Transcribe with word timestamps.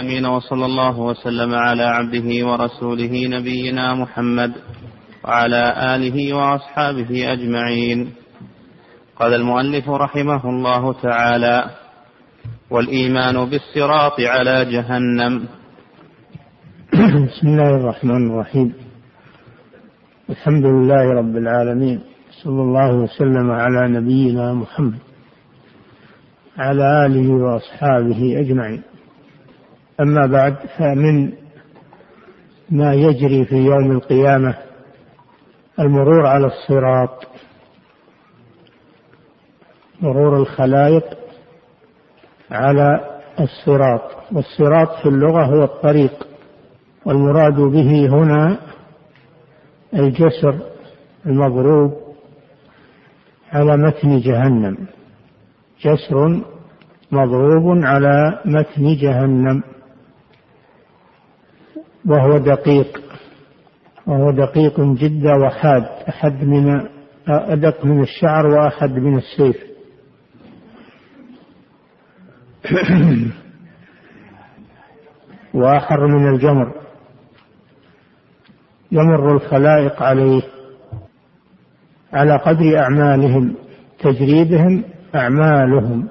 امين 0.00 0.26
وصلى 0.26 0.66
الله 0.66 1.00
وسلم 1.00 1.54
على 1.54 1.82
عبده 1.82 2.46
ورسوله 2.46 3.26
نبينا 3.26 3.94
محمد 3.94 4.52
وعلى 5.24 5.62
آله 5.94 6.34
وأصحابه 6.34 7.32
أجمعين. 7.32 8.12
قال 9.16 9.34
المؤلف 9.34 9.88
رحمه 9.88 10.44
الله 10.44 10.92
تعالى 10.92 11.70
والإيمان 12.70 13.50
بالصراط 13.50 14.20
على 14.20 14.64
جهنم. 14.64 15.48
بسم 17.28 17.46
الله 17.46 17.70
الرحمن 17.80 18.30
الرحيم. 18.30 18.74
الحمد 20.30 20.64
لله 20.64 21.04
رب 21.20 21.36
العالمين. 21.36 22.00
صلى 22.42 22.62
الله 22.62 22.94
وسلم 22.94 23.50
على 23.50 23.88
نبينا 23.88 24.54
محمد 24.54 24.98
على 26.58 27.06
آله 27.06 27.28
وأصحابه 27.44 28.40
أجمعين. 28.40 28.82
أما 30.00 30.26
بعد 30.26 30.56
فمن 30.78 31.32
ما 32.70 32.94
يجري 32.94 33.44
في 33.44 33.56
يوم 33.56 33.90
القيامة 33.90 34.54
المرور 35.78 36.26
على 36.26 36.46
الصراط 36.46 37.26
مرور 40.00 40.36
الخلائق 40.36 41.04
على 42.50 43.18
الصراط 43.40 44.32
والصراط 44.32 45.02
في 45.02 45.08
اللغة 45.08 45.44
هو 45.44 45.64
الطريق 45.64 46.26
والمراد 47.04 47.54
به 47.54 48.06
هنا 48.08 48.58
الجسر 49.94 50.54
المضروب 51.26 51.92
على 53.52 53.76
متن 53.76 54.20
جهنم. 54.20 54.76
جسر 55.80 56.42
مضروب 57.12 57.84
على 57.84 58.38
متن 58.44 58.96
جهنم. 58.96 59.62
وهو 62.08 62.38
دقيق 62.38 63.00
وهو 64.06 64.30
دقيق 64.30 64.80
جدا 64.80 65.34
وحاد 65.34 65.82
أحد 66.08 66.44
من 66.44 66.88
أدق 67.28 67.84
من 67.84 68.02
الشعر 68.02 68.46
وأحد 68.46 68.90
من 68.90 69.18
السيف. 69.18 69.56
وأحر 75.54 76.06
من 76.06 76.34
الجمر 76.34 76.72
يمر 78.92 79.32
الخلائق 79.36 80.02
عليه. 80.02 80.42
على 82.12 82.36
قدر 82.36 82.78
أعمالهم 82.78 83.54
تجريدهم 83.98 84.84
أعمالهم. 85.14 86.08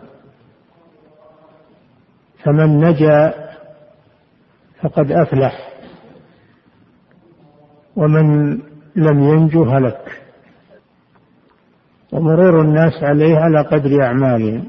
فمن 2.43 2.77
نجا 2.77 3.33
فقد 4.81 5.11
أفلح. 5.11 5.76
ومن 7.97 8.57
لم 8.95 9.19
ينجو 9.19 9.63
هلك. 9.63 10.21
ومرور 12.11 12.61
الناس 12.61 13.03
عليه 13.03 13.37
على 13.37 13.61
قدر 13.61 14.03
أعمالهم. 14.03 14.63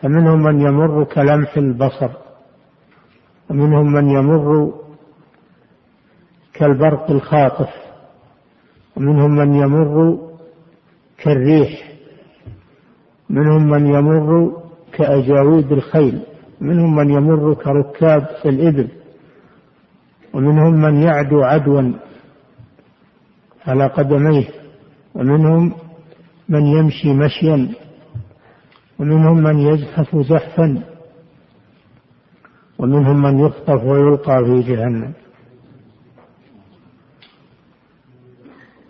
فمنهم 0.00 0.42
من 0.42 0.60
يمر 0.60 1.04
كلمح 1.04 1.56
البصر. 1.56 2.10
ومنهم 3.50 3.92
من 3.92 4.10
يمر 4.10 4.74
كالبرق 6.54 7.10
الخاطف. 7.10 7.68
ومنهم 8.96 9.30
من 9.30 9.54
يمر 9.54 10.18
كالريح. 11.18 11.92
منهم 13.30 13.70
من 13.70 13.86
يمر 13.86 14.52
كأجاويد 14.92 15.72
الخيل. 15.72 16.22
منهم 16.60 16.96
من 16.96 17.10
يمر 17.10 17.54
كركاب 17.54 18.26
الإبل. 18.46 18.88
ومنهم 20.34 20.72
من 20.74 21.02
يعدو 21.02 21.42
عدوا. 21.42 21.92
على 23.66 23.86
قدميه 23.86 24.48
ومنهم 25.14 25.72
من 26.48 26.66
يمشي 26.66 27.12
مشيا 27.12 27.68
ومنهم 28.98 29.36
من 29.42 29.58
يزحف 29.58 30.16
زحفا 30.16 30.82
ومنهم 32.78 33.22
من 33.22 33.38
يخطف 33.38 33.84
ويلقى 33.84 34.44
في 34.44 34.60
جهنم. 34.60 35.12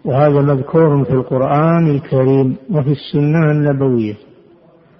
وهذا 0.05 0.41
مذكور 0.41 1.05
في 1.05 1.13
القرآن 1.13 1.91
الكريم 1.91 2.57
وفي 2.71 2.91
السنة 2.93 3.51
النبوية. 3.51 4.15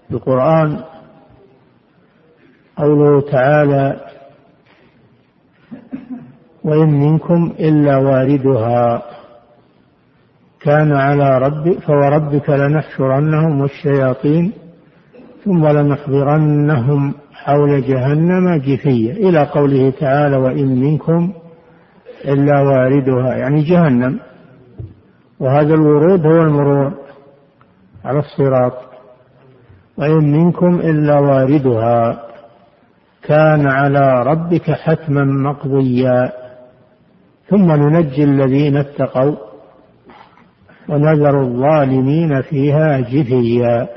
في 0.09 0.15
القرآن 0.15 0.85
قوله 2.77 3.21
تعالى 3.21 4.01
وإن 6.65 6.89
منكم 6.89 7.53
إلا 7.59 7.97
واردها 7.97 9.03
كان 10.63 10.93
على 10.93 11.39
ربك 11.39 11.79
فوربك 11.79 12.51
لنحشرنهم 12.51 13.61
والشياطين 13.61 14.53
ثم 15.45 15.67
لنحضرنهم 15.67 17.15
حول 17.33 17.83
جهنم 17.83 18.55
جثيا 18.55 19.13
إلى 19.13 19.43
قوله 19.43 19.91
تعالى 19.91 20.37
وإن 20.37 20.81
منكم 20.81 21.33
إلا 22.25 22.61
واردها. 22.61 23.37
يعني 23.37 23.63
جهنم. 23.63 24.21
وهذا 25.41 25.75
الورود 25.75 26.27
هو 26.27 26.43
المرور 26.43 26.93
على 28.05 28.19
الصراط. 28.19 28.73
وإن 29.97 30.33
منكم 30.33 30.81
إلا 30.81 31.19
واردها. 31.19 32.23
كان 33.23 33.67
على 33.67 34.23
ربك 34.23 34.71
حتما 34.71 35.25
مقضيا. 35.25 36.33
ثم 37.49 37.73
ننجي 37.73 38.25
الذين 38.25 38.77
اتقوا. 38.77 39.50
ونذر 40.91 41.41
الظالمين 41.41 42.43
فيها 42.43 43.01
جثيا. 43.01 43.89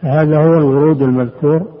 هذا 0.00 0.36
هو 0.36 0.54
الورود 0.54 1.02
المذكور 1.02 1.76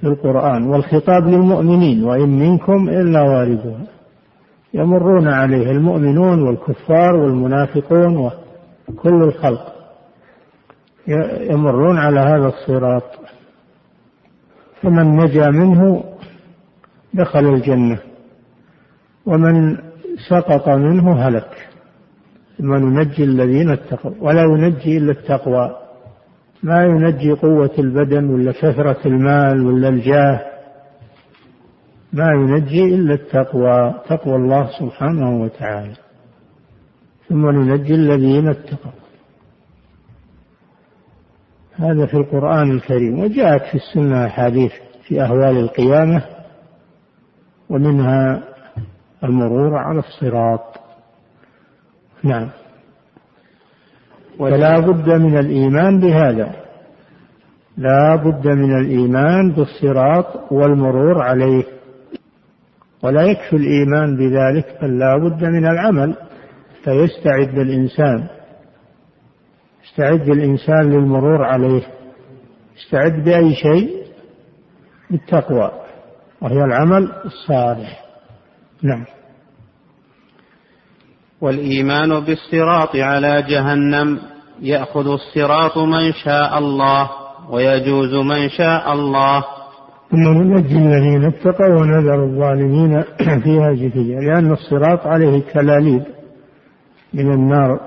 في 0.00 0.06
القرآن 0.06 0.66
والخطاب 0.66 1.26
للمؤمنين 1.26 2.04
وإن 2.04 2.28
منكم 2.28 2.88
إلا 2.88 3.22
واردها 3.22 3.86
يمرون 4.74 5.28
عليه 5.28 5.70
المؤمنون 5.70 6.42
والكفار 6.42 7.16
والمنافقون 7.16 8.16
وكل 8.16 9.22
الخلق. 9.22 9.74
يمرون 11.50 11.98
على 11.98 12.20
هذا 12.20 12.46
الصراط. 12.46 13.02
فمن 14.82 15.16
نجا 15.16 15.46
منه 15.46 16.04
دخل 17.14 17.46
الجنة 17.46 17.98
ومن 19.26 19.76
سقط 20.28 20.68
منه 20.68 21.28
هلك. 21.28 21.69
ثم 22.60 22.74
ننجي 22.74 23.24
الذين 23.24 23.70
اتقوا. 23.70 24.12
ولا 24.20 24.42
ينجي 24.42 24.98
إلا 24.98 25.12
التقوى. 25.12 25.76
ما 26.62 26.84
ينجي 26.84 27.32
قوة 27.32 27.70
البدن 27.78 28.30
ولا 28.30 28.52
كثرة 28.52 28.98
المال 29.06 29.66
ولا 29.66 29.88
الجاه. 29.88 30.40
ما 32.12 32.30
ينجي 32.32 32.84
إلا 32.94 33.14
التقوى 33.14 33.94
تقوى 34.08 34.36
الله 34.36 34.70
سبحانه 34.78 35.42
وتعالى. 35.42 35.94
ثم 37.28 37.50
ننجي 37.50 37.94
الذين 37.94 38.48
اتقوا. 38.48 38.92
هذا 41.76 42.06
في 42.06 42.14
القرآن 42.14 42.70
الكريم 42.70 43.20
وجاءت 43.20 43.62
في 43.62 43.74
السنة 43.74 44.26
أحاديث 44.26 44.72
في 45.02 45.22
أهوال 45.22 45.56
القيامة 45.56 46.22
ومنها 47.70 48.42
المرور 49.24 49.76
على 49.76 49.98
الصراط. 49.98 50.79
نعم. 52.24 52.48
فلا 54.38 54.80
بد 54.80 55.08
من 55.08 55.38
الإيمان 55.38 56.00
بهذا. 56.00 56.54
لا 57.76 58.16
بد 58.16 58.46
من 58.48 58.78
الإيمان 58.78 59.52
بالصراط 59.52 60.52
والمرور 60.52 61.22
عليه. 61.22 61.64
ولا 63.02 63.22
يكفي 63.22 63.56
الإيمان 63.56 64.16
بذلك 64.16 64.78
بل 64.82 64.98
لا 64.98 65.16
بد 65.16 65.44
من 65.44 65.66
العمل. 65.66 66.14
فيستعد 66.84 67.58
الإنسان. 67.58 68.26
يستعد 69.84 70.28
الإنسان 70.28 70.90
للمرور 70.90 71.44
عليه. 71.44 71.82
يستعد 72.76 73.24
بأي 73.24 73.54
شيء؟ 73.54 74.04
بالتقوى. 75.10 75.70
وهي 76.40 76.64
العمل 76.64 77.12
الصالح. 77.24 78.04
نعم. 78.82 79.04
والإيمان 81.40 82.20
بالصراط 82.20 82.96
على 82.96 83.42
جهنم. 83.42 84.18
يأخذ 84.62 85.06
الصراط 85.08 85.78
من 85.78 86.12
شاء 86.12 86.58
الله 86.58 87.10
ويجوز 87.50 88.14
من 88.14 88.48
شاء 88.48 88.92
الله. 88.92 89.44
ثم 90.10 90.16
ننجي 90.18 90.76
الذين 90.76 91.24
اتقوا 91.24 91.80
ونذر 91.80 92.24
الظالمين 92.24 93.02
فيها 93.44 93.72
جثيا 93.72 94.20
لأن 94.20 94.52
الصراط 94.52 95.06
عليه 95.06 95.42
كلاليب. 95.52 96.02
من 97.14 97.32
النار 97.32 97.80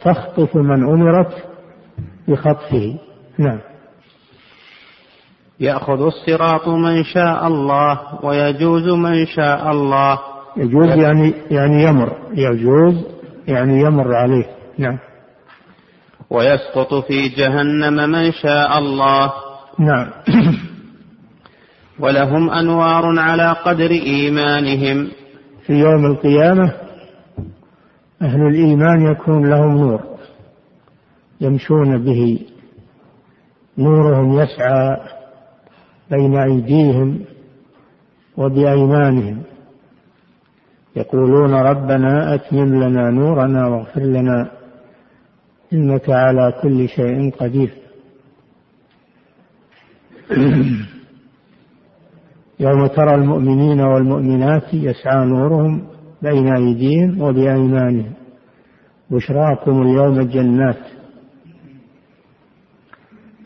تخطف 0.00 0.56
من 0.56 0.84
أمرت 0.84 1.44
بخطفه. 2.28 2.98
نعم. 3.38 3.60
يأخذ 5.60 6.02
الصراط 6.02 6.68
من 6.68 7.04
شاء 7.04 7.46
الله 7.46 8.00
ويجوز 8.24 8.88
من 8.88 9.26
شاء 9.26 9.70
الله. 9.70 10.33
يجوز 10.56 10.88
يعني 10.88 11.34
يعني 11.50 11.82
يمر. 11.82 12.16
يجوز 12.34 13.04
يعني 13.48 13.80
يمر 13.80 14.14
عليه. 14.14 14.46
نعم. 14.78 14.98
ويسقط 16.30 16.94
في 16.94 17.28
جهنم 17.28 18.10
من 18.10 18.32
شاء 18.32 18.78
الله. 18.78 19.32
نعم. 19.78 20.10
ولهم 22.00 22.50
أنوار 22.50 23.18
على 23.18 23.52
قدر 23.52 23.90
إيمانهم. 23.90 25.08
في 25.66 25.72
يوم 25.72 26.06
القيامة 26.06 26.72
أهل 28.22 28.46
الإيمان 28.46 29.06
يكون 29.06 29.50
لهم 29.50 29.76
نور. 29.76 30.00
يمشون 31.40 32.04
به. 32.04 32.38
نورهم 33.78 34.40
يسعى 34.40 34.96
بين 36.10 36.36
أيديهم 36.36 37.24
وبأيمانهم. 38.36 39.42
يقولون 40.96 41.54
ربنا 41.54 42.34
أتمم 42.34 42.82
لنا 42.82 43.10
نورنا 43.10 43.66
واغفر 43.66 44.00
لنا 44.00 44.50
إنك 45.72 46.10
على 46.10 46.52
كل 46.62 46.88
شيء 46.88 47.30
قدير. 47.30 47.70
يوم 52.60 52.86
ترى 52.86 53.14
المؤمنين 53.14 53.80
والمؤمنات 53.80 54.74
يسعى 54.74 55.26
نورهم 55.26 55.86
بين 56.22 56.54
أيديهم 56.54 57.22
وبأيمانهم. 57.22 58.12
بشراكم 59.10 59.82
اليوم 59.82 60.22
جنات. 60.22 60.78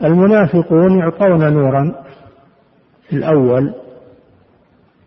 المنافقون 0.03 0.99
يعطون 0.99 1.53
نورا 1.53 1.95
في 3.09 3.15
الأول 3.15 3.73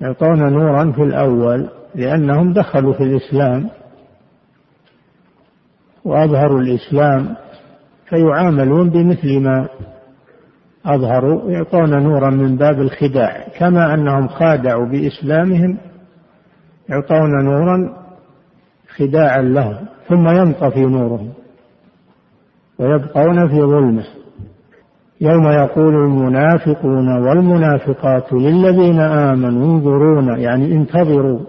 يعطون 0.00 0.52
نورا 0.52 0.92
في 0.92 1.02
الأول 1.02 1.68
لأنهم 1.94 2.52
دخلوا 2.52 2.92
في 2.92 3.02
الإسلام 3.02 3.70
وأظهروا 6.04 6.60
الإسلام 6.60 7.36
فيعاملون 8.08 8.90
بمثل 8.90 9.40
ما 9.40 9.68
أظهروا 10.86 11.50
يعطون 11.50 12.02
نورا 12.02 12.30
من 12.30 12.56
باب 12.56 12.80
الخداع 12.80 13.48
كما 13.58 13.94
أنهم 13.94 14.28
خادعوا 14.28 14.86
بإسلامهم 14.86 15.78
يعطون 16.88 17.44
نورا 17.44 17.96
خداعا 18.96 19.42
لهم 19.42 19.86
ثم 20.08 20.28
ينطفي 20.28 20.80
نورهم 20.80 21.32
ويبقون 22.78 23.48
في 23.48 23.62
ظلمة. 23.62 24.04
يوم 25.20 25.46
يقول 25.46 25.94
المنافقون 25.94 27.08
والمنافقات 27.08 28.32
للذين 28.32 29.00
آمنوا 29.00 29.64
انظرونا 29.66 30.38
يعني 30.38 30.72
انتظروا 30.72 31.40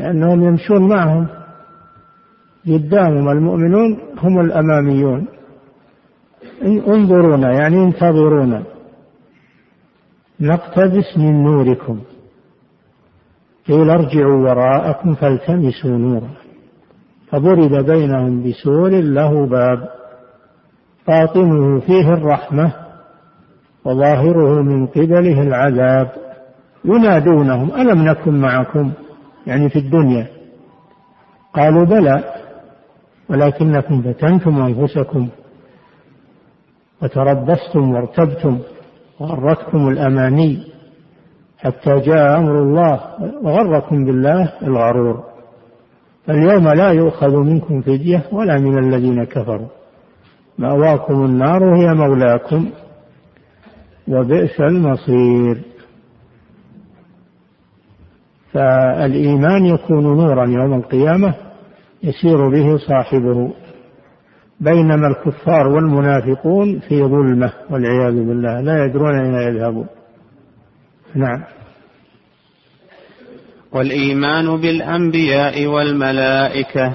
لأنهم 0.00 0.42
يمشون 0.42 0.88
معهم. 0.88 1.26
قدامهم 2.66 3.28
المؤمنون 3.28 3.98
هم 4.18 4.40
الأماميون. 4.40 5.26
انظرونا 6.64 7.52
يعني 7.52 7.84
انتظرونا. 7.84 8.62
نقتبس 10.40 11.18
من 11.18 11.44
نوركم. 11.44 12.00
قيل 13.68 13.90
ارجعوا 13.90 14.42
وراءكم 14.48 15.14
فالتمسوا 15.14 15.90
نورا. 15.90 16.30
فضرب 17.30 17.86
بينهم 17.86 18.42
بسور 18.42 18.90
له 18.90 19.46
باب. 19.46 19.88
باطنه 21.08 21.80
فيه 21.80 22.12
الرحمة 22.14 22.72
وظاهره 23.84 24.62
من 24.62 24.86
قبله 24.86 25.42
العذاب. 25.42 26.10
ينادونهم 26.84 27.74
ألم 27.74 28.08
نكن 28.08 28.40
معكم؟ 28.40 28.92
يعني 29.46 29.68
في 29.68 29.78
الدنيا. 29.78 30.26
قالوا 31.54 31.84
بلى 31.84 32.24
ولكنكم 33.28 34.02
فتنتم 34.02 34.62
أنفسكم 34.62 35.28
وتربصتم 37.02 37.94
وارتبتم 37.94 38.58
وغرتكم 39.20 39.88
الأماني 39.88 40.66
حتى 41.58 42.00
جاء 42.00 42.38
أمر 42.38 42.62
الله 42.62 43.00
وغركم 43.42 44.04
بالله 44.04 44.52
الغرور. 44.62 45.24
فاليوم 46.26 46.68
لا 46.68 46.90
يؤخذ 46.90 47.36
منكم 47.36 47.80
فدية 47.80 48.22
ولا 48.32 48.58
من 48.58 48.78
الذين 48.78 49.24
كفروا. 49.24 49.68
مأواكم 50.58 51.24
النار 51.24 51.76
هي 51.76 51.94
مولاكم 51.94 52.70
وبئس 54.08 54.60
المصير. 54.60 55.69
فالإيمان 58.52 59.66
يكون 59.66 60.02
نورا 60.02 60.46
يوم 60.46 60.74
القيامة 60.74 61.34
يسير 62.02 62.48
به 62.48 62.76
صاحبه 62.76 63.52
بينما 64.60 65.06
الكفار 65.06 65.68
والمنافقون 65.68 66.78
في 66.78 67.02
ظلمة 67.02 67.52
والعياذ 67.70 68.14
بالله 68.14 68.60
لا 68.60 68.84
يدرون 68.84 69.18
أين 69.18 69.34
يذهبون. 69.34 69.86
نعم. 71.14 71.42
والإيمان 73.72 74.60
بالأنبياء 74.60 75.66
والملائكة. 75.66 76.94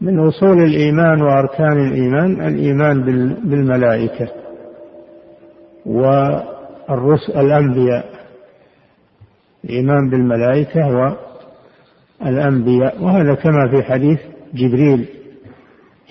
من 0.00 0.18
أصول 0.18 0.58
الإيمان 0.64 1.22
وأركان 1.22 1.88
الإيمان 1.88 2.46
الإيمان 2.48 3.02
بالملائكة 3.44 4.28
والرسل 5.86 7.32
الأنبياء. 7.36 8.17
الإيمان 9.68 10.10
بالملائكة 10.10 11.16
والأنبياء 12.20 13.02
وهذا 13.04 13.34
كما 13.34 13.68
في 13.70 13.82
حديث 13.82 14.18
جبريل 14.54 15.08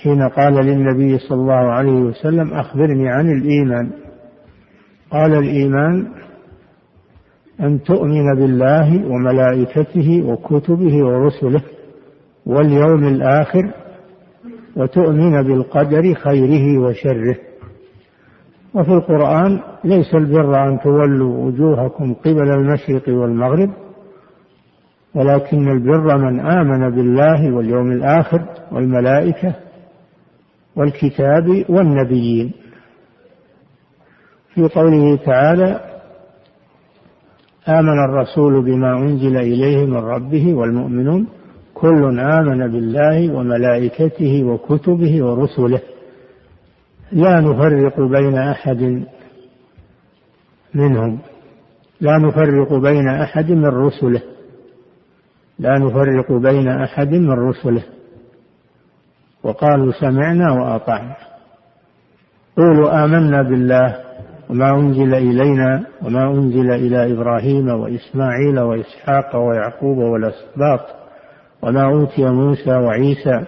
حين 0.03 0.21
قال 0.29 0.53
للنبي 0.53 1.17
صلى 1.17 1.41
الله 1.41 1.53
عليه 1.53 1.91
وسلم 1.91 2.53
أخبرني 2.53 3.09
عن 3.09 3.31
الإيمان. 3.31 3.89
قال 5.11 5.33
الإيمان 5.33 6.07
أن 7.59 7.83
تؤمن 7.83 8.35
بالله 8.35 9.05
وملائكته 9.07 10.23
وكتبه 10.25 11.05
ورسله 11.05 11.61
واليوم 12.45 13.07
الآخر 13.07 13.73
وتؤمن 14.75 15.43
بالقدر 15.43 16.13
خيره 16.13 16.79
وشره. 16.79 17.35
وفي 18.73 18.91
القرآن 18.91 19.59
ليس 19.83 20.15
البر 20.15 20.67
أن 20.67 20.79
تولوا 20.79 21.45
وجوهكم 21.45 22.13
قبل 22.13 22.49
المشرق 22.51 23.09
والمغرب 23.09 23.69
ولكن 25.15 25.71
البر 25.71 26.17
من 26.17 26.39
آمن 26.39 26.89
بالله 26.95 27.55
واليوم 27.55 27.91
الآخر 27.91 28.41
والملائكة 28.71 29.53
والكتاب 30.75 31.65
والنبيين. 31.69 32.51
في 34.53 34.67
قوله 34.67 35.15
تعالى 35.15 35.81
آمن 37.69 37.99
الرسول 38.09 38.65
بما 38.65 38.97
أنزل 38.97 39.37
إليه 39.37 39.85
من 39.85 39.97
ربه 39.97 40.53
والمؤمنون 40.53 41.27
كل 41.73 42.19
آمن 42.19 42.71
بالله 42.71 43.35
وملائكته 43.35 44.43
وكتبه 44.43 45.25
ورسله. 45.25 45.79
لا 47.11 47.39
نفرق 47.39 48.01
بين 48.01 48.37
أحد 48.37 49.05
منهم. 50.73 51.19
لا 52.01 52.17
نفرق 52.17 52.73
بين 52.73 53.09
أحد 53.09 53.51
من 53.51 53.65
رسله. 53.65 54.21
لا 55.59 55.79
نفرق 55.79 56.31
بين 56.31 56.67
أحد 56.67 57.11
من 57.11 57.31
رسله. 57.31 57.83
وقالوا 59.43 59.91
سمعنا 59.91 60.51
وأطعنا. 60.51 61.15
قولوا 62.57 63.03
آمنا 63.03 63.41
بالله 63.41 64.07
وما 64.49 64.75
أنزل 64.75 65.13
إلينا 65.13 65.83
وما 66.01 66.31
أنزل 66.31 66.71
إلى 66.71 67.13
إبراهيم 67.13 67.67
وإسماعيل 67.67 68.59
وإسحاق 68.59 69.35
ويعقوب 69.35 69.97
والأسباط 69.97 70.79
وما 71.61 71.83
أوتي 71.85 72.25
موسى 72.25 72.71
وعيسى 72.71 73.45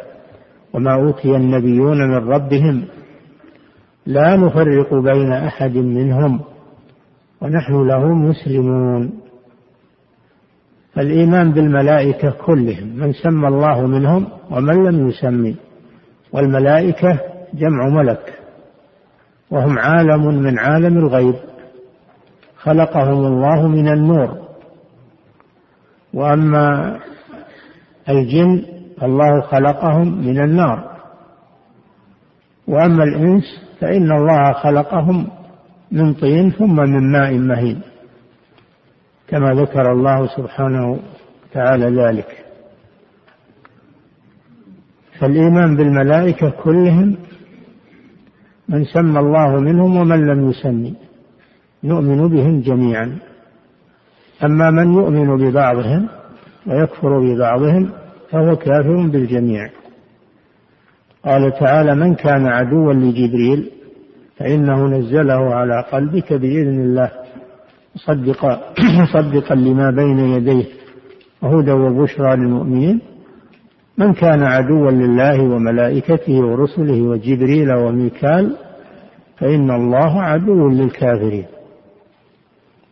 وما 0.73 0.93
أوتي 0.93 1.35
النبيون 1.35 1.97
من 2.09 2.29
ربهم 2.29 2.85
لا 4.09 4.35
نفرق 4.35 4.93
بين 4.93 5.31
أحد 5.33 5.77
منهم 5.77 6.41
ونحن 7.41 7.87
له 7.87 8.13
مسلمون. 8.13 9.11
الإيمان 10.97 11.51
بالملائكة 11.51 12.29
كلهم 12.45 12.87
من 12.87 13.13
سمى 13.13 13.47
الله 13.47 13.87
منهم 13.87 14.27
ومن 14.51 14.83
لم 14.83 15.09
يسمي 15.09 15.55
والملائكة 16.33 17.19
جمع 17.53 17.89
ملك 17.89 18.33
وهم 19.51 19.79
عالم 19.79 20.25
من 20.25 20.59
عالم 20.59 20.97
الغيب 20.97 21.35
خلقهم 22.57 23.25
الله 23.25 23.67
من 23.67 23.87
النور. 23.87 24.37
وأما 26.13 26.97
الجن 28.09 28.65
الله 29.03 29.41
خلقهم 29.41 30.27
من 30.27 30.43
النار. 30.43 30.88
وأما 32.69 33.03
الإنس 33.03 33.43
فإن 33.79 34.11
الله 34.11 34.53
خلقهم 34.53 35.27
من 35.91 36.13
طين 36.13 36.51
ثم 36.51 36.75
من 36.75 37.11
ماء 37.11 37.33
مهين 37.33 37.81
كما 39.27 39.53
ذكر 39.53 39.91
الله 39.91 40.27
سبحانه 40.27 40.99
وتعالى 41.51 42.01
ذلك. 42.01 42.45
فالإيمان 45.19 45.75
بالملائكة 45.75 46.49
كلهم 46.49 47.15
من 48.69 48.85
سمى 48.85 49.19
الله 49.19 49.59
منهم 49.59 49.97
ومن 49.97 50.27
لم 50.27 50.49
يسمي 50.49 50.95
نؤمن 51.83 52.27
بهم 52.27 52.61
جميعا. 52.61 53.17
أما 54.43 54.71
من 54.71 54.93
يؤمن 54.93 55.37
ببعضهم 55.37 56.07
ويكفر 56.67 57.19
ببعضهم 57.19 57.89
فهو 58.31 58.55
كافر 58.55 59.07
بالجميع. 59.07 59.69
قال 61.25 61.53
تعالى 61.59 61.95
من 61.95 62.15
كان 62.15 62.47
عدوا 62.47 62.93
لجبريل 62.93 63.71
فإنه 64.37 64.87
نزله 64.87 65.55
على 65.55 65.85
قلبك 65.91 66.33
بإذن 66.33 66.81
الله 66.81 67.11
مصدقا 67.95 68.61
مصدقا 69.01 69.55
لما 69.55 69.91
بين 69.91 70.19
يديه 70.19 70.65
وهدى 71.41 71.71
وبشرى 71.71 72.35
للمؤمنين. 72.35 72.99
من 73.97 74.13
كان 74.13 74.43
عدوا 74.43 74.91
لله 74.91 75.41
وملائكته 75.41 76.33
ورسله 76.33 77.01
وجبريل 77.01 77.73
وميكال 77.73 78.55
فإن 79.37 79.71
الله 79.71 80.21
عدو 80.21 80.69
للكافرين. 80.69 81.45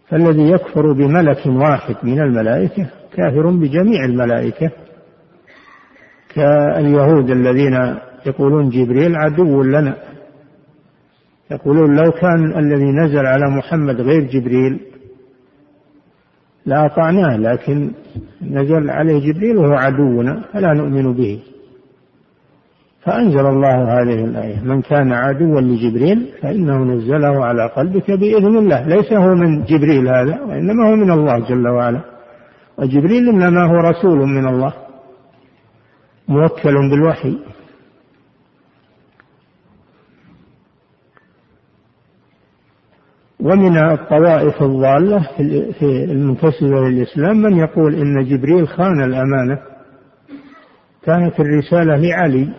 فالذي 0.10 0.52
يكفر 0.52 0.92
بملك 0.92 1.46
واحد 1.46 1.96
من 2.04 2.22
الملائكة 2.22 2.86
كافر 3.14 3.50
بجميع 3.50 4.06
الملائكة. 4.06 4.72
كاليهود 6.36 7.30
الذين 7.30 7.98
يقولون 8.28 8.70
جبريل 8.70 9.16
عدو 9.16 9.64
لنا. 9.64 9.96
يقولون 11.52 11.96
لو 11.96 12.12
كان 12.12 12.58
الذي 12.58 12.92
نزل 12.92 13.26
على 13.26 13.50
محمد 13.50 14.02
غير 14.02 14.24
جبريل 14.24 14.80
لأطعناه 16.66 17.38
لكن 17.38 17.92
نزل 18.42 18.90
عليه 18.90 19.32
جبريل 19.32 19.58
وهو 19.58 19.74
عدونا 19.74 20.44
فلا 20.54 20.74
نؤمن 20.74 21.14
به. 21.14 21.40
فأنزل 23.04 23.46
الله 23.46 23.76
هذه 23.84 24.26
الآية 24.26 24.62
من 24.64 24.82
كان 24.82 25.12
عدوا 25.12 25.62
لجبريل 25.62 26.30
فإنه 26.42 26.78
نزله 26.84 27.46
على 27.46 27.66
قلبك 27.68 28.12
بإذن 28.12 28.58
الله. 28.58 28.88
ليس 28.88 29.14
هو 29.14 29.36
من 29.36 29.64
جبريل 29.64 30.08
هذا 30.08 30.42
وإنما 30.42 30.90
هو 30.90 30.96
من 30.96 31.12
الله 31.12 31.50
جل 31.50 31.68
وعلا. 31.68 32.02
وجبريل 32.78 33.30
إنما 33.30 33.64
هو 33.66 33.76
رسول 33.76 34.20
من 34.20 34.48
الله 34.48 34.74
موكل 36.28 36.90
بالوحي. 36.90 37.38
ومن 43.48 43.78
الطوائف 43.78 44.64
الضالة 44.64 45.28
في 45.80 46.06
المنتسبة 46.12 46.90
للإسلام 46.90 47.38
من 47.38 47.58
يقول 47.58 47.96
إن 47.96 48.24
جبريل 48.24 48.68
خان 48.68 49.04
الأمانة. 49.04 49.60
كانت 51.04 51.40
الرسالة 51.40 51.96
لعلي 51.96 52.50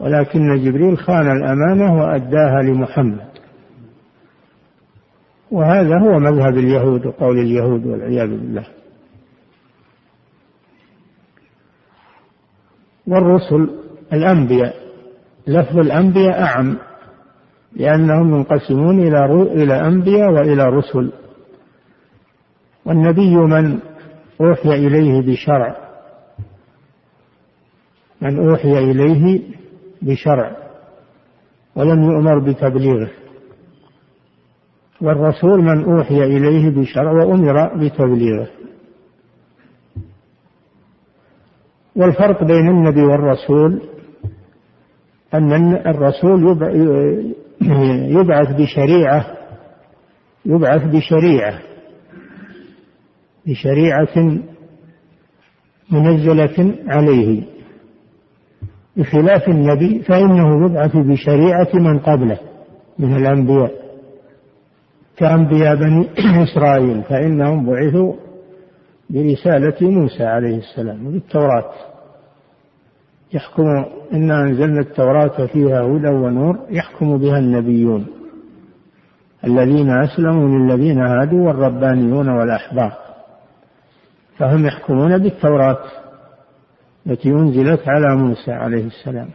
ولكن 0.00 0.64
جبريل 0.64 0.98
خان 0.98 1.30
الأمانة 1.30 1.94
وأداها 1.94 2.62
لمحمد. 2.62 3.26
وهذا 5.50 5.98
هو 5.98 6.18
مذهب 6.18 6.58
اليهود 6.58 7.06
وقول 7.06 7.38
اليهود 7.38 7.86
والعياذ 7.86 8.28
بالله. 8.28 8.66
والرسل 13.06 13.70
الأنبياء 14.12 14.74
لفظ 15.46 15.78
الأنبياء 15.78 16.42
أعم. 16.42 16.76
لأنهم 17.76 18.34
ينقسمون 18.34 19.00
إلى 19.00 19.24
إلى 19.42 19.74
أنبياء 19.86 20.32
وإلى 20.32 20.64
رسل. 20.64 21.12
والنبي 22.84 23.36
من 23.36 23.78
أوحي 24.40 24.86
إليه 24.86 25.20
بشرع. 25.32 25.76
من 28.20 28.48
أوحي 28.48 28.78
إليه 28.78 29.40
بشرع. 30.02 30.56
ولم 31.76 32.02
يؤمر 32.02 32.38
بتبليغه. 32.38 33.10
والرسول 35.00 35.62
من 35.62 35.84
أوحي 35.84 36.24
إليه 36.24 36.70
بشرع 36.70 37.12
وأمر 37.12 37.76
بتبليغه. 37.76 38.48
والفرق 41.96 42.44
بين 42.44 42.68
النبي 42.68 43.02
والرسول 43.02 43.82
أن 45.34 45.76
الرسول 45.76 46.44
يبعث 48.20 48.52
بشريعة 48.52 49.26
يبعث 50.46 50.82
بشريعة 50.82 51.58
بشريعة 53.46 54.38
منزلة 55.90 56.74
عليه. 56.88 57.42
بخلاف 58.96 59.48
النبي 59.48 60.02
فإنه 60.02 60.66
يبعث 60.66 60.96
بشريعة 60.96 61.68
من 61.74 61.98
قبله 61.98 62.38
من 62.98 63.16
الأنبياء. 63.16 63.72
كأنبياء 65.16 65.76
بني 65.76 66.08
إسرائيل 66.44 67.02
فإنهم 67.02 67.66
بعثوا 67.66 68.14
برسالة 69.10 69.90
موسى 69.90 70.24
عليه 70.24 70.58
السلام 70.58 71.12
بالتوراة 71.12 71.72
يحكم 73.32 73.84
إنا 74.12 74.42
أنزلنا 74.42 74.80
التوراة 74.80 75.46
فيها 75.46 75.82
هدى 75.82 76.08
ونور 76.08 76.58
يحكم 76.70 77.18
بها 77.18 77.38
النبيون 77.38 78.06
الذين 79.44 79.90
أسلموا 79.90 80.48
للذين 80.48 80.98
هادوا 80.98 81.46
والربانيون 81.46 82.28
والأحبار 82.28 82.92
فهم 84.38 84.66
يحكمون 84.66 85.18
بالتوراة 85.18 85.78
التي 87.06 87.28
أنزلت 87.28 87.88
على 87.88 88.16
موسى 88.16 88.52
عليه 88.52 88.86
السلام. 88.86 89.28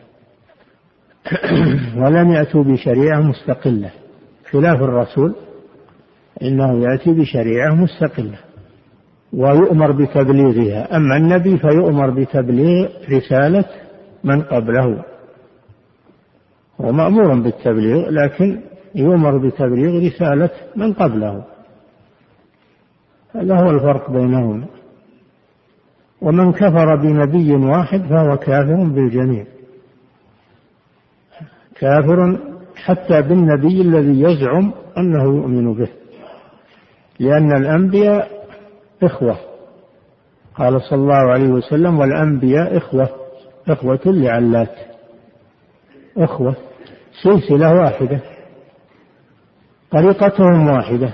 ولم 2.02 2.32
يأتوا 2.32 2.64
بشريعة 2.64 3.20
مستقلة. 3.20 3.92
خلاف 4.52 4.82
الرسول 4.82 5.36
إنه 6.42 6.84
يأتي 6.84 7.14
بشريعة 7.14 7.74
مستقلة. 7.74 8.38
ويؤمر 9.34 9.92
بتبليغها. 9.92 10.96
أما 10.96 11.18
النبي 11.18 11.58
فيؤمر 11.58 12.10
بتبليغ 12.10 12.90
رسالة 13.12 13.66
من 14.24 14.42
قبله. 14.42 15.04
هو 16.82 16.92
مأمور 16.92 17.40
بالتبليغ 17.40 18.10
لكن 18.10 18.62
يؤمر 18.96 19.38
بتبليغ 19.38 20.08
رسالة 20.08 20.50
من 20.76 20.94
قبله. 20.94 21.44
هذا 23.36 23.56
هو 23.56 23.70
الفرق 23.70 24.12
بينهما 24.12 24.66
ومن 26.22 26.52
كفر 26.52 26.96
بنبي 26.96 27.56
واحد 27.56 28.02
فهو 28.02 28.38
كافر 28.38 28.84
بالجميع. 28.84 29.46
كافر 31.80 32.40
حتى 32.76 33.22
بالنبي 33.22 33.82
الذي 33.82 34.22
يزعم 34.22 34.72
أنه 34.98 35.24
يؤمن 35.24 35.74
به. 35.74 35.90
لأن 37.20 37.52
الأنبياء 37.52 38.41
إخوة. 39.03 39.38
قال 40.55 40.81
صلى 40.81 41.00
الله 41.00 41.31
عليه 41.31 41.50
وسلم 41.50 42.00
والأنبياء 42.00 42.77
إخوة 42.77 43.10
إخوة 43.67 44.00
لعلات. 44.05 44.75
إخوة 46.17 46.55
سلسلة 47.24 47.74
واحدة. 47.74 48.20
طريقتهم 49.91 50.67
واحدة. 50.70 51.13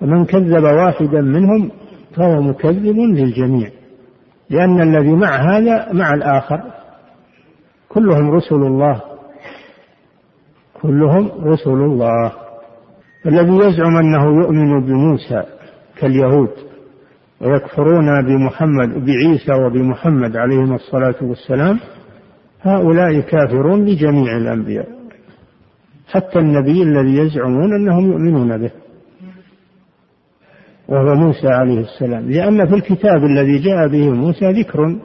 فمن 0.00 0.24
كذب 0.24 0.64
واحدا 0.64 1.20
منهم 1.20 1.70
فهو 2.16 2.42
مكذب 2.42 2.96
للجميع 2.96 3.70
لأن 4.50 4.80
الذي 4.80 5.12
مع 5.12 5.36
هذا 5.36 5.92
مع 5.92 6.14
الآخر. 6.14 6.62
كلهم 7.88 8.30
رسل 8.30 8.54
الله. 8.54 9.00
كلهم 10.82 11.30
رسل 11.44 11.70
الله. 11.70 12.32
الذي 13.26 13.56
يزعم 13.56 13.96
أنه 13.96 14.24
يؤمن 14.42 14.86
بموسى 14.86 15.42
كاليهود. 15.98 16.69
ويكفرون 17.40 18.22
بمحمد 18.26 18.88
بعيسى 18.88 19.52
وبمحمد 19.52 20.36
عليهما 20.36 20.74
الصلاة 20.74 21.14
والسلام. 21.22 21.78
هؤلاء 22.62 23.20
كافرون 23.20 23.84
بجميع 23.84 24.36
الأنبياء. 24.36 24.88
حتى 26.08 26.38
النبي 26.38 26.82
الذي 26.82 27.16
يزعمون 27.16 27.74
أنهم 27.74 28.06
يؤمنون 28.06 28.58
به. 28.58 28.70
وهو 30.88 31.14
موسى 31.14 31.48
عليه 31.48 31.80
السلام. 31.80 32.30
لأن 32.30 32.66
في 32.66 32.74
الكتاب 32.74 33.24
الذي 33.24 33.58
جاء 33.58 33.88
به 33.88 34.10
موسى 34.10 34.52
ذكر 34.52 34.96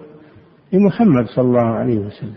لمحمد 0.74 1.26
صلى 1.26 1.46
الله 1.46 1.66
عليه 1.66 2.00
وسلم. 2.00 2.36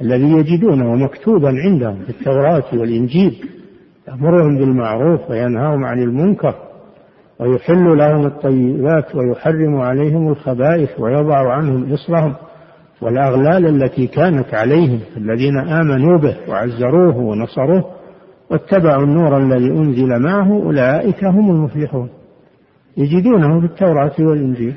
الذي 0.00 0.30
يجدونه 0.32 0.94
مكتوبا 0.94 1.48
عندهم 1.48 2.02
في 2.02 2.10
التوراة 2.10 2.64
والإنجيل. 2.72 3.48
يأمرهم 4.08 4.58
بالمعروف 4.58 5.30
وينهاهم 5.30 5.84
عن 5.84 6.02
المنكر. 6.02 6.67
ويحل 7.40 7.98
لهم 7.98 8.26
الطيبات 8.26 9.14
ويحرم 9.14 9.80
عليهم 9.80 10.28
الخبائث 10.28 11.00
ويضع 11.00 11.52
عنهم 11.52 11.92
إصرهم 11.92 12.34
والأغلال 13.02 13.66
التي 13.66 14.06
كانت 14.06 14.54
عليهم 14.54 15.00
الذين 15.16 15.58
آمنوا 15.58 16.18
به 16.18 16.36
وعزروه 16.48 17.16
ونصروه 17.16 17.84
واتبعوا 18.50 19.02
النور 19.02 19.36
الذي 19.36 19.70
أنزل 19.70 20.22
معه 20.22 20.62
أولئك 20.62 21.24
هم 21.24 21.50
المفلحون. 21.50 22.08
يجدونه 22.96 23.60
في 23.60 23.66
التوراة 23.66 24.14
والإنجيل. 24.18 24.74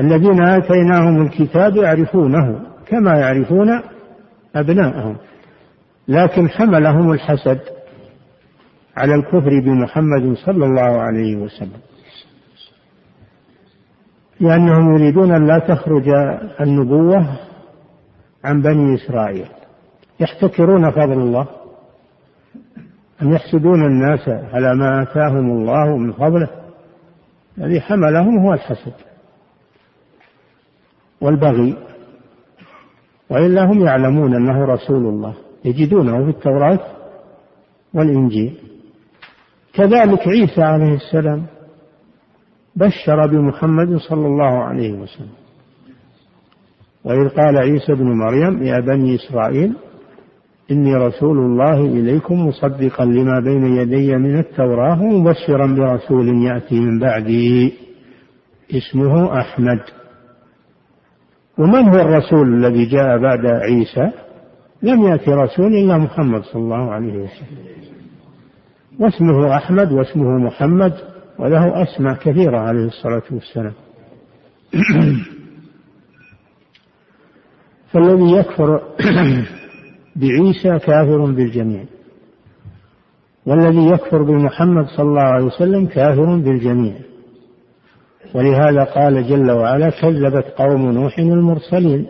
الذين 0.00 0.48
آتيناهم 0.48 1.22
الكتاب 1.22 1.76
يعرفونه 1.76 2.60
كما 2.86 3.18
يعرفون 3.18 3.80
أبناءهم 4.56 5.16
لكن 6.08 6.48
حملهم 6.48 7.12
الحسد. 7.12 7.60
على 8.98 9.14
الكفر 9.14 9.60
بمحمد 9.60 10.34
صلى 10.34 10.64
الله 10.64 11.00
عليه 11.00 11.36
وسلم. 11.36 11.80
لأنهم 14.40 14.94
يريدون 14.94 15.34
أن 15.34 15.46
لا 15.46 15.58
تخرج 15.58 16.08
النبوة 16.60 17.38
عن 18.44 18.62
بني 18.62 18.94
إسرائيل. 18.94 19.46
يحتكرون 20.20 20.90
فضل 20.90 21.12
الله. 21.12 21.46
أم 23.22 23.32
يحسدون 23.32 23.86
الناس 23.86 24.28
على 24.28 24.74
ما 24.74 25.02
آتاهم 25.02 25.50
الله 25.50 25.96
من 25.96 26.12
فضله؟ 26.12 26.48
الذي 27.58 27.80
حملهم 27.80 28.38
هو 28.38 28.52
الحسد. 28.52 28.92
والبغي. 31.20 31.76
وإلا 33.30 33.64
هم 33.64 33.86
يعلمون 33.86 34.34
أنه 34.34 34.64
رسول 34.64 35.06
الله. 35.06 35.34
يجدونه 35.64 36.24
في 36.24 36.30
التوراة 36.30 36.80
والإنجيل. 37.94 38.58
كذلك 39.78 40.28
عيسى 40.28 40.62
عليه 40.62 40.94
السلام 40.94 41.46
بشر 42.76 43.26
بمحمد 43.26 43.96
صلى 43.96 44.26
الله 44.26 44.64
عليه 44.64 44.92
وسلم. 44.92 45.38
وإذ 47.04 47.28
قال 47.28 47.58
عيسى 47.58 47.92
ابن 47.92 48.06
مريم 48.06 48.62
يا 48.62 48.80
بني 48.80 49.14
إسرائيل 49.14 49.72
إني 50.70 50.94
رسول 50.94 51.38
الله 51.38 51.80
إليكم 51.80 52.46
مصدقا 52.46 53.04
لما 53.04 53.40
بين 53.40 53.76
يدي 53.76 54.16
من 54.16 54.38
التوراة 54.38 55.02
ومبشرا 55.02 55.66
برسول 55.66 56.42
يأتي 56.46 56.80
من 56.80 56.98
بعدي 56.98 57.74
اسمه 58.74 59.40
أحمد. 59.40 59.80
ومن 61.58 61.88
هو 61.88 62.00
الرسول 62.00 62.54
الذي 62.54 62.84
جاء 62.84 63.18
بعد 63.18 63.46
عيسى؟ 63.46 64.10
لم 64.82 65.02
يأتي 65.02 65.30
رسول 65.30 65.74
إلا 65.74 65.98
محمد 65.98 66.42
صلى 66.42 66.62
الله 66.62 66.90
عليه 66.90 67.12
وسلم. 67.12 67.77
واسمه 68.98 69.56
أحمد 69.56 69.92
واسمه 69.92 70.38
محمد 70.38 70.94
وله 71.38 71.82
أسماء 71.82 72.14
كثيرة 72.14 72.58
عليه 72.58 72.84
الصلاة 72.84 73.22
والسلام. 73.30 73.72
فالذي 77.92 78.32
يكفر 78.32 78.82
بعيسى 80.20 80.78
كافر 80.78 81.24
بالجميع. 81.24 81.84
والذي 83.46 83.86
يكفر 83.86 84.22
بمحمد 84.22 84.86
صلى 84.86 85.06
الله 85.06 85.22
عليه 85.22 85.44
وسلم 85.44 85.86
كافر 85.86 86.36
بالجميع. 86.36 86.94
ولهذا 88.34 88.84
قال 88.84 89.28
جل 89.28 89.50
وعلا 89.50 89.90
كذبت 89.90 90.44
قوم 90.56 90.90
نوح 90.90 91.18
المرسلين 91.18 92.06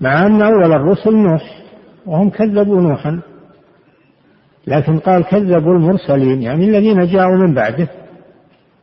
مع 0.00 0.26
أن 0.26 0.42
أول 0.42 0.72
الرسل 0.72 1.16
نوح 1.16 1.62
وهم 2.06 2.30
كذبوا 2.30 2.80
نوحا. 2.80 3.20
لكن 4.68 4.98
قال 4.98 5.24
كذبوا 5.24 5.74
المرسلين 5.74 6.42
يعني 6.42 6.64
الذين 6.64 7.06
جاءوا 7.06 7.36
من 7.36 7.54
بعده. 7.54 7.88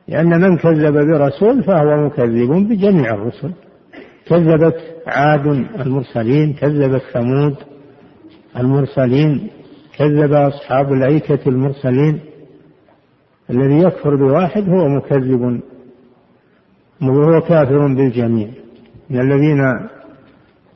لأن 0.08 0.42
من 0.42 0.58
كذب 0.58 0.94
برسول 0.94 1.63
فهو 1.63 2.06
مكذب 2.06 2.51
بجميع 2.70 3.13
الرسل. 3.13 3.51
كذبت 4.27 4.77
عاد 5.08 5.48
المرسلين 5.80 6.54
كذبت 6.54 7.01
ثمود 7.13 7.56
المرسلين 8.58 9.50
كذب 9.98 10.34
أصحاب 10.34 10.94
الأيكة 10.94 11.39
المرسلين. 11.48 12.20
الذي 13.50 13.80
يكفر 13.80 14.15
بواحد 14.15 14.70
هو 14.70 14.88
مكذب 14.88 15.62
وهو 17.01 17.42
كافر 17.42 17.88
بالجميع. 17.88 18.48
من 19.10 19.20
الذين 19.20 19.60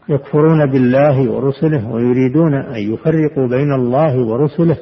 يكفرون 0.10 0.66
بالله 0.66 1.32
ورسله 1.32 1.92
ويريدون 1.92 2.54
أن 2.54 2.94
يفرقوا 2.94 3.48
بين 3.48 3.74
الله 3.74 4.26
ورسله. 4.26 4.78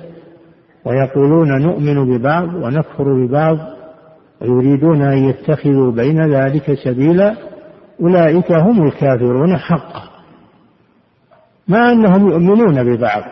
ويقولون 0.88 1.62
نؤمن 1.62 2.18
ببعض 2.18 2.54
ونكفر 2.54 3.26
ببعض 3.26 3.58
ويريدون 4.42 5.02
أن 5.02 5.18
يتخذوا 5.18 5.92
بين 5.92 6.34
ذلك 6.34 6.74
سبيلا 6.84 7.36
أولئك 8.02 8.52
هم 8.52 8.88
الكافرون 8.88 9.58
حقا. 9.58 10.04
مع 11.68 11.92
أنهم 11.92 12.28
يؤمنون 12.28 12.84
ببعض 12.84 13.24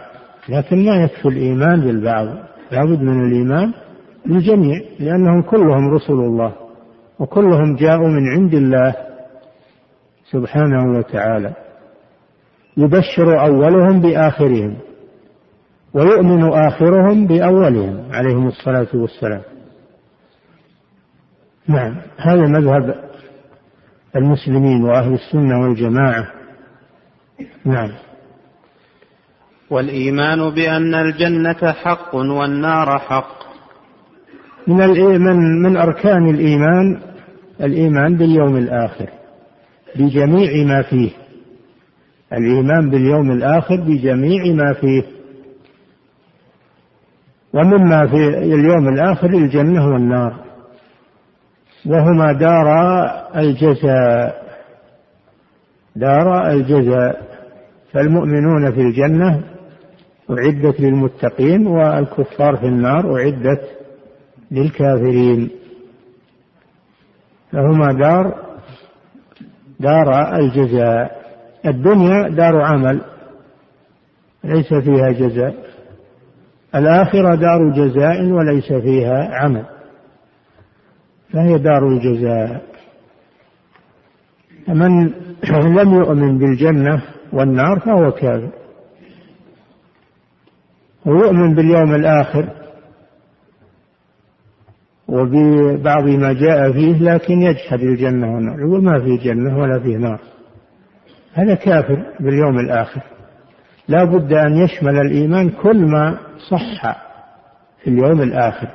لكن 0.50 0.86
ما 0.86 0.96
يكفي 0.96 1.28
الإيمان 1.28 1.82
بالبعض 1.82 2.28
لابد 2.72 3.02
من 3.02 3.26
الإيمان 3.26 3.74
بالجميع 4.26 4.82
لأنهم 5.00 5.42
كلهم 5.42 5.94
رسل 5.94 6.14
الله 6.14 6.54
وكلهم 7.20 7.76
جاءوا 7.76 8.08
من 8.08 8.28
عند 8.30 8.54
الله 8.54 8.96
سبحانه 10.32 10.98
وتعالى. 10.98 11.54
يبشر 12.78 13.42
أولهم 13.42 14.02
بآخرهم. 14.02 14.76
ويؤمن 15.96 16.54
آخرهم 16.54 17.28
بأولهم 17.28 18.06
عليهم 18.12 18.48
الصلاة 18.48 18.88
والسلام. 18.94 19.42
نعم 21.68 21.96
هذا 22.18 22.42
مذهب 22.42 22.96
المسلمين 24.16 24.84
وأهل 24.84 25.14
السنة 25.14 25.62
والجماعة. 25.62 26.28
نعم. 27.66 27.92
والإيمان 29.70 30.50
بأن 30.50 30.94
الجنة 30.96 31.72
حق 31.72 32.16
والنار 32.16 33.00
حق. 33.00 33.46
من 34.68 34.90
من 35.22 35.62
من 35.62 35.78
أركان 35.78 36.30
الإيمان 36.30 37.02
الإيمان 37.62 38.18
باليوم 38.18 38.58
الآخر 38.58 39.10
بجميع 39.96 40.66
ما 40.66 40.82
فيه. 40.82 41.12
الإيمان 42.34 42.90
باليوم 42.90 43.32
الآخر 43.32 43.76
بجميع 43.76 44.54
ما 44.54 44.74
فيه. 44.74 45.15
ومما 47.56 48.08
في 48.08 48.28
اليوم 48.38 48.88
الآخر 48.88 49.30
الجنة 49.30 49.88
والنار. 49.88 50.36
وهما 51.86 52.32
دار 52.32 52.68
الجزاء 53.36 54.46
دار 55.96 56.52
الجزاء. 56.52 57.22
فالمؤمنون 57.92 58.72
في 58.72 58.82
الجنة 58.82 59.44
أعدت 60.30 60.80
للمتقين 60.80 61.68
والكفار 61.68 62.56
في 62.56 62.66
النار 62.66 63.16
أعدت 63.18 63.62
للكافرين. 64.52 65.50
فهما 67.52 67.94
دار 67.94 68.36
دار 69.80 70.36
الجزاء. 70.36 71.26
الدنيا 71.66 72.30
دار 72.30 72.62
عمل 72.62 73.02
ليس 74.44 74.74
فيها 74.74 75.12
جزاء. 75.12 75.56
الآخرة 76.76 77.36
دار 77.36 77.70
جزاء 77.70 78.24
وليس 78.24 78.74
فيها 78.74 79.36
عمل. 79.36 79.66
فهي 81.34 81.58
دار 81.58 81.88
الجزاء. 81.88 82.62
فمن 84.68 85.14
لم 85.80 85.94
يؤمن 85.94 86.38
بالجنة 86.38 87.02
والنار 87.34 87.80
فهو 87.80 88.12
كافر 88.12 88.50
ويؤمن 91.06 91.56
باليوم 91.56 91.96
الآخر 91.96 92.50
وببعض 95.08 96.04
ما 96.04 96.34
جاء 96.34 96.72
فيه 96.72 97.04
لكن 97.04 97.42
يجحد 97.42 97.80
الجنة 97.80 98.36
والنار. 98.36 98.60
يقول 98.60 98.84
ما 98.84 99.00
في 99.00 99.18
جنة 99.18 99.58
ولا 99.58 99.80
في 99.80 99.98
نار. 99.98 100.20
هذا 101.34 101.56
كافر 101.56 102.06
باليوم 102.20 102.60
الآخر. 102.60 103.15
لا 103.88 104.04
بد 104.04 104.34
أن 104.34 104.58
يشمل 104.58 104.96
الإيمان 104.96 105.50
كل 105.50 105.86
ما 105.86 106.18
صح 106.50 106.98
في 107.84 107.90
اليوم 107.90 108.22
الآخر. 108.22 108.68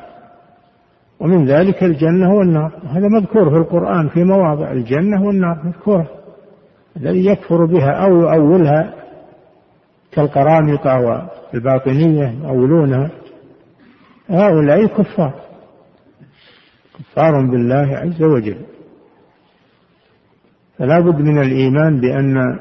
ومن 1.21 1.47
ذلك 1.47 1.85
الجنة 1.85 2.35
والنار. 2.35 2.73
هذا 2.89 3.09
مذكور 3.09 3.51
في 3.51 3.57
القرآن 3.57 4.09
في 4.09 4.25
مواضع. 4.25 4.73
الجنة 4.73 5.27
والنار 5.27 5.63
مذكورة. 5.65 6.09
الذي 6.97 7.27
يكفر 7.27 7.65
بها 7.65 7.91
أو 7.91 8.17
يؤولها 8.17 8.95
كالقرامطة 10.13 11.23
والباطنية 11.53 12.35
يؤولونها. 12.45 13.11
هؤلاء 14.29 14.87
كفار. 14.87 15.35
كفار 16.99 17.47
بالله 17.51 17.97
عز 17.97 18.23
وجل. 18.23 18.59
فلا 20.79 21.01
بد 21.01 21.21
من 21.21 21.43
الإيمان 21.43 22.01
بأن 22.01 22.59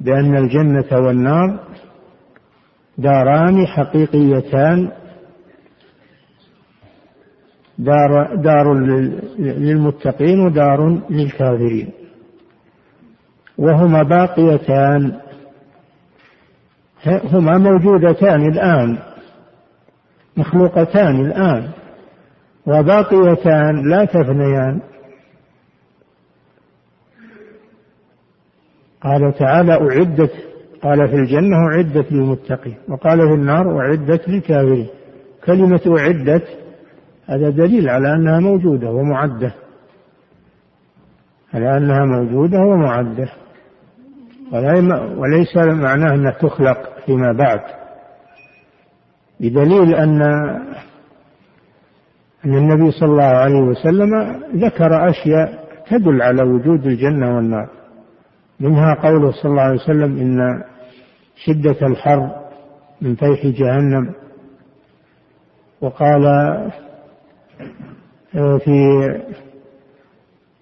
بأن 0.00 0.36
الجنة 0.36 0.86
والنار 0.92 1.60
داران 2.98 3.66
حقيقيتان 3.66 4.90
دار 7.78 8.34
دار 8.36 8.74
للمتقين 9.38 10.40
ودار 10.40 11.00
للكافرين. 11.10 11.90
وهما 13.58 14.02
باقيتان 14.02 15.12
هما 17.06 17.58
موجودتان 17.58 18.48
الآن 18.48 18.98
مخلوقتان 20.36 21.20
الآن 21.20 21.68
وباقيتان 22.66 23.88
لا 23.90 24.04
تفنيان. 24.04 24.80
قال 29.06 29.34
تعالى 29.38 29.72
أعدت 29.72 30.32
قال 30.82 31.08
في 31.08 31.14
الجنة 31.14 31.56
أعدت 31.56 32.12
للمتقين 32.12 32.76
وقال 32.88 33.18
في 33.18 33.34
النار 33.34 33.80
أعدت 33.80 34.28
للكافرين. 34.28 34.86
كلمة 35.44 35.98
أعدت 35.98 36.48
هذا 37.26 37.50
دليل 37.50 37.88
على 37.88 38.14
أنها 38.14 38.40
موجودة 38.40 38.90
ومعدة. 38.90 39.54
على 41.54 41.76
أنها 41.76 42.04
موجودة 42.04 42.58
ومعدة. 42.58 43.28
وليس 45.16 45.56
معناه 45.56 46.14
أنها 46.14 46.30
تخلق 46.30 46.78
فيما 47.06 47.32
بعد. 47.32 47.60
بدليل 49.40 49.94
أن 49.94 50.22
أن 52.44 52.54
النبي 52.54 52.90
صلى 52.90 53.08
الله 53.08 53.24
عليه 53.24 53.60
وسلم 53.60 54.40
ذكر 54.54 55.10
أشياء 55.10 55.66
تدل 55.90 56.22
على 56.22 56.42
وجود 56.42 56.86
الجنة 56.86 57.36
والنار. 57.36 57.68
منها 58.60 58.94
قوله 58.94 59.32
صلى 59.32 59.50
الله 59.50 59.62
عليه 59.62 59.80
وسلم 59.80 60.18
إن 60.18 60.62
شدة 61.44 61.86
الحر 61.86 62.30
من 63.00 63.14
فيح 63.14 63.46
جهنم. 63.46 64.14
وقال 65.80 66.26
آه، 68.34 68.58
في 68.58 69.08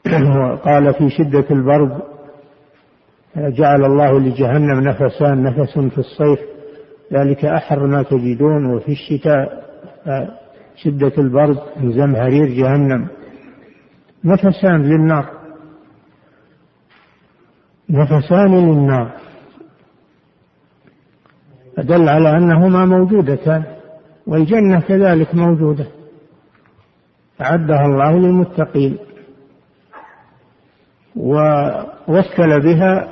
قال 0.64 0.94
في 0.94 1.10
شدة 1.10 1.44
البرد 1.50 2.02
جعل 3.36 3.84
الله 3.84 4.20
لجهنم 4.20 4.80
نفسان 4.80 5.42
نفس 5.42 5.78
في 5.78 5.98
الصيف. 5.98 6.38
ذلك 7.12 7.44
أحر 7.44 7.86
ما 7.86 8.02
تجدون. 8.02 8.66
وفي 8.66 8.92
الشتاء 8.92 9.64
آه، 10.06 10.28
شدة 10.76 11.12
البرد 11.18 11.58
من 11.76 11.92
زمهرير 11.92 12.46
جهنم. 12.46 13.08
نفسان 14.24 14.82
للنار. 14.82 15.43
نفسان 17.90 18.54
للنار. 18.54 19.12
فدل 21.76 22.08
على 22.08 22.30
أنهما 22.36 22.86
موجودتان 22.86 23.64
والجنة 24.26 24.80
كذلك 24.80 25.34
موجودة. 25.34 25.86
أعدها 27.40 27.86
الله 27.86 28.12
للمتقين. 28.12 28.98
ووكل 31.16 32.60
بها 32.60 33.08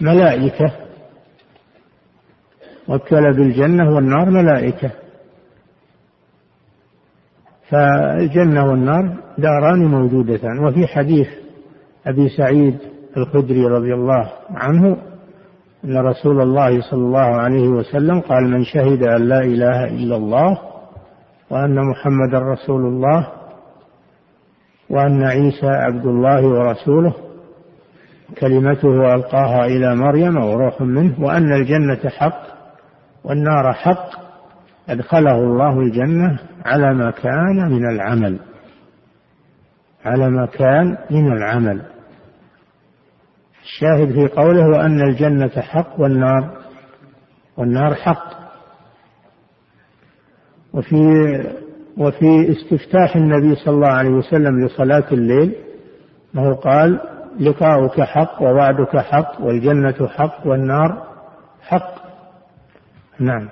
ملائكة. 0.00 0.72
وكل 2.88 3.32
بالجنة 3.32 3.94
والنار 3.94 4.30
ملائكة. 4.30 4.90
فالجنة 7.68 8.66
والنار 8.70 9.16
داران 9.38 9.86
موجودتان. 9.86 10.64
وفي 10.64 10.86
حديث 10.86 11.28
أبي 12.06 12.28
سعيد 12.28 12.91
الخدري 13.16 13.66
رضي 13.66 13.94
الله 13.94 14.32
عنه 14.54 14.96
أن 15.84 15.96
رسول 15.96 16.40
الله 16.40 16.80
صلى 16.80 17.00
الله 17.00 17.18
عليه 17.36 17.68
وسلم 17.68 18.20
قال 18.20 18.50
من 18.50 18.64
شهد 18.64 19.02
أن 19.02 19.28
لا 19.28 19.40
إله 19.40 19.84
إلا 19.84 20.16
الله 20.16 20.58
وأن 21.50 21.90
محمد 21.90 22.34
رسول 22.34 22.80
الله 22.86 23.28
وأن 24.90 25.22
عيسى 25.22 25.66
عبد 25.66 26.06
الله 26.06 26.46
ورسوله 26.46 27.14
كلمته 28.40 29.14
ألقاها 29.14 29.66
إلى 29.66 29.94
مريم 29.94 30.36
وروح 30.36 30.80
منه 30.80 31.14
وأن 31.20 31.52
الجنة 31.52 32.08
حق 32.08 32.42
والنار 33.24 33.72
حق 33.72 34.08
أدخله 34.88 35.34
الله 35.34 35.80
الجنة 35.80 36.38
على 36.64 36.94
ما 36.94 37.10
كان 37.10 37.72
من 37.72 37.90
العمل 37.90 38.38
على 40.04 40.30
ما 40.30 40.46
كان 40.46 40.96
من 41.10 41.32
العمل 41.32 41.82
الشاهد 43.62 44.12
في 44.12 44.28
قوله 44.28 44.68
وأن 44.68 45.00
الجنة 45.00 45.60
حق 45.60 46.00
والنار 46.00 46.58
والنار 47.56 47.94
حق. 47.94 48.42
وفي 50.72 50.96
وفي 51.96 52.52
استفتاح 52.52 53.16
النبي 53.16 53.54
صلى 53.54 53.74
الله 53.74 53.88
عليه 53.88 54.10
وسلم 54.10 54.66
لصلاة 54.66 55.04
الليل 55.12 55.54
أنه 56.34 56.54
قال 56.54 57.00
لقاؤك 57.40 58.00
حق 58.00 58.42
ووعدك 58.42 58.96
حق 58.96 59.40
والجنة 59.40 60.08
حق 60.08 60.46
والنار 60.46 61.06
حق. 61.62 61.94
نعم. 63.18 63.48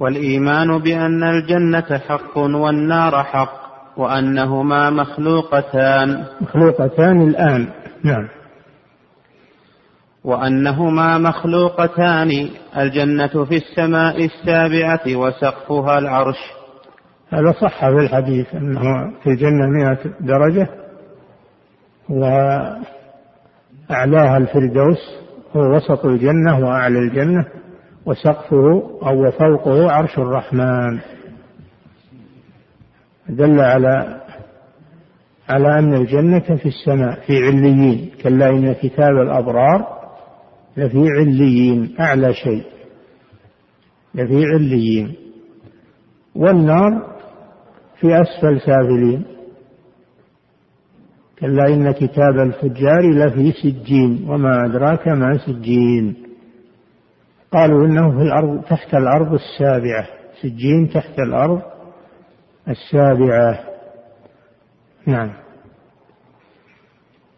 والإيمان 0.00 0.78
بأن 0.78 1.22
الجنة 1.22 1.98
حق 1.98 2.38
والنار 2.38 3.24
حق. 3.24 3.59
وأنهما 4.00 4.90
مخلوقتان. 4.90 6.24
مخلوقتان 6.40 7.28
الآن. 7.28 7.68
نعم. 8.04 8.28
وأنهما 10.24 11.18
مخلوقتان 11.18 12.48
الجنة 12.76 13.44
في 13.44 13.56
السماء 13.56 14.24
السابعة 14.24 15.16
وسقفها 15.16 15.98
العرش. 15.98 16.36
هذا 17.30 17.52
صح 17.60 17.80
في 17.80 17.96
الحديث 17.96 18.54
أنه 18.54 18.80
في 19.22 19.30
الجنة 19.30 19.66
مئة 19.66 19.98
درجة 20.20 20.68
وأعلاها 22.08 22.86
الفردوس 24.36 24.98
هو 25.56 25.76
وسط 25.76 26.04
الجنة 26.04 26.58
وأعلى 26.58 26.98
الجنة 26.98 27.44
وسقفه 28.06 28.82
أو 29.06 29.30
فوقه 29.30 29.92
عرش 29.92 30.18
الرحمن. 30.18 31.00
دل 33.30 33.60
على 33.60 34.20
على 35.48 35.78
أن 35.78 35.94
الجنة 35.94 36.56
في 36.56 36.66
السماء 36.66 37.20
في 37.26 37.38
عليين 37.38 38.10
كلا 38.22 38.48
إن 38.48 38.72
كتاب 38.72 39.16
الأبرار 39.22 40.00
لفي 40.76 41.08
عليين 41.18 41.94
أعلى 42.00 42.34
شيء. 42.34 42.64
لفي 44.14 44.44
عليين. 44.54 45.14
والنار 46.34 47.16
في 48.00 48.20
أسفل 48.20 48.60
سافلين. 48.60 49.22
كلا 51.40 51.68
إن 51.68 51.90
كتاب 51.90 52.38
الفجار 52.38 53.10
لفي 53.10 53.52
سجين 53.52 54.24
وما 54.28 54.66
أدراك 54.66 55.08
ما 55.08 55.38
سجين. 55.38 56.16
قالوا 57.52 57.86
إنه 57.86 58.10
في 58.10 58.22
الأرض 58.22 58.62
تحت 58.62 58.94
الأرض 58.94 59.32
السابعة. 59.32 60.06
سجين 60.42 60.88
تحت 60.88 61.18
الأرض 61.18 61.62
السابعة. 62.70 63.58
نعم. 65.06 65.32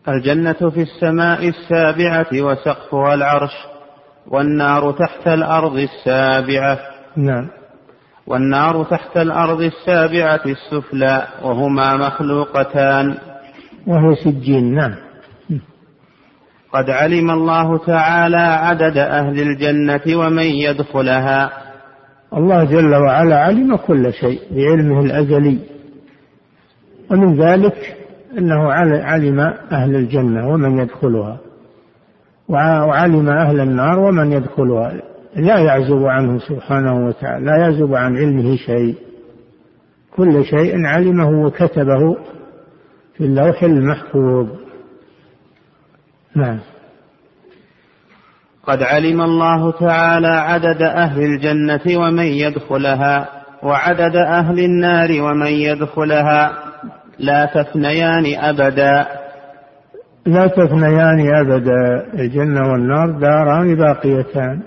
الجنة 0.08 0.70
في 0.70 0.82
السماء 0.82 1.48
السابعة 1.48 2.26
وسقفها 2.32 3.14
العرش 3.14 3.52
والنار 4.26 4.92
تحت 4.92 5.28
الأرض 5.28 5.76
السابعة. 5.76 6.78
نعم. 7.16 7.48
والنار 8.26 8.84
تحت 8.84 9.16
الأرض 9.16 9.60
السابعة 9.60 10.40
السفلى 10.46 11.26
وهما 11.42 11.96
مخلوقتان. 11.96 13.18
وهي 13.86 14.14
سجين. 14.24 14.74
نعم. 14.74 14.94
قد 16.72 16.90
علم 16.90 17.30
الله 17.30 17.78
تعالى 17.78 18.36
عدد 18.36 18.98
أهل 18.98 19.40
الجنة 19.40 20.16
ومن 20.16 20.46
يدخلها. 20.46 21.61
الله 22.36 22.64
جل 22.64 22.94
وعلا 22.94 23.36
علم 23.38 23.76
كل 23.76 24.12
شيء 24.12 24.40
بعلمه 24.50 25.00
الأزلي. 25.00 25.58
ومن 27.10 27.40
ذلك 27.40 27.96
أنه 28.38 28.72
علم 28.72 29.40
أهل 29.72 29.96
الجنة 29.96 30.48
ومن 30.48 30.78
يدخلها. 30.78 31.38
وعلم 32.48 33.28
أهل 33.28 33.60
النار 33.60 33.98
ومن 33.98 34.32
يدخلها. 34.32 34.92
لا 35.36 35.58
يعزب 35.58 36.04
عنه 36.04 36.38
سبحانه 36.38 37.06
وتعالى 37.06 37.44
لا 37.44 37.56
يعزب 37.56 37.94
عن 37.94 38.16
علمه 38.16 38.56
شيء. 38.56 38.94
كل 40.16 40.44
شيء 40.44 40.86
علمه 40.86 41.44
وكتبه 41.46 42.16
في 43.14 43.24
اللوح 43.24 43.62
المحفوظ. 43.62 44.46
نعم. 46.36 46.58
قد 48.66 48.82
علم 48.82 49.20
الله 49.20 49.72
تعالى 49.72 50.28
عدد 50.28 50.82
أهل 50.82 51.22
الجنة 51.22 51.98
ومن 51.98 52.24
يدخلها 52.24 53.28
وعدد 53.62 54.16
أهل 54.16 54.58
النار 54.58 55.22
ومن 55.22 55.46
يدخلها. 55.46 56.52
لا 57.18 57.46
تفنيان 57.54 58.24
أبدا. 58.38 59.06
لا 60.26 60.46
تفنيان 60.46 61.34
أبدا. 61.34 62.06
الجنة 62.14 62.72
والنار 62.72 63.10
داران 63.10 63.74
باقيتان. 63.74 64.62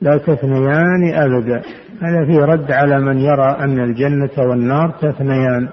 لا 0.00 0.18
تفنيان 0.18 1.14
أبدا. 1.14 1.62
هذا 2.02 2.26
في 2.26 2.38
رد 2.38 2.72
على 2.72 3.00
من 3.00 3.20
يرى 3.20 3.56
أن 3.60 3.80
الجنة 3.80 4.30
والنار 4.38 4.90
تفنيان. 4.90 5.68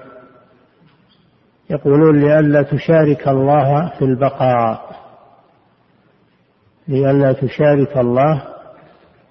يقولون 1.70 2.20
لئلا 2.20 2.62
تشارك 2.62 3.28
الله 3.28 3.92
في 3.98 4.04
البقاء. 4.04 5.01
لئلا 6.88 7.32
تشارك 7.32 7.96
الله 7.96 8.42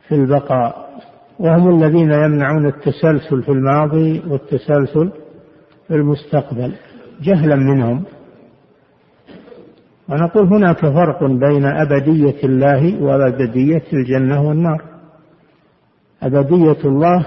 في 0.08 0.16
البقاء. 0.16 0.92
وهم 1.40 1.84
الذين 1.84 2.12
يمنعون 2.12 2.68
التسلسل 2.68 3.44
في 3.44 3.50
الماضي 3.50 4.22
والتسلسل 4.28 5.12
في 5.88 5.96
المستقبل 5.96 6.76
جهلا 7.22 7.56
منهم. 7.56 8.04
ونقول 10.10 10.48
هناك 10.48 10.80
فرق 10.80 11.24
بين 11.24 11.66
أبدية 11.66 12.44
الله 12.44 13.04
وأبدية 13.04 13.84
الجنة 13.94 14.48
والنار. 14.48 14.82
أبدية 16.24 16.78
الله 16.86 17.26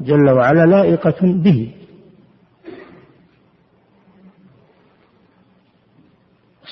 جل 0.00 0.30
وعلا 0.30 0.66
لائقة 0.66 1.16
به. 1.22 1.74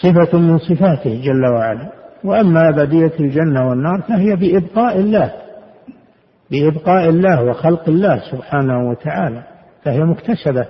صفة 0.03 0.39
من 0.39 0.59
صفاته 0.59 1.21
جل 1.25 1.47
وعلا. 1.47 2.00
وأما 2.25 2.69
أبدية 2.69 3.13
الجنة 3.21 3.69
والنار 3.69 4.01
فهي 4.01 4.37
بإبقاء 4.37 4.99
الله 4.99 5.33
بإبقاء 6.51 7.09
الله 7.09 7.45
وخلق 7.45 7.89
الله 7.89 8.21
سبحانه 8.31 8.91
وتعالى 8.91 9.43
فهي 9.85 10.01
مكتسبة 10.01 10.67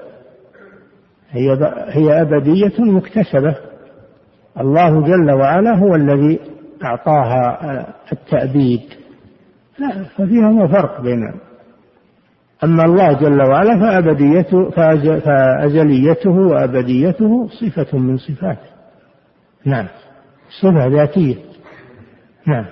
هي 1.30 1.72
هي 1.88 2.22
أبدية 2.22 2.72
مكتسبة. 2.78 3.56
الله 4.60 5.02
جل 5.06 5.30
وعلا 5.30 5.78
هو 5.78 5.94
الذي 5.94 6.40
أعطاها 6.84 7.86
التأبيد. 8.12 8.80
لا 9.78 10.04
ففيهما 10.04 10.66
فرق 10.66 11.00
بين 11.00 11.32
أما 12.64 12.84
الله 12.84 13.12
جل 13.12 13.42
وعلا 13.42 13.80
فأبديته 13.80 14.70
فأزليته 15.20 16.30
وأبديته 16.30 17.48
صفة 17.48 17.98
من 17.98 18.16
صفاته. 18.16 18.70
نعم. 19.64 19.86
صفة 20.50 20.86
ذاتية. 20.86 21.36
نعم. 22.46 22.66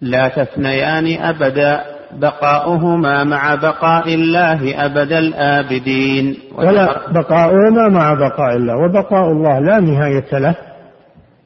لا 0.00 0.28
تثنيان 0.28 1.22
أبدا 1.22 1.84
بقاؤهما 2.12 3.24
مع 3.24 3.54
بقاء 3.54 4.14
الله 4.14 4.86
أبد 4.86 5.12
الآبدين. 5.12 6.36
ولا 6.54 7.12
بقاؤهما 7.12 7.88
مع 7.88 8.14
بقاء 8.14 8.56
الله. 8.56 8.76
وبقاء 8.76 9.32
الله 9.32 9.58
لا 9.58 9.80
نهاية 9.80 10.38
له. 10.38 10.54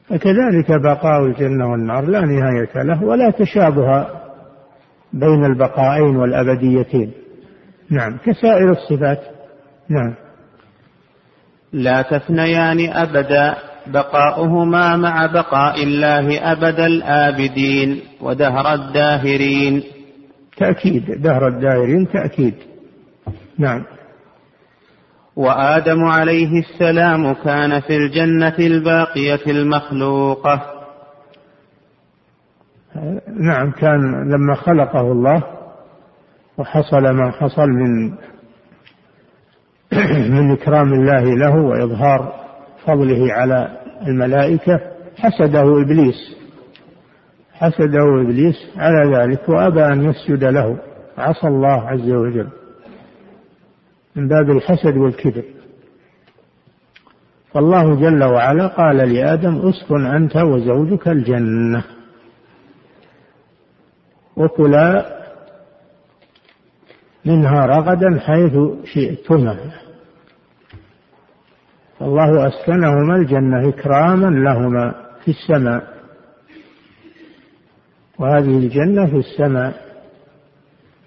فكذلك 0.09 0.81
بقاء 0.83 1.25
الجنة 1.25 1.71
والنار 1.71 2.05
لا 2.05 2.21
نهاية 2.21 2.83
له 2.83 3.03
ولا 3.03 3.29
تشابه 3.29 4.07
بين 5.13 5.45
البقاءين 5.45 6.15
والأبديتين. 6.15 7.11
نعم. 7.89 8.17
كسائر 8.17 8.71
الصفات. 8.71 9.19
نعم. 9.89 10.15
لا 11.73 12.01
تثنيان 12.01 12.89
أبدا 12.89 13.55
بقاؤهما 13.91 14.95
مع 14.95 15.25
بقاء 15.25 15.83
الله 15.83 16.51
أبد 16.51 16.79
الآبدين 16.79 18.01
ودهر 18.21 18.73
الداهرين. 18.73 19.83
تأكيد 20.57 21.21
دهر 21.21 21.47
الداهرين 21.47 22.07
تأكيد. 22.07 22.53
نعم. 23.57 23.85
وآدم 25.35 26.03
عليه 26.03 26.59
السلام 26.59 27.33
كان 27.33 27.79
في 27.79 27.95
الجنة 27.95 28.55
الباقية 28.59 29.39
المخلوقة. 29.47 30.79
نعم 33.39 33.71
كان 33.71 34.31
لما 34.31 34.55
خلقه 34.55 35.01
الله 35.01 35.43
وحصل 36.57 37.09
ما 37.09 37.31
حصل 37.31 37.67
من 37.69 38.13
من 40.35 40.51
إكرام 40.51 40.93
الله 40.93 41.23
له 41.23 41.55
وإظهار 41.55 42.33
فضله 42.85 43.33
على 43.33 43.78
الملائكة 44.07 44.79
حسده 45.17 45.81
إبليس 45.81 46.35
حسده 47.53 48.21
إبليس 48.21 48.55
على 48.77 49.15
ذلك 49.15 49.49
وأبى 49.49 49.85
أن 49.85 50.09
يسجد 50.09 50.43
له 50.43 50.77
عصى 51.17 51.47
الله 51.47 51.87
عز 51.89 52.09
وجل 52.09 52.49
من 54.15 54.27
باب 54.27 54.49
الحسد 54.49 54.97
والكبر. 54.97 55.43
فالله 57.53 57.95
جل 57.95 58.23
وعلا 58.23 58.67
قال 58.67 58.97
لآدم 58.97 59.69
اسكن 59.69 60.05
أنت 60.05 60.35
وزوجك 60.35 61.07
الجنة. 61.07 61.83
وكلا 64.35 65.19
منها 67.25 67.65
رغدا 67.65 68.19
حيث 68.19 68.53
شئتما. 68.83 69.57
فالله 71.99 72.47
أسكنهما 72.47 73.15
الجنة 73.15 73.69
إكراما 73.69 74.27
لهما 74.27 74.95
في 75.25 75.31
السماء. 75.31 75.87
وهذه 78.19 78.57
الجنة 78.57 79.05
في 79.05 79.17
السماء. 79.17 79.73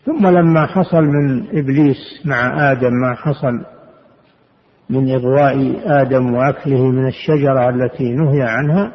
ثم 0.06 0.26
لما 0.26 0.66
حصل 0.66 1.02
من 1.02 1.58
إبليس 1.58 2.22
مع 2.24 2.72
آدم 2.72 2.92
ما 2.92 3.14
حصل 3.14 3.64
من 4.90 5.10
إغواء 5.10 5.80
آدم 5.84 6.34
وأكله 6.34 6.86
من 6.86 7.06
الشجرة 7.06 7.68
التي 7.68 8.12
نهي 8.14 8.42
عنها 8.42 8.92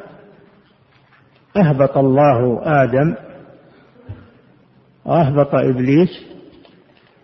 أهبط 1.56 1.98
الله 1.98 2.60
آدم 2.64 3.14
وأهبط 5.04 5.54
إبليس 5.54 6.08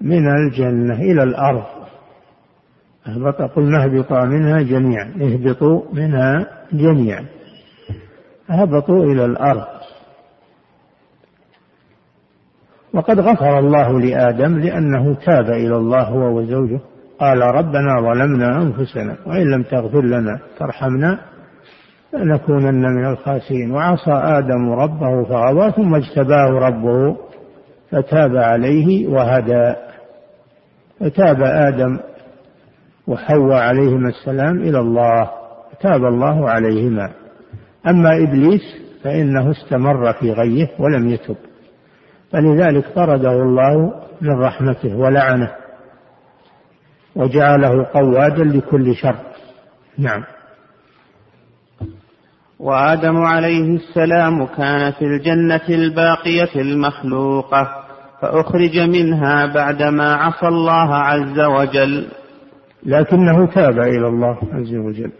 من 0.01 0.29
الجنة 0.29 0.95
إلى 0.95 1.23
الأرض. 1.23 1.65
أهبط 3.07 3.43
قلنا 3.43 3.85
اهبطا 3.85 4.25
منها 4.25 4.63
جميعا 4.63 5.13
اهبطوا 5.21 5.83
منها 5.93 6.47
جميعا. 6.73 7.25
هبطوا 8.49 9.05
إلى 9.05 9.25
الأرض. 9.25 9.67
وقد 12.95 13.21
غفر 13.21 13.59
الله 13.59 14.01
لآدم 14.01 14.59
لأنه 14.59 15.15
تاب 15.15 15.51
إلى 15.51 15.77
الله 15.77 16.03
هو 16.03 16.39
وزوجه. 16.39 16.81
قال 17.21 17.43
ربنا 17.43 18.01
ظلمنا 18.01 18.63
أنفسنا 18.63 19.17
وإن 19.27 19.51
لم 19.51 19.63
تغفر 19.63 20.03
لنا 20.03 20.39
ترحمنا 20.59 21.19
لنكونن 22.15 22.83
من 22.83 23.07
الخاسرين 23.07 23.71
وعصى 23.71 24.13
آدم 24.13 24.73
ربه 24.73 25.25
فغوى 25.25 25.73
ثم 25.73 25.95
اجتباه 25.95 26.51
ربه 26.51 27.17
فتاب 27.91 28.37
عليه 28.37 29.09
وهدى. 29.09 29.75
فتاب 31.01 31.43
آدم 31.43 31.99
وحواء 33.07 33.59
عليهما 33.63 34.09
السلام 34.09 34.59
إلى 34.59 34.79
الله 34.79 35.31
تاب 35.81 36.05
الله 36.05 36.51
عليهما. 36.51 37.11
أما 37.87 38.17
إبليس 38.23 38.63
فإنه 39.03 39.51
استمر 39.51 40.13
في 40.13 40.33
غيه 40.33 40.69
ولم 40.79 41.09
يتب. 41.09 41.37
فلذلك 42.33 42.85
طرده 42.95 43.33
الله 43.33 43.93
من 44.21 44.41
رحمته 44.41 44.97
ولعنه 44.97 45.51
وجعله 47.17 47.87
قوادا 47.95 48.45
لكل 48.45 48.95
شر. 48.97 49.17
نعم. 49.99 50.25
وآدم 52.59 53.17
عليه 53.17 53.77
السلام 53.77 54.47
كان 54.47 54.93
في 54.93 55.05
الجنة 55.05 55.69
الباقية 55.69 56.61
المخلوقة 56.61 57.85
فأخرج 58.21 58.79
منها 58.79 59.47
بعدما 59.47 60.15
عصى 60.15 60.49
الله 60.49 60.95
عز 60.95 61.41
وجل. 61.41 62.09
لكنه 62.87 63.47
تاب 63.47 63.79
إلى 63.79 64.09
الله 64.09 64.39
عز 64.53 64.75
وجل. 64.75 65.13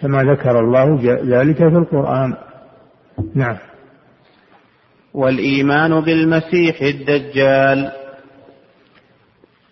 كما 0.00 0.22
ذكر 0.22 0.60
الله 0.60 0.98
ذلك 1.24 1.56
في 1.56 1.76
القرآن. 1.76 2.34
نعم. 3.34 3.56
والإيمان 5.14 6.00
بالمسيح 6.00 6.82
الدجال. 6.82 7.92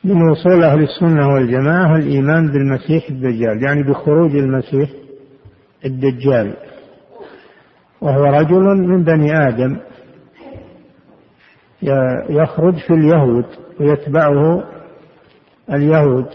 من 0.04 0.30
وصول 0.30 0.64
أهل 0.64 0.82
السنة 0.82 1.28
والجماعة 1.28 1.96
الإيمان 1.96 2.52
بالمسيح 2.52 3.08
الدجال 3.10 3.62
يعني 3.62 3.82
بخروج 3.82 4.36
المسيح 4.36 4.90
الدجال. 5.84 6.54
وهو 8.00 8.24
رجل 8.24 8.62
من 8.62 9.04
بني 9.04 9.48
آدم 9.48 9.76
يخرج 12.30 12.76
في 12.86 12.94
اليهود 12.94 13.44
ويتبعه 13.80 14.64
اليهود. 15.72 16.26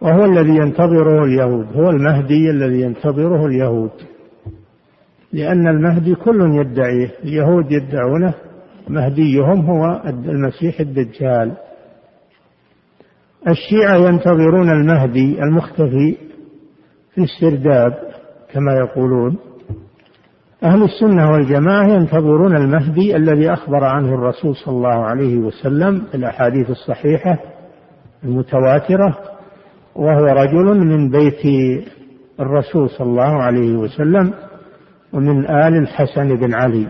وهو 0.00 0.24
الذي 0.24 0.56
ينتظره 0.56 1.24
اليهود 1.24 1.66
هو 1.76 1.90
المهدي 1.90 2.50
الذي 2.50 2.80
ينتظره 2.80 3.46
اليهود. 3.46 3.90
لأن 5.32 5.68
المهدي 5.68 6.14
كل 6.14 6.40
يدعيه 6.54 7.10
اليهود 7.24 7.72
يدعونه 7.72 8.34
مهديهم 8.88 9.60
هو 9.70 10.02
المسيح 10.06 10.80
الدجال. 10.80 11.52
الشيعة 13.48 13.96
ينتظرون 13.96 14.70
المهدي 14.70 15.42
المختفي 15.42 16.16
في 17.14 17.20
السرداب 17.20 17.94
كما 18.52 18.72
يقولون. 18.74 19.36
أهل 20.62 20.82
السنة 20.82 21.30
والجماعة 21.30 21.86
ينتظرون 21.88 22.56
المهدي 22.56 23.16
الذي 23.16 23.52
أخبر 23.52 23.84
عنه 23.84 24.14
الرسول 24.14 24.56
صلى 24.56 24.74
الله 24.74 25.04
عليه 25.04 25.38
وسلم 25.38 26.00
في 26.10 26.14
الأحاديث 26.14 26.70
الصحيحة 26.70 27.38
المتواترة. 28.24 29.37
وهو 29.98 30.24
رجل 30.24 30.86
من 30.86 31.10
بيت 31.10 31.42
الرسول 32.40 32.90
صلى 32.90 33.06
الله 33.06 33.42
عليه 33.42 33.76
وسلم 33.76 34.32
ومن 35.12 35.44
آل 35.50 35.76
الحسن 35.76 36.36
بن 36.36 36.54
علي 36.54 36.86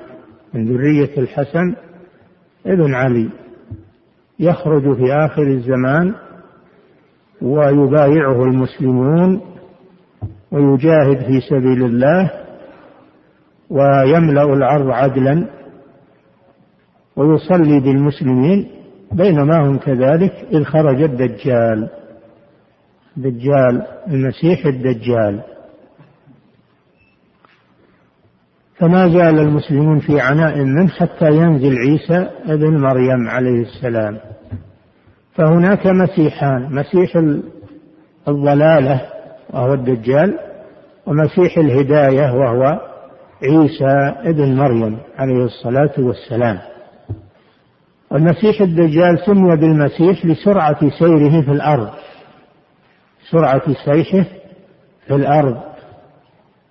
من 0.55 0.65
ذرية 0.65 1.19
الحسن 1.19 1.75
ابن 2.67 2.95
علي. 2.95 3.31
يخرج 4.41 4.97
في 4.97 5.13
آخر 5.13 5.43
الزمان 5.43 6.15
ويبايعه 7.43 8.45
المسلمون 8.45 9.41
ويجاهد 10.53 11.19
في 11.27 11.41
سبيل 11.41 11.85
الله 11.85 12.31
ويملأ 13.71 14.43
الأرض 14.43 14.91
عدلا 14.91 15.49
ويصلي 17.17 17.81
بالمسلمين 17.81 18.69
بينما 19.13 19.69
هم 19.69 19.79
كذلك 19.79 20.33
إذ 20.53 20.65
خرج 20.65 21.03
الدجال. 21.03 21.98
دجال 23.19 23.83
المسيح 24.07 24.67
الدجال. 24.67 25.41
فما 28.77 29.09
زال 29.09 29.39
المسلمون 29.39 29.99
في 29.99 30.21
عناء 30.21 30.59
منه 30.59 30.89
حتى 30.89 31.31
ينزل 31.31 31.77
عيسى 31.79 32.31
ابن 32.47 32.81
مريم 32.81 33.29
عليه 33.29 33.63
السلام. 33.63 34.19
فهناك 35.35 35.87
مسيحان 35.87 36.75
مسيح 36.75 37.17
الضلالة 38.29 39.01
وهو 39.51 39.75
الدجال 39.75 40.39
ومسيح 41.07 41.59
الهداية 41.59 42.33
وهو 42.33 42.81
عيسى 43.43 44.15
ابن 44.31 44.57
مريم 44.57 44.99
عليه 45.19 45.45
الصلاة 45.45 45.93
والسلام. 45.99 46.59
والمسيح 48.11 48.61
الدجال 48.61 49.19
سمي 49.27 49.57
بالمسيح 49.57 50.27
لسرعة 50.27 50.91
سيره 50.99 51.41
في 51.43 51.51
الأرض. 51.53 51.89
سرعة 53.31 53.73
سيحه 53.85 54.25
في 55.07 55.15
الأرض. 55.15 55.63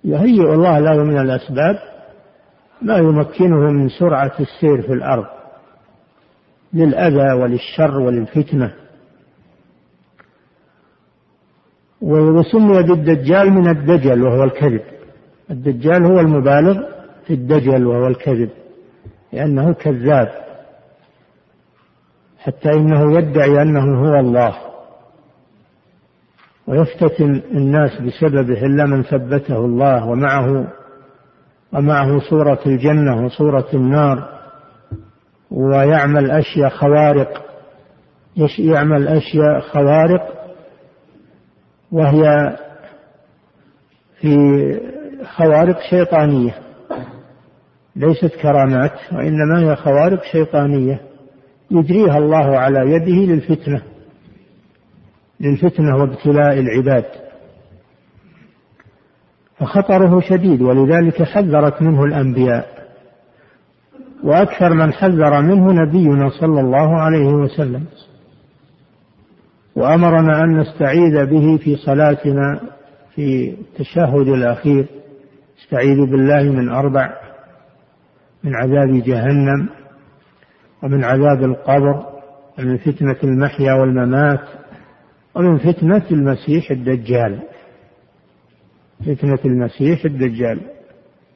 يهيئ 0.04 0.54
الله 0.54 0.78
له 0.78 1.04
من 1.04 1.18
الأسباب 1.18 1.78
ما 2.82 2.96
يمكنه 2.96 3.56
من 3.56 3.88
سرعة 3.88 4.32
السير 4.40 4.82
في 4.82 4.92
الأرض 4.92 5.26
للأذى 6.72 7.32
وللشر 7.32 8.00
وللفتنة. 8.00 8.74
وسمي 12.00 12.82
بالدجال 12.82 13.50
من 13.50 13.68
الدجل 13.68 14.22
وهو 14.22 14.44
الكذب. 14.44 14.82
الدجال 15.50 16.04
هو 16.04 16.20
المبالغ 16.20 16.82
في 17.26 17.34
الدجل 17.34 17.86
وهو 17.86 18.06
الكذب 18.06 18.50
لأنه 19.32 19.72
كذاب 19.72 20.28
حتى 22.38 22.72
إنه 22.72 23.18
يدعي 23.18 23.62
أنه 23.62 24.00
هو 24.00 24.20
الله. 24.20 24.67
ويفتتن 26.68 27.42
الناس 27.54 27.90
بسببه 28.00 28.66
إلا 28.66 28.86
من 28.86 29.02
ثبته 29.02 29.56
الله 29.56 30.06
ومعه 30.06 30.66
ومعه 31.72 32.18
صورة 32.18 32.58
الجنة 32.66 33.24
وصورة 33.24 33.66
النار 33.74 34.28
ويعمل 35.50 36.30
أشياء 36.30 36.68
خوارق 36.68 37.44
يعمل 38.58 39.08
أشياء 39.08 39.60
خوارق 39.60 40.22
وهي 41.92 42.56
في 44.20 44.36
خوارق 45.36 45.78
شيطانية 45.90 46.54
ليست 47.96 48.34
كرامات 48.42 48.92
وإنما 49.12 49.60
هي 49.60 49.76
خوارق 49.76 50.22
شيطانية 50.32 51.00
يجريها 51.70 52.18
الله 52.18 52.58
على 52.58 52.92
يده 52.92 53.32
للفتنة. 53.32 53.82
للفتنة 55.40 55.96
وابتلاء 55.96 56.58
العباد. 56.60 57.04
فخطره 59.58 60.20
شديد 60.20 60.62
ولذلك 60.62 61.22
حذرت 61.22 61.82
منه 61.82 62.04
الأنبياء. 62.04 62.88
وأكثر 64.24 64.74
من 64.74 64.92
حذر 64.92 65.42
منه 65.42 65.72
نبينا 65.72 66.28
صلى 66.28 66.60
الله 66.60 67.00
عليه 67.00 67.26
وسلم. 67.26 67.84
وأمرنا 69.76 70.40
أن 70.44 70.58
نستعيذ 70.58 71.26
به 71.26 71.56
في 71.56 71.76
صلاتنا 71.76 72.60
في 73.14 73.50
التشهد 73.50 74.28
الأخير. 74.28 74.86
استعيذ 75.62 76.10
بالله 76.10 76.42
من 76.42 76.68
أربع 76.68 77.12
من 78.44 78.54
عذاب 78.54 79.02
جهنم 79.02 79.68
ومن 80.82 81.04
عذاب 81.04 81.44
القبر 81.44 82.06
ومن 82.58 82.76
فتنة 82.76 83.16
المحيا 83.24 83.72
والممات. 83.72 84.40
ومن 85.38 85.58
فتنة 85.58 86.02
المسيح 86.10 86.70
الدجال. 86.70 87.40
فتنة 89.00 89.38
المسيح 89.44 90.04
الدجال. 90.04 90.60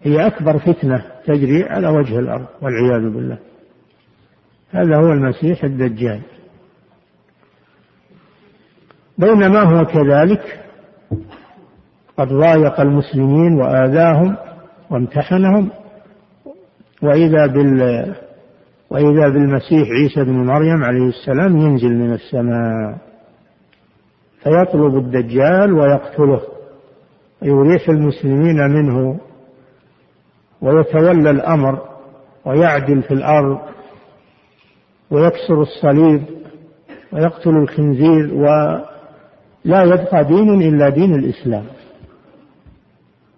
هي 0.03 0.27
أكبر 0.27 0.59
فتنة 0.59 1.05
تجري 1.27 1.65
على 1.65 1.89
وجه 1.89 2.19
الأرض 2.19 2.47
والعياذ 2.63 3.03
بالله. 3.15 3.39
هذا 4.71 4.97
هو 4.97 5.13
المسيح 5.13 5.65
الدجال. 5.65 6.21
بينما 9.19 9.61
هو 9.63 9.85
كذلك 9.85 10.61
قد 12.17 12.29
ضايق 12.29 12.81
المسلمين 12.81 13.53
وآذاهم 13.61 14.37
وامتحنهم. 14.91 15.71
وإذا 17.03 17.47
بال 17.47 18.15
وإذا 18.91 19.29
بالمسيح 19.29 19.89
عيسى 19.89 20.25
بن 20.25 20.47
مريم 20.47 20.85
عليه 20.85 21.09
السلام 21.09 21.57
ينزل 21.57 21.95
من 21.95 22.13
السماء. 22.13 23.12
فيطلب 24.45 24.97
الدجال 24.97 25.73
ويقتله 25.73 26.41
يريح 27.43 27.89
المسلمين 27.89 28.57
منه 28.71 29.21
ويتولى 30.63 31.31
الأمر 31.31 31.79
ويعدل 32.45 33.03
في 33.03 33.15
الأرض 33.15 33.59
ويكسر 35.11 35.63
الصليب 35.63 36.23
ويقتل 37.13 37.51
الخنزير 37.51 38.35
ولا 38.35 39.83
يبقى 39.83 40.25
دين 40.25 40.63
إلا 40.63 40.89
دين 40.89 41.15
الإسلام. 41.15 41.65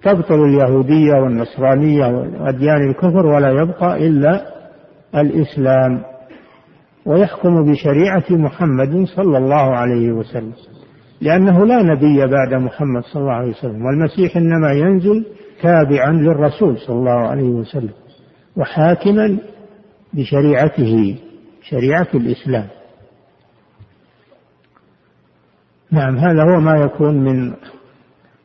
تبطل 0.02 0.44
اليهودية 0.44 1.12
والنصرانية 1.14 2.06
وأديان 2.06 2.90
الكفر 2.90 3.26
ولا 3.26 3.50
يبقى 3.50 4.06
إلا 4.06 4.46
الإسلام. 5.14 6.02
ويحكم 7.06 7.72
بشريعة 7.72 8.24
محمد 8.30 9.04
صلى 9.16 9.38
الله 9.38 9.76
عليه 9.76 10.12
وسلم. 10.12 10.52
لأنه 11.20 11.66
لا 11.66 11.82
نبي 11.82 12.26
بعد 12.26 12.54
محمد 12.54 13.02
صلى 13.02 13.22
الله 13.22 13.32
عليه 13.32 13.50
وسلم 13.50 13.84
والمسيح 13.84 14.36
إنما 14.36 14.72
ينزل 14.72 15.26
تابعا 15.62 16.12
للرسول 16.12 16.78
صلى 16.78 16.96
الله 16.96 17.28
عليه 17.28 17.48
وسلم 17.48 17.92
وحاكما 18.56 19.38
بشريعته 20.12 21.16
شريعة 21.62 22.08
الإسلام. 22.14 22.66
نعم 25.90 26.16
هذا 26.16 26.42
هو 26.42 26.60
ما 26.60 26.76
يكون 26.76 27.14
من 27.24 27.54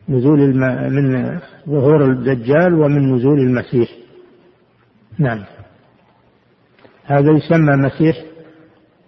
نزول 0.09 0.39
الم... 0.39 0.93
من 0.93 1.39
ظهور 1.69 2.05
الدجال 2.05 2.73
ومن 2.73 3.15
نزول 3.15 3.39
المسيح. 3.39 3.89
نعم. 5.19 5.43
هذا 7.05 7.31
يسمى 7.31 7.75
مسيح 7.75 8.28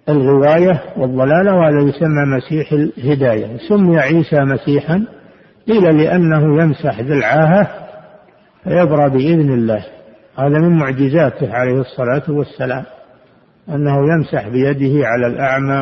الغواية 0.10 0.82
والضلالة 0.98 1.56
وهذا 1.56 1.80
يسمى 1.80 2.38
مسيح 2.38 2.72
الهداية. 2.72 3.58
سمي 3.70 4.00
عيسى 4.00 4.40
مسيحا. 4.40 5.06
قيل 5.68 5.98
لأنه 5.98 6.64
يمسح 6.64 7.00
ذلعاهة 7.00 7.68
فيبرى 8.64 9.10
بإذن 9.10 9.54
الله. 9.54 9.86
هذا 10.38 10.60
من 10.60 10.78
معجزاته 10.78 11.54
عليه 11.54 11.82
الصلاة 11.82 12.24
والسلام 12.30 12.84
أنه 13.70 13.98
يمسح 14.14 14.48
بيده 14.48 15.08
على 15.08 15.28
الأعمى 15.28 15.80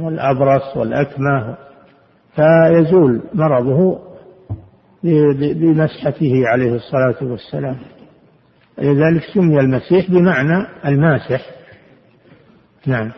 والأبرص 0.00 0.76
والأكمى 0.76 1.56
فيزول 2.36 3.22
مرضه 3.34 3.98
بمسحته 5.34 6.42
عليه 6.46 6.74
الصلاة 6.74 7.16
والسلام. 7.22 7.76
لذلك 8.78 9.22
سمي 9.34 9.60
المسيح 9.60 10.10
بمعنى 10.10 10.66
الماسح. 10.86 11.40
نعم. 12.86 13.10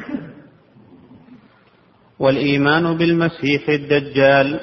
والإيمان 2.23 2.99
بالمسيح 2.99 3.69
الدجال 3.69 4.61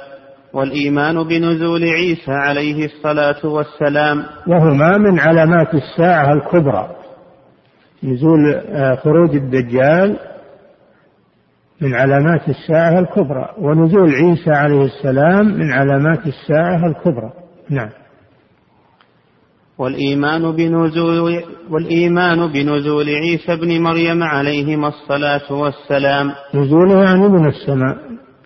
والإيمان 0.54 1.24
بنزول 1.24 1.84
عيسى 1.84 2.32
عليه 2.32 2.86
الصلاة 2.86 3.46
والسلام. 3.46 4.24
وهما 4.48 4.98
من 4.98 5.20
علامات 5.20 5.74
الساعة 5.74 6.34
الكبرى. 6.34 6.90
نزول 8.04 8.56
آه، 8.56 8.96
خروج 8.96 9.36
الدجال 9.36 10.20
من 11.82 11.94
علامات 11.96 12.50
الساعة 12.50 13.00
الكبرى 13.00 13.50
ونزول 13.58 14.10
عيسى 14.16 14.52
عليه 14.52 14.86
السلام 14.86 15.46
من 15.46 15.72
علامات 15.72 16.20
الساعة 16.28 16.88
الكبرى. 16.88 17.32
نعم. 17.70 17.90
والإيمان 19.80 20.56
بنزول 20.56 21.44
والإيمان 21.72 22.52
بنزول 22.52 23.06
عيسى 23.10 23.54
ابن 23.54 23.82
مريم 23.82 24.24
عليهما 24.24 24.88
الصلاة 24.88 25.54
والسلام. 25.54 26.32
نزوله 26.54 27.04
يعني 27.04 27.30
من 27.30 27.48
السماء 27.48 27.98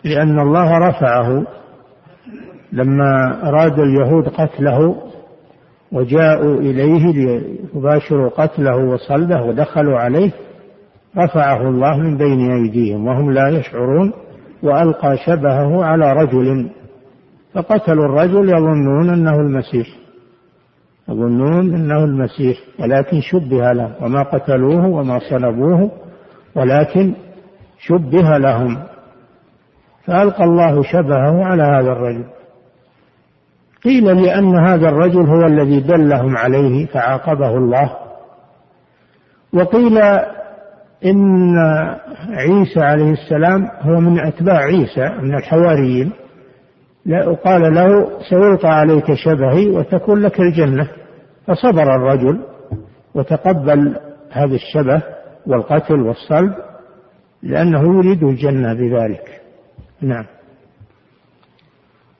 لأن 0.04 0.40
الله 0.40 0.78
رفعه. 0.78 1.46
لما 2.74 3.42
أراد 3.50 3.80
اليهود 3.80 4.28
قتله 4.28 4.96
وجاءوا 5.92 6.60
إليه 6.60 7.14
ليباشروا 7.14 8.30
قتله 8.30 8.76
وصلبه 8.76 9.42
ودخلوا 9.42 10.00
عليه 10.00 10.32
رفعه 11.18 11.70
الله 11.70 11.98
من 11.98 12.18
بين 12.18 12.52
أيديهم 12.52 13.08
وهم 13.08 13.32
لا 13.32 13.50
يشعرون 13.50 14.14
وألقى 14.64 15.18
شبهه 15.26 15.84
على 15.84 16.14
رجل. 16.14 16.70
فقتلوا 17.54 18.06
الرجل 18.06 18.50
يظنون 18.50 19.10
أنه 19.10 19.36
المسيح. 19.36 20.03
يظنون 21.10 21.76
أنه 21.76 22.04
المسيح 22.04 22.58
ولكن 22.80 23.22
شبه 23.22 23.72
له 23.72 23.96
وما 24.02 24.24
قتلوه 24.24 24.88
وما 24.88 25.20
صلبوه 25.20 25.92
ولكن 26.56 27.14
شبه 27.80 28.38
لهم. 28.38 28.78
فألقى 30.06 30.44
الله 30.44 30.84
شبهه 30.84 31.46
على 31.46 31.64
هذا 31.64 31.92
الرجل. 31.92 32.26
قيل 33.84 34.24
لأن 34.24 34.56
هذا 34.56 34.90
الرجل 34.90 35.28
هو 35.28 35.46
الذي 35.46 35.80
دلهم 35.80 36.38
عليه 36.38 36.86
فعاقبه 36.86 37.58
الله. 37.58 37.96
وقيل 39.54 39.98
إن 41.06 41.56
عيسى 42.30 42.80
عليه 42.80 43.12
السلام 43.12 43.70
هو 43.82 44.00
من 44.00 44.20
أتباع 44.20 44.58
عيسى 44.58 45.10
من 45.22 45.36
الحواريين. 45.36 46.12
وقال 47.06 47.74
له 47.74 48.20
سيلقى 48.30 48.70
عليك 48.70 49.14
شبهي 49.14 49.70
وتكون 49.70 50.22
لك 50.22 50.40
الجنة. 50.40 50.88
فصبر 51.48 51.96
الرجل 51.96 52.40
وتقبل 53.16 53.96
هذا 54.32 54.56
الشبه 54.56 55.02
والقتل 55.48 56.02
والصلب 56.02 56.54
لأنه 57.44 57.98
يريد 57.98 58.24
الجنة 58.24 58.74
بذلك. 58.74 59.42
نعم. 60.02 60.26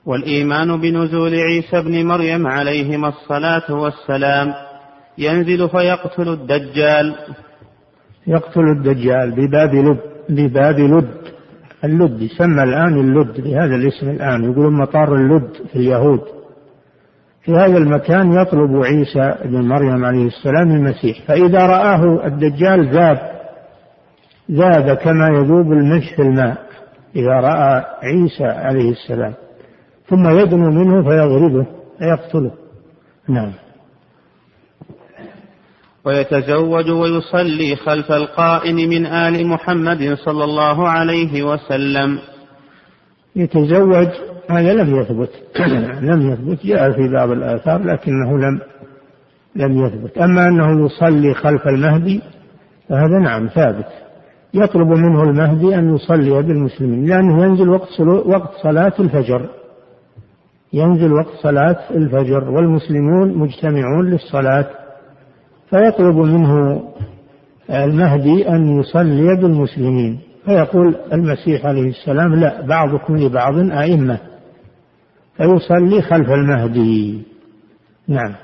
والإيمان 0.06 0.80
بنزول 0.80 1.34
عيسى 1.34 1.78
ابن 1.78 2.06
مريم 2.06 2.46
عليهما 2.46 3.08
الصلاة 3.08 3.72
والسلام 3.72 4.54
ينزل 5.18 5.68
فيقتل 5.68 6.28
الدجال. 6.28 7.14
يقتل 8.26 8.68
الدجال 8.68 9.30
بباب 9.30 9.74
لد 9.74 10.00
بباب 10.28 10.78
لد 10.78 11.23
اللد 11.84 12.22
يسمى 12.22 12.62
الآن 12.62 13.00
اللد 13.00 13.40
بهذا 13.40 13.74
الاسم 13.74 14.08
الآن 14.10 14.44
يقولون 14.44 14.80
مطار 14.80 15.14
اللد 15.14 15.50
في 15.72 15.76
اليهود. 15.76 16.20
في 17.44 17.52
هذا 17.52 17.78
المكان 17.78 18.32
يطلب 18.32 18.82
عيسى 18.84 19.34
بن 19.44 19.68
مريم 19.68 20.04
عليه 20.04 20.26
السلام 20.26 20.70
المسيح 20.70 21.26
فإذا 21.26 21.66
رآه 21.66 22.26
الدجال 22.26 22.88
ذاب 22.88 23.34
ذاب 24.50 24.96
كما 24.96 25.28
يذوب 25.28 25.72
المش 25.72 26.12
في 26.16 26.22
الماء 26.22 26.58
إذا 27.16 27.32
رأى 27.32 27.84
عيسى 28.02 28.44
عليه 28.44 28.90
السلام 28.90 29.34
ثم 30.08 30.28
يدنو 30.28 30.70
منه 30.70 31.02
فيضربه 31.02 31.66
فيقتله. 31.98 32.50
نعم. 33.28 33.52
ويتزوج 36.04 36.90
ويصلي 36.90 37.76
خلف 37.76 38.12
القائم 38.12 38.76
من 38.76 39.06
آل 39.06 39.46
محمد 39.46 40.14
صلى 40.24 40.44
الله 40.44 40.88
عليه 40.88 41.42
وسلم. 41.42 42.18
يتزوج 43.36 44.08
هذا 44.50 44.72
لم 44.74 45.00
يثبت 45.00 45.30
لم 46.10 46.32
يثبت 46.32 46.66
جاء 46.66 46.92
في 46.92 47.12
بعض 47.12 47.30
الآثار 47.30 47.82
لكنه 47.82 48.38
لم 48.38 48.60
لم 49.56 49.86
يثبت. 49.86 50.18
أما 50.18 50.48
أنه 50.48 50.86
يصلي 50.86 51.34
خلف 51.34 51.68
المهدي 51.68 52.22
فهذا 52.88 53.18
نعم 53.18 53.46
ثابت. 53.46 53.88
يطلب 54.54 54.88
منه 54.88 55.22
المهدي 55.22 55.74
أن 55.74 55.94
يصلي 55.94 56.42
بالمسلمين 56.42 57.06
لأنه 57.06 57.44
ينزل 57.44 57.68
وقت 57.68 58.00
وقت 58.26 58.50
صلاة 58.62 58.92
الفجر. 59.00 59.48
ينزل 60.72 61.12
وقت 61.12 61.34
صلاة 61.42 61.78
الفجر 61.90 62.50
والمسلمون 62.50 63.38
مجتمعون 63.38 64.10
للصلاة. 64.10 64.83
فيطلب 65.70 66.16
منه 66.16 66.82
المهدي 67.70 68.48
أن 68.48 68.80
يصلي 68.80 69.36
بالمسلمين. 69.42 70.20
فيقول 70.44 70.96
المسيح 71.12 71.66
عليه 71.66 71.88
السلام 71.88 72.34
لا 72.34 72.66
بعضكم 72.66 73.16
لبعض 73.16 73.54
أئمة. 73.70 74.18
فيصلي 75.36 76.02
خلف 76.02 76.30
المهدي. 76.30 77.22
نعم. 78.08 78.34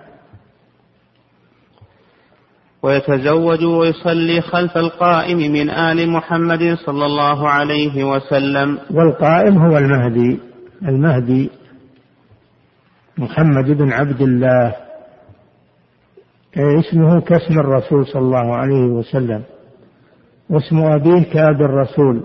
ويتزوج 2.83 3.64
ويصلي 3.64 4.41
خلف 4.41 4.77
القائم 4.77 5.39
من 5.39 5.71
آل 5.71 6.11
محمد 6.11 6.77
صلى 6.87 7.07
الله 7.07 7.49
عليه 7.49 8.05
وسلم. 8.05 8.79
والقائم 8.91 9.59
هو 9.59 9.79
المهدي. 9.79 10.41
المهدي 10.83 11.51
محمد 13.18 13.71
بن 13.71 13.93
عبد 13.93 14.21
الله. 14.21 14.89
اسمه 16.57 17.20
كاسم 17.20 17.61
الرسول 17.61 18.07
صلى 18.07 18.22
الله 18.22 18.57
عليه 18.57 18.84
وسلم. 18.84 19.42
واسم 20.51 20.78
أبيه 20.78 21.22
كأبي 21.32 21.64
الرسول 21.64 22.22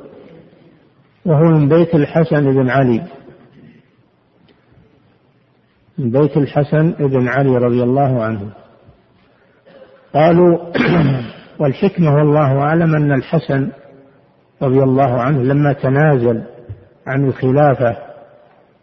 وهو 1.25 1.43
من 1.43 1.69
بيت 1.69 1.95
الحسن 1.95 2.53
بن 2.53 2.69
علي. 2.69 3.01
من 5.97 6.11
بيت 6.11 6.37
الحسن 6.37 6.91
بن 6.91 7.27
علي 7.27 7.57
رضي 7.57 7.83
الله 7.83 8.23
عنه. 8.23 8.49
قالوا 10.13 10.57
والحكمة 11.59 12.15
والله 12.15 12.59
أعلم 12.59 12.95
أن 12.95 13.11
الحسن 13.11 13.69
رضي 14.61 14.83
الله 14.83 15.21
عنه 15.21 15.43
لما 15.43 15.73
تنازل 15.73 16.43
عن 17.07 17.27
الخلافة 17.27 17.97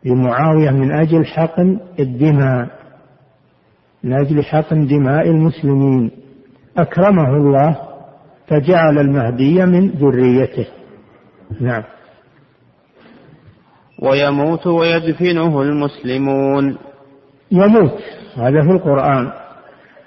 لمعاوية 0.05 0.71
من 0.71 0.93
أجل 0.93 1.27
حقن 1.27 1.81
الدماء. 1.99 2.82
من 4.05 4.13
أجل 4.13 4.45
حقن 4.45 4.87
دماء 4.87 5.31
المسلمين. 5.31 6.11
أكرمه 6.77 7.37
الله 7.37 7.77
فجعل 8.49 8.99
المهدي 8.99 9.67
من 9.67 9.89
ذريته. 9.89 10.67
نعم. 11.61 11.83
ويموت 14.03 14.67
ويدفنه 14.67 15.63
المسلمون. 15.63 16.77
يموت. 17.53 17.99
هذا 18.37 18.63
في 18.63 18.71
القرآن. 18.71 19.33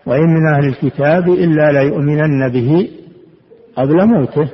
وإن 0.05 0.29
من 0.29 0.53
أهل 0.53 0.65
الكتاب 0.67 1.29
إلا 1.29 1.71
ليؤمنن 1.71 2.49
به 2.49 2.89
قبل 3.75 4.05
موته 4.05 4.49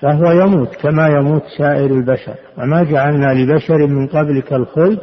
فهو 0.00 0.30
يموت 0.30 0.74
كما 0.74 1.08
يموت 1.08 1.42
سائر 1.58 1.90
البشر. 1.90 2.34
وما 2.58 2.82
جعلنا 2.82 3.34
لبشر 3.34 3.86
من 3.86 4.06
قبلك 4.06 4.52
الخلد 4.52 5.00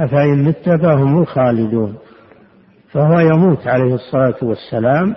أفإن 0.00 0.44
مت 0.44 0.82
فهم 0.82 1.18
الخالدون. 1.18 1.94
فهو 2.92 3.18
يموت 3.18 3.66
عليه 3.66 3.94
الصلاة 3.94 4.34
والسلام 4.42 5.16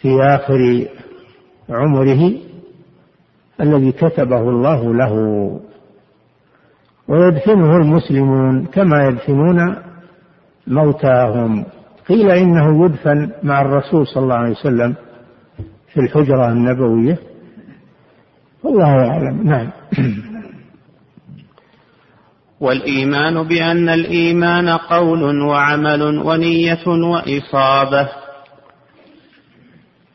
في 0.00 0.22
آخر 0.22 0.86
عمره 1.70 2.32
الذي 3.60 3.92
كتبه 3.92 4.40
الله 4.40 4.94
له. 4.94 5.14
ويدفنه 7.08 7.76
المسلمون 7.76 8.66
كما 8.66 9.04
يدفنون 9.04 9.76
موتاهم. 10.66 11.64
قيل 12.08 12.30
إنه 12.30 12.84
يدفن 12.84 13.30
مع 13.42 13.62
الرسول 13.62 14.06
صلى 14.06 14.22
الله 14.22 14.34
عليه 14.34 14.50
وسلم 14.50 14.94
في 15.92 16.00
الحجرة 16.00 16.48
النبوية. 16.48 17.18
والله 18.62 19.08
أعلم. 19.10 19.42
نعم. 19.42 19.70
والإيمان 22.60 23.42
بأن 23.42 23.88
الإيمان 23.88 24.68
قول 24.68 25.42
وعمل 25.42 26.02
ونية 26.02 26.86
وإصابة. 26.86 28.08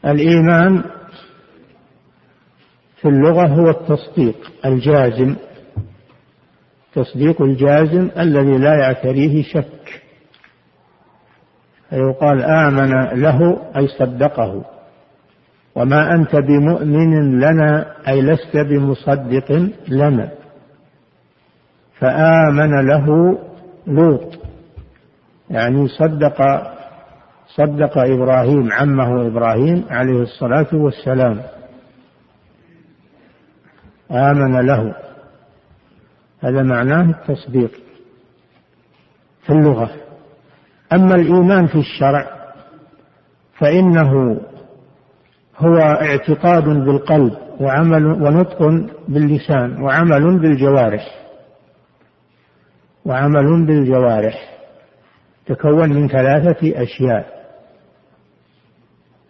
الإيمان 0.06 0.84
في 3.02 3.08
اللغة 3.10 3.48
هو 3.48 3.70
التصديق 3.70 4.52
الجازم. 4.66 5.36
تصديق 6.96 7.42
الجازم 7.42 8.10
الذي 8.20 8.58
لا 8.58 8.76
يعتريه 8.80 9.44
شك. 9.44 10.02
فيقال 11.90 12.44
آمن 12.44 13.22
له 13.22 13.62
أي 13.78 13.88
صدقه. 13.88 14.66
وما 15.76 16.16
أنت 16.16 16.36
بمؤمن 16.36 17.40
لنا 17.40 17.96
أي 18.08 18.22
لست 18.22 18.58
بمصدق 18.58 19.70
لنا. 19.88 20.43
فآمن 22.04 22.88
له 22.88 23.38
لوط. 23.88 24.40
يعني 25.50 25.88
صدق 25.88 26.38
صدق 27.48 27.98
إبراهيم 27.98 28.72
عمه 28.72 29.28
إبراهيم 29.28 29.86
عليه 29.90 30.22
الصلاة 30.22 30.68
والسلام. 30.74 31.42
آمن 34.12 34.66
له. 34.66 34.96
هذا 36.42 36.64
معناه 36.64 37.10
التصديق 37.10 37.72
في 39.44 39.50
اللغة. 39.50 39.92
أما 40.94 41.16
الإيمان 41.16 41.68
في 41.68 41.80
الشرع 41.80 42.28
فإنه 43.60 44.42
هو 45.58 45.78
اعتقاد 45.78 46.64
بالقلب 46.64 47.34
وعمل 47.60 48.06
ونطق 48.06 48.62
باللسان 49.08 49.82
وعمل 49.82 50.40
بالجوارح. 50.40 51.23
وعمل 53.06 53.66
بالجوارح 53.66 54.54
تكون 55.46 55.90
من 55.90 56.08
ثلاثة 56.08 56.84
أشياء 56.84 57.44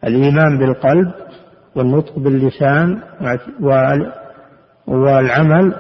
الإيمان 0.04 0.58
بالقلب 0.58 1.14
والنطق 1.76 2.20
باللسان 2.20 3.02
والعمل 4.88 5.76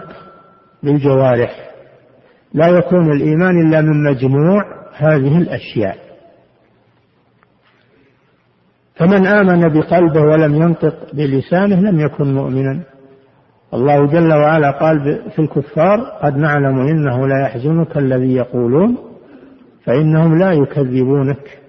بالجوارح. 0.83 1.69
لا 2.53 2.67
يكون 2.67 3.11
الإيمان 3.11 3.67
إلا 3.67 3.81
من 3.81 4.03
مجموع 4.03 4.63
هذه 4.95 5.37
الأشياء. 5.37 5.97
فمن 8.95 9.27
آمن 9.27 9.79
بقلبه 9.79 10.21
ولم 10.21 10.55
ينطق 10.55 11.15
بلسانه 11.15 11.81
لم 11.81 11.99
يكن 11.99 12.33
مؤمنا. 12.33 12.83
الله 13.74 14.05
جل 14.05 14.34
وعلا 14.34 14.71
قال 14.71 15.21
في 15.36 15.39
الكفار 15.39 15.99
قد 15.99 16.38
نعلم 16.38 16.80
إنه 16.80 17.28
لا 17.28 17.41
يحزنك 17.41 17.97
الذي 17.97 18.36
يقولون 18.36 18.97
فإنهم 19.86 20.38
لا 20.38 20.51
يكذبونك. 20.51 21.59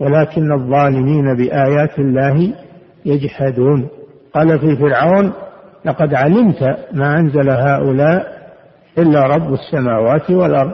ولكن 0.00 0.52
الظالمين 0.52 1.36
بآيات 1.36 1.98
الله 1.98 2.52
يجحدون. 3.04 3.88
قال 4.34 4.58
في 4.58 4.76
فرعون 4.76 5.32
لقد 5.84 6.14
علمت 6.14 6.62
ما 6.92 7.18
أنزل 7.18 7.50
هؤلاء 7.50 8.36
إلا 8.98 9.26
رب 9.26 9.52
السماوات 9.52 10.30
والأرض 10.30 10.72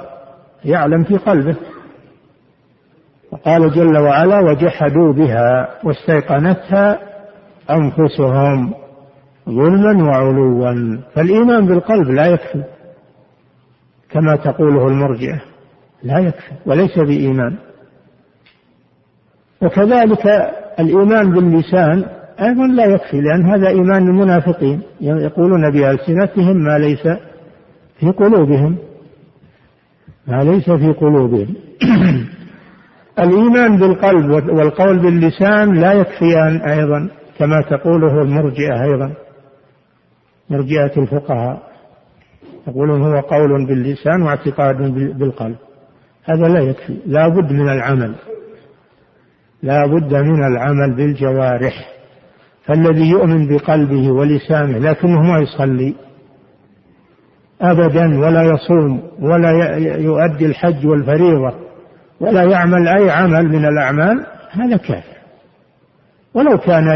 يعلم 0.65 1.05
في 1.05 1.17
قلبه. 1.17 1.57
وقال 3.33 3.71
جل 3.71 3.99
وعلا 3.99 4.41
وجحدوا 4.41 5.13
بها 5.13 5.69
واستيقنتها 5.85 6.99
أنفسهم. 7.71 8.82
ظلما 9.49 10.05
وعلوا. 10.05 10.99
فالإيمان 11.15 11.67
بالقلب 11.67 12.09
لا 12.11 12.27
يكفي 12.27 12.65
كما 14.11 14.37
تقوله 14.37 14.89
المرجئة 14.89 15.43
لا 16.03 16.19
يكفي 16.19 16.53
وليس 16.67 16.99
بإيمان. 16.99 17.57
وكذلك 19.63 20.27
الإيمان 20.81 21.31
باللسان 21.33 22.05
أيضا 22.41 22.67
لا 22.67 22.85
يكفي 22.85 23.21
لأن 23.21 23.47
هذا 23.47 23.69
إيمان 23.69 24.09
المنافقين 24.09 24.83
يقولون 25.01 25.71
بألسنتهم 25.71 26.57
ما 26.57 26.79
ليس 26.79 27.03
في 28.01 28.11
قلوبهم 28.11 28.77
ما 30.27 30.43
ليس 30.43 30.71
في 30.71 30.93
قلوبهم. 30.93 31.55
الإيمان 33.19 33.77
بالقلب 33.77 34.31
والقول 34.31 34.99
باللسان 34.99 35.75
لا 35.81 35.93
يكفيان 35.93 36.57
أيضا 36.57 37.09
كما 37.39 37.63
تقوله 37.71 38.23
المرجئة 38.23 38.83
أيضا. 38.83 39.13
مرجئة 40.53 41.03
الفقهاء. 41.03 41.63
يقولون 42.69 43.03
هو 43.03 43.21
قول 43.21 43.67
باللسان 43.67 44.23
واعتقاد 44.23 44.77
بالقلب. 45.19 45.57
هذا 46.25 46.49
لا 46.49 46.61
يكفي. 46.61 46.97
لا 47.07 47.29
بد 47.29 47.53
من 47.53 47.69
العمل. 47.69 48.15
لا 49.63 49.87
بد 49.87 50.15
من 50.15 50.45
العمل 50.45 50.97
بالجوارح. 50.97 51.89
فالذي 52.65 53.11
يؤمن 53.11 53.49
بقلبه 53.49 54.13
ولسانه 54.13 54.79
لكنه 54.79 55.23
ما 55.23 55.39
يصلي. 55.39 55.95
أبدا 57.61 58.19
ولا 58.19 58.43
يصوم 58.43 59.03
ولا 59.21 59.77
يؤدي 59.77 60.47
الحج 60.47 60.87
والفريضة 60.87 61.55
ولا 62.21 62.43
يعمل 62.43 62.89
أي 62.89 63.11
عمل 63.11 63.49
من 63.49 63.65
الأعمال 63.65 64.27
هذا 64.51 64.77
كافر. 64.77 65.17
ولو 66.35 66.59
كان 66.59 66.87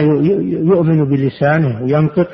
يؤمن 0.66 1.04
بلسانه 1.04 1.82
وينطق 1.82 2.28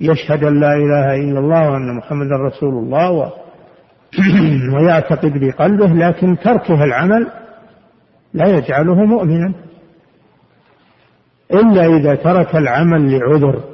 يشهد 0.00 0.44
أن 0.44 0.60
لا 0.60 0.74
إله 0.74 1.14
إلا 1.14 1.38
الله 1.38 1.70
وأن 1.70 1.96
محمدا 1.96 2.36
رسول 2.36 2.74
الله 2.74 3.10
و 3.10 3.30
ويعتقد 4.74 5.32
بقلبه 5.38 5.86
لكن 5.86 6.36
تركه 6.38 6.84
العمل 6.84 7.26
لا 8.34 8.46
يجعله 8.46 8.94
مؤمنا. 8.94 9.54
إلا 11.52 11.86
إذا 11.86 12.14
ترك 12.14 12.56
العمل 12.56 13.18
لعذر 13.18 13.64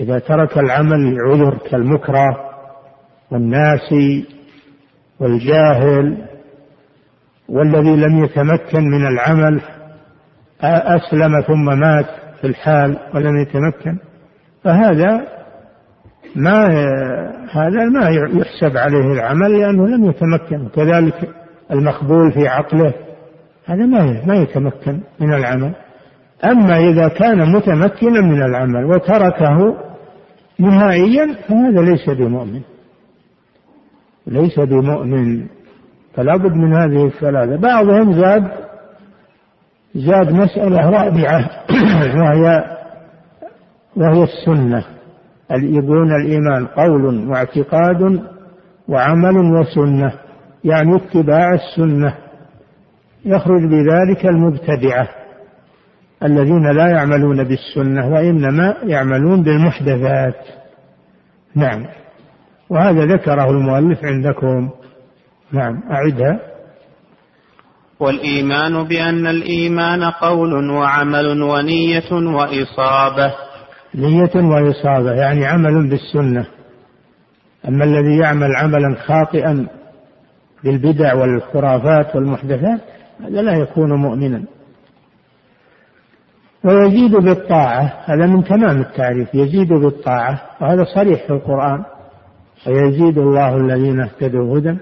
إذا 0.00 0.18
ترك 0.18 0.58
العمل 0.58 1.14
لعذر 1.14 1.58
كالمكره 1.70 2.50
والناسي 3.30 4.24
والجاهل 5.20 6.26
والذي 7.48 7.96
لم 7.96 8.24
يتمكن 8.24 8.84
من 8.84 9.06
العمل 9.06 9.60
أسلم 10.62 11.40
ثم 11.40 11.78
مات 11.78 12.06
في 12.40 12.46
الحال 12.46 12.98
ولم 13.14 13.40
يتمكن. 13.40 14.09
فهذا 14.64 15.26
ما 16.36 16.66
هذا 17.50 17.84
ما 17.84 18.08
يحسب 18.10 18.76
عليه 18.76 19.12
العمل 19.12 19.58
لأنه 19.58 19.86
لم 19.86 20.04
يتمكن 20.04 20.68
كذلك 20.68 21.28
المقبول 21.70 22.32
في 22.32 22.48
عقله 22.48 22.94
هذا 23.66 23.86
ما 23.86 24.22
ما 24.26 24.34
يتمكن 24.34 25.00
من 25.20 25.34
العمل. 25.34 25.72
أما 26.44 26.78
إذا 26.78 27.08
كان 27.08 27.52
متمكنا 27.52 28.20
من 28.20 28.42
العمل 28.42 28.84
وتركه 28.84 29.76
نهائيا 30.58 31.36
فهذا 31.48 31.82
ليس 31.82 32.10
بمؤمن. 32.10 32.60
ليس 34.26 34.60
بمؤمن 34.60 35.46
فلا 36.14 36.36
بد 36.36 36.52
من 36.52 36.74
هذه 36.74 37.06
الثلاثة. 37.06 37.56
بعضهم 37.56 38.12
زاد 38.12 38.50
زاد 39.94 40.32
مسألة 40.32 40.90
رابعة 40.90 41.50
وهي 42.20 42.64
وهي 44.00 44.22
السنة. 44.22 44.84
يقولون 45.50 46.12
الإيمان 46.12 46.66
قول 46.66 47.28
واعتقاد 47.28 48.22
وعمل 48.88 49.36
وسنة 49.36 50.12
يعني 50.64 50.96
اتباع 50.96 51.54
السنة. 51.54 52.14
يخرج 53.24 53.62
بذلك 53.62 54.26
المبتدعة 54.26 55.08
الذين 56.22 56.70
لا 56.70 56.90
يعملون 56.90 57.44
بالسنة 57.44 58.08
وإنما 58.12 58.76
يعملون 58.82 59.42
بالمحدثات. 59.42 60.46
نعم. 61.54 61.86
وهذا 62.70 63.04
ذكره 63.04 63.50
المؤلف 63.50 64.04
عندكم. 64.04 64.70
نعم 65.52 65.82
أعدها 65.90 66.40
والإيمان 68.00 68.84
بأن 68.88 69.26
الإيمان 69.26 70.04
قول 70.04 70.70
وعمل 70.70 71.42
ونية 71.42 72.12
وإصابة. 72.12 73.49
نية 73.94 74.30
وإصابة 74.34 75.12
يعني 75.12 75.46
عمل 75.46 75.88
بالسنة. 75.88 76.46
أما 77.68 77.84
الذي 77.84 78.18
يعمل 78.18 78.56
عملا 78.56 78.94
خاطئا 78.94 79.66
بالبدع 80.64 81.14
والخرافات 81.14 82.16
والمحدثات 82.16 82.80
هذا 83.20 83.42
لا 83.42 83.52
يكون 83.52 83.92
مؤمنا. 83.92 84.42
ويزيد 86.64 87.16
بالطاعة 87.16 87.92
هذا 88.04 88.26
من 88.26 88.44
تمام 88.44 88.80
التعريف 88.80 89.34
يزيد 89.34 89.68
بالطاعة 89.68 90.42
وهذا 90.60 90.84
صريح 90.84 91.26
في 91.26 91.30
القرآن. 91.32 91.84
ويزيد 92.66 93.18
الله 93.18 93.56
الذين 93.56 94.00
اهتدوا 94.00 94.58
هدى. 94.58 94.76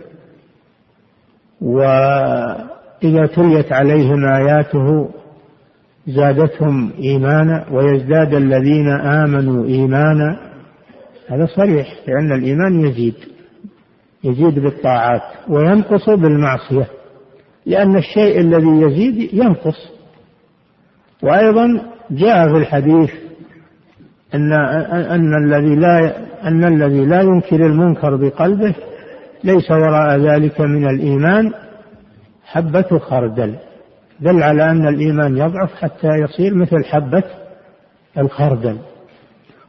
وإذا 1.60 3.26
تليت 3.34 3.72
عليهم 3.72 4.24
آياته 4.24 5.08
زادتهم 6.08 6.92
إيمانا 6.98 7.66
ويزداد 7.72 8.34
الذين 8.34 8.88
آمنوا 8.88 9.66
إيمانا. 9.66 10.38
هذا 11.28 11.46
صريح 11.46 11.86
لأن 12.08 12.32
الإيمان 12.32 12.80
يزيد 12.80 13.14
يزيد 14.24 14.58
بالطاعات 14.58 15.22
وينقص 15.48 16.10
بالمعصية 16.10 16.86
لأن 17.66 17.96
الشيء 17.96 18.40
الذي 18.40 18.68
يزيد 18.68 19.34
ينقص. 19.34 19.90
وأيضا 21.22 21.82
جاء 22.10 22.48
في 22.48 22.58
الحديث 22.58 23.10
أن 24.34 24.52
أن 25.10 25.34
الذي 25.44 25.74
لا 25.76 26.16
أن 26.48 26.64
الذي 26.64 27.04
لا 27.06 27.20
ينكر 27.20 27.66
المنكر 27.66 28.16
بقلبه 28.16 28.74
ليس 29.44 29.70
وراء 29.70 30.18
ذلك 30.18 30.60
من 30.60 30.88
الإيمان 30.90 31.52
حبة 32.44 32.98
خردل. 32.98 33.54
دل 34.20 34.42
على 34.42 34.70
أن 34.70 34.88
الإيمان 34.88 35.36
يضعف 35.36 35.74
حتى 35.74 36.08
يصير 36.08 36.54
مثل 36.54 36.84
حبة 36.84 37.22
الخردل. 38.18 38.78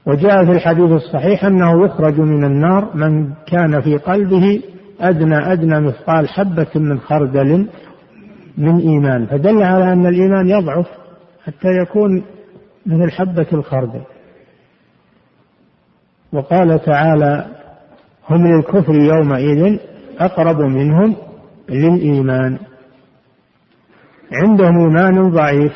وجاء 0.06 0.45
في 0.45 0.52
الحديث 0.52 0.91
الصحيح 0.91 1.45
أنه 1.45 1.86
يخرج 1.86 2.20
من 2.20 2.43
النار 2.43 2.95
من 2.95 3.34
كان 3.47 3.82
في 3.82 3.97
قلبه 3.97 4.62
أدنى 5.02 5.54
أدنى 5.54 5.80
مثقال 5.80 6.30
حبة 6.30 6.68
من 6.76 7.00
خردل 7.00 7.68
من 8.58 8.80
إيمان. 8.80 9.26
فدل 9.26 9.64
على 9.64 9.93
أن 9.93 10.06
الإيمان 10.06 10.50
يضعف 10.50 10.88
حتى 11.45 11.68
يكون 11.82 12.24
مثل 12.86 13.12
حبة 13.12 13.47
الخردل. 13.54 14.02
وقال 16.34 16.80
تعالى 16.82 17.45
هم 18.30 18.47
للكفر 18.47 18.93
يومئذ 18.93 19.80
أقرب 20.20 20.62
منهم 20.62 21.16
للإيمان. 21.70 22.58
عندهم 24.32 24.80
إيمان 24.80 25.32
ضعيف 25.32 25.74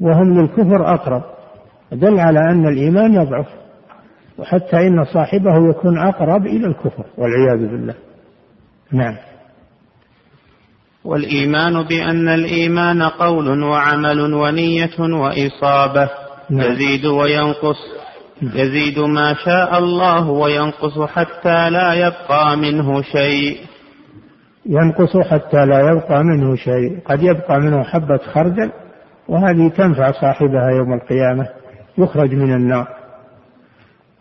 وهم 0.00 0.40
للكفر 0.40 0.94
أقرب 0.94 1.22
دل 1.92 2.20
على 2.20 2.40
أن 2.40 2.68
الإيمان 2.68 3.14
يضعف 3.14 3.46
وحتى 4.38 4.76
إن 4.76 5.04
صاحبه 5.04 5.70
يكون 5.70 5.98
أقرب 5.98 6.46
إلى 6.46 6.66
الكفر 6.66 7.04
والعياذ 7.18 7.70
بالله. 7.70 7.94
نعم. 8.92 9.16
والإيمان 11.04 11.82
بأن 11.82 12.28
الإيمان 12.28 13.02
قول 13.02 13.62
وعمل 13.62 14.34
ونية 14.34 15.00
وإصابة 15.00 16.10
نعم. 16.50 16.72
يزيد 16.72 17.06
وينقص 17.06 17.76
يزيد 18.42 18.98
ما 18.98 19.34
شاء 19.44 19.78
الله 19.78 20.30
وينقص 20.30 21.00
حتى 21.00 21.70
لا 21.70 21.94
يبقى 21.94 22.56
منه 22.56 23.02
شيء. 23.02 23.58
ينقص 24.66 25.16
حتى 25.16 25.66
لا 25.66 25.80
يبقى 25.90 26.24
منه 26.24 26.56
شيء. 26.56 26.98
قد 27.04 27.22
يبقى 27.22 27.60
منه 27.60 27.82
حبة 27.82 28.18
خردل 28.18 28.70
وهذه 29.28 29.68
تنفع 29.68 30.12
صاحبها 30.12 30.70
يوم 30.70 30.92
القيامة 30.92 31.48
يخرج 31.98 32.34
من 32.34 32.52
النار. 32.52 32.88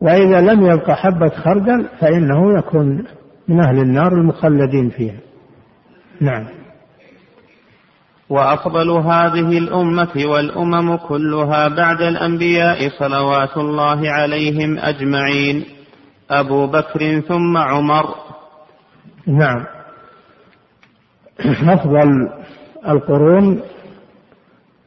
وإذا 0.01 0.41
لم 0.41 0.65
يبقى 0.65 0.95
حبة 0.95 1.29
خردل 1.29 1.87
فإنه 1.99 2.57
يكون 2.57 3.03
من 3.47 3.59
أهل 3.59 3.77
النار 3.77 4.13
المخلدين 4.13 4.89
فيها. 4.89 5.19
نعم. 6.21 6.45
وأفضل 8.29 8.89
هذه 8.89 9.57
الأمة 9.57 10.25
والأمم 10.25 10.95
كلها 10.95 11.67
بعد 11.67 12.01
الأنبياء 12.01 12.89
صلوات 12.89 13.57
الله 13.57 14.09
عليهم 14.09 14.77
أجمعين. 14.77 15.65
أبو 16.29 16.67
بكر 16.67 17.19
ثم 17.19 17.57
عمر. 17.57 18.05
نعم. 19.27 19.80
أفضل 21.69 22.29
القرون 22.87 23.61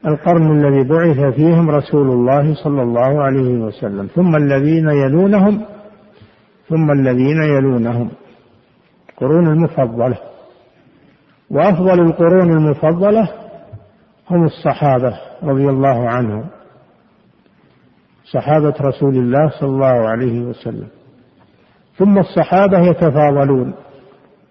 القرن 0.07 0.65
الذي 0.65 0.89
بعث 0.89 1.35
فيهم 1.35 1.71
رسول 1.71 2.11
الله 2.11 2.55
صلى 2.55 2.83
الله 2.83 3.23
عليه 3.23 3.59
وسلم 3.59 4.07
ثم 4.07 4.37
الذين 4.37 4.89
يلونهم 4.89 5.65
ثم 6.69 6.91
الذين 6.91 7.43
يلونهم. 7.43 8.11
القرون 9.11 9.47
المفضلة. 9.47 10.19
وأفضل 11.51 12.01
القرون 12.01 12.51
المفضلة 12.51 13.29
هم 14.31 14.45
الصحابة 14.45 15.21
رضي 15.43 15.69
الله 15.69 16.09
عنهم. 16.09 16.45
صحابة 18.33 18.75
رسول 18.81 19.17
الله 19.17 19.51
صلى 19.61 19.69
الله 19.69 20.09
عليه 20.09 20.41
وسلم. 20.41 20.89
ثم 21.97 22.19
الصحابة 22.19 22.79
يتفاضلون. 22.79 23.75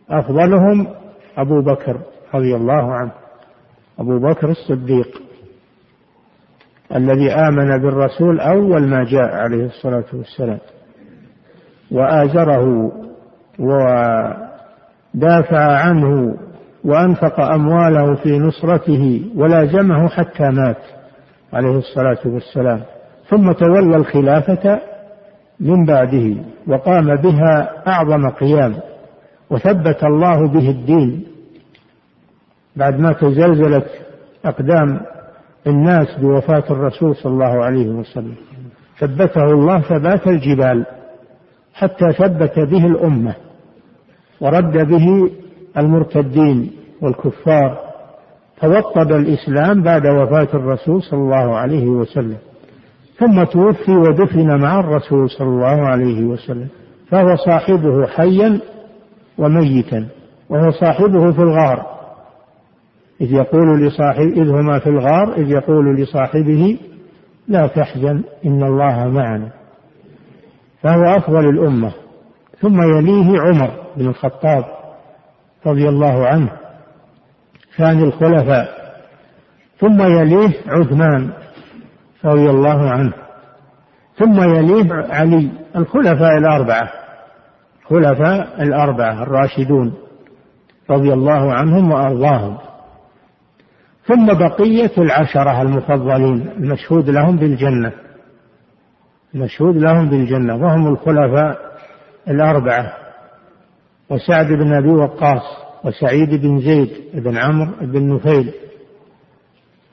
أفضلهم 0.10 0.88
أبو 1.38 1.62
بكر 1.62 1.98
رضي 2.34 2.56
الله 2.56 2.94
عنه. 2.94 3.12
أبو 4.00 4.20
بكر 4.20 4.50
الصديق 4.50 5.22
الذي 6.96 7.32
آمن 7.32 7.82
بالرسول 7.82 8.40
أول 8.40 8.88
ما 8.88 9.04
جاء 9.04 9.36
عليه 9.36 9.66
الصلاة 9.66 10.04
والسلام 10.14 10.60
واجره 11.92 12.92
ودافع 13.60 15.62
عنه 15.78 16.38
وأنفق 16.84 17.40
أمواله 17.40 18.16
في 18.16 18.40
نصرته 18.40 19.32
ولازمه 19.36 20.08
حتى 20.08 20.44
مات 20.44 20.78
عليه 21.54 21.78
الصلاة 21.78 22.20
والسلام. 22.26 22.82
ثم 23.30 23.52
تولى 23.52 23.96
الخلافة 23.96 24.80
من 25.60 25.86
بعده 25.86 26.36
وقام 26.68 27.16
بها 27.16 27.84
أعظم 27.88 28.30
قيام. 28.30 28.76
وثبت 29.50 30.04
الله 30.04 30.48
به 30.48 30.70
الدين 30.70 31.24
بعد 32.76 33.00
ما 33.00 33.14
تزلزلت 33.14 33.88
أقدام 34.46 35.00
الناس 35.68 36.08
بوفاة 36.20 36.64
الرسول 36.70 37.16
صلى 37.16 37.32
الله 37.34 37.66
عليه 37.66 37.88
وسلم. 37.88 38.36
ثبته 39.00 39.44
الله 39.44 39.82
ثبات 39.82 40.28
الجبال 40.28 40.86
حتى 41.74 42.12
ثبت 42.12 42.60
به 42.60 42.86
الأمة 42.86 43.36
ورد 44.42 44.88
به 44.88 45.32
المرتدين 45.78 46.72
والكفار. 47.02 47.78
توطد 48.62 49.12
الإسلام 49.12 49.84
بعد 49.84 50.08
وفاة 50.08 50.48
الرسول 50.54 51.04
صلى 51.04 51.20
الله 51.20 51.56
عليه 51.56 51.88
وسلم. 51.88 52.38
ثم 53.18 53.44
توفي 53.44 53.92
ودفن 53.92 54.62
مع 54.62 54.80
الرسول 54.80 55.30
صلى 55.30 55.48
الله 55.48 55.88
عليه 55.88 56.24
وسلم. 56.24 56.68
فهو 57.10 57.36
صاحبه 57.36 58.08
حيا 58.08 58.60
وميتا 59.38 60.08
وهو 60.50 60.72
صاحبه 60.72 61.32
في 61.32 61.40
الغار. 61.40 61.94
إذ 63.22 63.34
يقول 63.34 63.88
لصاحب 63.88 64.28
إذ 64.28 64.50
هما 64.50 64.80
في 64.80 64.88
الغار 64.88 65.34
إذ 65.34 65.52
يقول 65.52 65.96
لصاحبه 65.96 66.78
لا 67.48 67.68
تحزن 67.68 68.24
إن 68.46 68.64
الله 68.64 69.08
معنا. 69.08 69.50
فهو 70.82 71.04
أفضل 71.04 71.50
الأمة. 71.50 71.92
ثم 72.60 72.82
يليه 72.82 73.42
عمر 73.42 73.72
بن 73.98 74.08
الخطاب 74.08 74.66
رضي 75.66 75.90
الله 75.90 76.28
عنه 76.28 76.52
ثاني 77.78 78.04
الخلفاء. 78.04 78.68
ثم 79.80 80.02
يليه 80.02 80.54
عثمان 80.68 81.30
رضي 82.26 82.50
الله 82.50 82.90
عنه. 82.90 83.14
ثم 84.18 84.44
يليه 84.44 84.94
علي 84.94 85.50
الخلفاء 85.76 86.38
الأربعة. 86.38 87.03
خلفاء 87.86 88.64
الأربعة 88.64 89.24
الراشدون 89.24 89.94
رضي 90.90 91.14
الله 91.14 91.54
عنهم 91.54 91.92
وأرضاهم. 91.92 92.58
ثم 94.06 94.26
بقية 94.26 94.92
العشرة 94.98 95.62
المفضلين 95.62 96.48
المشهود 96.58 97.10
لهم 97.10 97.38
بالجنة. 97.38 97.92
المشهود 99.36 99.78
لهم 99.78 100.10
بالجنة 100.10 100.56
وهم 100.56 100.88
الخلفاء 100.88 101.58
الأربعة. 102.28 102.94
وسعد 104.10 104.48
بن 104.48 104.74
أبي 104.74 104.90
وقاص 104.90 105.64
وسعيد 105.84 106.30
بن 106.30 106.60
زيد 106.60 106.90
بن 107.14 107.38
عمرو 107.38 107.72
بن 107.82 108.14
نفيل 108.16 108.54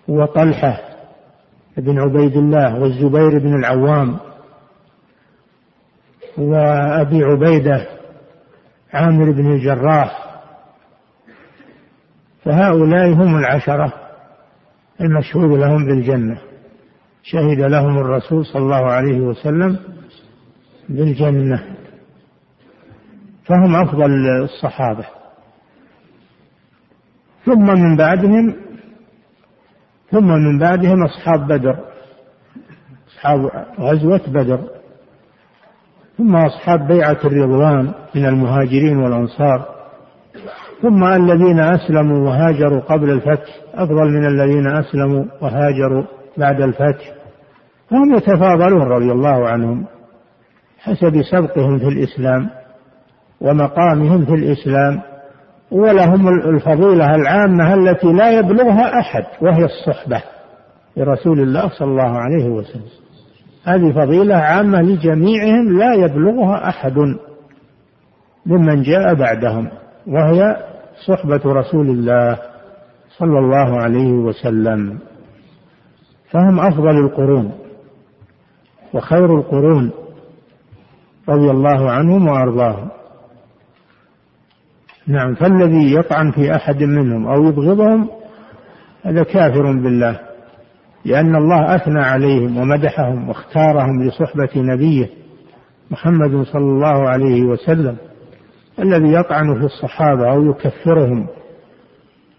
وطلحة 0.09 0.81
بن 1.77 1.99
عبيد 1.99 2.37
الله 2.37 2.81
والزبير 2.81 3.39
بن 3.39 3.55
العوام 3.59 4.17
وأبي 6.39 7.25
عبيدة 7.25 7.87
عامر 8.93 9.31
بن 9.31 9.53
الجراح. 9.53 10.41
فهؤلاء 12.45 13.13
هم 13.13 13.39
العشرة 13.39 13.93
المشهود 15.01 15.59
لهم 15.59 15.87
بالجنة. 15.87 16.39
شهد 17.23 17.61
لهم 17.61 17.99
الرسول 17.99 18.47
صلى 18.47 18.63
الله 18.63 18.93
عليه 18.93 19.21
وسلم 19.21 19.79
بالجنة. 20.89 21.77
فهم 23.45 23.77
أفضل 23.77 24.11
الصحابة. 24.43 25.05
ثم 27.47 27.67
من 27.67 27.97
بعدهم 27.97 28.57
ثم 30.11 30.27
من 30.27 30.59
بعدهم 30.59 31.05
أصحاب 31.05 31.47
بدر 31.47 31.77
أصحاب 33.09 33.51
غزوة 33.81 34.23
بدر. 34.29 34.80
ثم 36.21 36.37
أصحاب 36.37 36.87
بيعة 36.87 37.19
الرضوان 37.25 37.93
من 38.15 38.27
المهاجرين 38.27 38.97
والأنصار 38.97 39.69
ثم 40.83 41.05
الذين 41.05 41.61
أسلموا 41.61 42.29
وهاجروا 42.29 42.81
قبل 42.81 43.11
الفتح 43.11 43.57
أفضل 43.75 44.11
من 44.11 44.27
الذين 44.27 44.67
أسلموا 44.67 45.25
وهاجروا 45.43 46.05
بعد 46.37 46.61
الفتح. 46.61 47.13
هم 47.93 48.15
يتفاضلون 48.15 48.83
رضي 48.83 49.13
الله 49.13 49.49
عنهم 49.49 49.87
حسب 50.79 51.23
سبقهم 51.23 51.79
في 51.79 51.89
الإسلام 51.89 52.51
ومقامهم 53.41 54.25
في 54.25 54.35
الإسلام 54.35 55.01
ولهم 55.71 56.29
الفضيلة 56.29 57.15
العامة 57.15 57.75
التي 57.75 58.13
لا 58.13 58.39
يبلغها 58.39 59.01
أحد 59.01 59.25
وهي 59.43 59.65
الصحبة 59.65 60.23
لرسول 60.97 61.41
الله 61.41 61.69
صلى 61.69 61.89
الله 61.89 62.19
عليه 62.19 62.49
وسلم. 62.49 63.10
هذه 63.65 63.93
فضيلة 63.93 64.35
عامة 64.35 64.83
لجميعهم 64.83 65.79
لا 65.79 65.95
يبلغها 65.95 66.69
أحد 66.69 66.99
ممن 68.47 68.83
جاء 68.83 69.15
بعدهم 69.15 69.71
وهي 70.07 70.57
صحبة 71.07 71.41
رسول 71.45 71.89
الله 71.89 72.39
صلى 73.19 73.39
الله 73.39 73.81
عليه 73.81 74.11
وسلم. 74.13 74.99
فهم 76.31 76.61
أفضل 76.61 76.99
القرون 77.05 77.53
وخير 78.95 79.39
القرون 79.39 79.91
رضي 81.29 81.51
الله 81.51 81.91
عنهم 81.91 82.29
وأرضاهم. 82.29 82.89
نعم 85.07 85.35
فالذي 85.35 85.95
يطعن 85.95 86.31
في 86.31 86.57
أحد 86.57 86.83
منهم 86.83 87.27
أو 87.27 87.45
يبغضهم 87.45 88.09
هذا 89.03 89.23
كافر 89.23 89.63
بالله. 89.63 90.30
لأن 91.05 91.37
الله 91.37 91.75
أثنى 91.75 92.01
عليهم 92.01 92.57
ومدحهم 92.59 93.29
واختارهم 93.29 94.03
لصحبة 94.03 94.51
نبيه 94.57 95.11
محمد 95.91 96.43
صلى 96.43 96.65
الله 96.65 97.09
عليه 97.09 97.43
وسلم 97.43 97.97
الذي 98.79 99.13
يطعن 99.13 99.55
في 99.55 99.65
الصحابة 99.65 100.31
أو 100.31 100.51
يكفرهم 100.51 101.27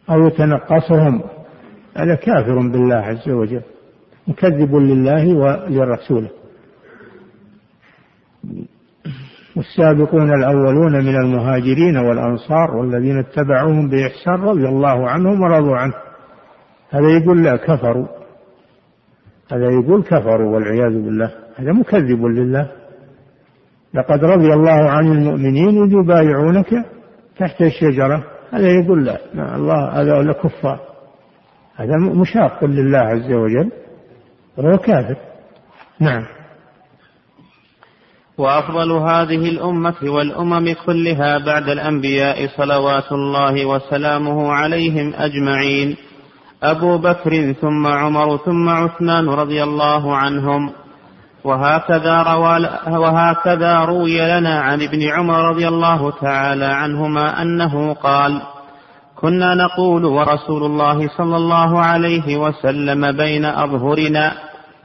أو 0.10 0.28
يتنقصهم 0.28 1.22
هذا 1.98 2.16
كافر 2.16 2.60
بالله 2.60 2.96
عز 2.96 3.30
وجل 3.30 3.62
مكذب 4.28 4.76
لله 4.76 5.36
ولرسوله. 5.36 6.30
والسابقون 9.56 10.34
الأولون 10.34 10.92
من 10.92 11.16
المهاجرين 11.16 11.98
والأنصار 11.98 12.76
والذين 12.76 13.20
اتبعوهم 13.20 13.90
بإحسان 13.90 14.34
رضي 14.34 14.66
الله 14.68 15.10
عنهم 15.10 15.42
ورضوا 15.42 15.78
عنه 15.78 15.94
هذا 16.90 17.10
يقول 17.10 17.44
لا 17.44 17.56
كفروا. 17.56 18.21
هذا 19.52 19.66
يقول 19.72 20.04
كفروا 20.04 20.56
والعياذ 20.56 21.06
بالله. 21.06 21.32
هذا 21.56 21.72
مكذب 21.72 22.26
لله. 22.26 22.72
لقد 23.94 24.24
رضي 24.24 24.54
الله 24.54 24.90
عن 24.90 25.12
المؤمنين 25.12 25.84
إذ 25.84 25.94
يبايعونك 25.94 26.86
تحت 27.40 27.62
الشجرة. 27.62 28.24
هذا 28.54 28.68
يقول 28.68 29.06
لا 29.06 29.18
الله 29.56 30.02
هذا 30.02 30.34
كفار. 30.34 30.80
هذا 31.76 31.98
مشاق 31.98 32.66
لله 32.66 32.98
عز 33.00 33.32
وجل. 33.32 33.72
وهو 34.58 34.78
كافر. 34.78 35.16
نعم. 36.00 36.26
وأفضل 38.38 38.92
هذه 38.92 39.50
الأمة 39.50 39.96
والأمم 40.04 40.76
كلها 40.86 41.46
بعد 41.46 41.70
الأنبياء 41.70 42.48
صلوات 42.58 43.12
الله 43.12 43.66
وسلامه 43.66 44.52
عليهم 44.52 45.14
أجمعين. 45.16 45.98
أبو 46.64 46.98
بكر 46.98 47.54
ثم 47.54 47.88
عمر 47.88 48.38
ثم 48.38 48.70
عثمان 48.70 49.30
رضي 49.30 49.64
الله 49.64 50.16
عنهم. 50.16 50.72
وهكذا 51.44 52.24
روى 52.24 52.70
وهكذا 52.88 53.80
روي 53.86 54.40
لنا 54.40 54.60
عن 54.60 54.82
ابن 54.82 55.10
عمر 55.10 55.50
رضي 55.50 55.68
الله 55.68 56.12
تعالى 56.12 56.66
عنهما 56.66 57.42
أنه 57.42 57.94
قال 57.94 58.42
كنا 59.16 59.56
نقول 59.56 60.06
ورسول 60.06 60.64
الله 60.64 61.08
صلى 61.18 61.38
الله 61.38 61.80
عليه 61.80 62.38
وسلم 62.38 63.12
بين 63.12 63.46
أظهرنا 63.46 64.34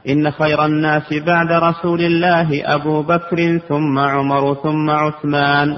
إن 0.09 0.31
خير 0.31 0.65
الناس 0.65 1.13
بعد 1.13 1.51
رسول 1.51 2.01
الله 2.01 2.75
أبو 2.75 3.01
بكر 3.01 3.57
ثم 3.69 3.99
عمر 3.99 4.53
ثم 4.53 4.89
عثمان. 4.89 5.77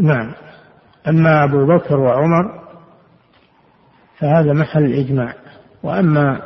نعم. 0.00 0.32
أما 1.08 1.44
أبو 1.44 1.66
بكر 1.66 1.96
وعمر 1.96 2.69
فهذا 4.20 4.52
محل 4.52 4.84
الإجماع. 4.84 5.34
وأما 5.82 6.42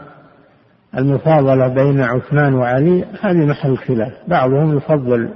المفاضلة 0.99 1.69
بين 1.69 2.01
عثمان 2.01 2.55
وعلي 2.55 3.05
هذه 3.21 3.47
محل 3.47 3.77
خلاف 3.77 4.13
بعضهم 4.29 4.77
يفضل 4.77 5.31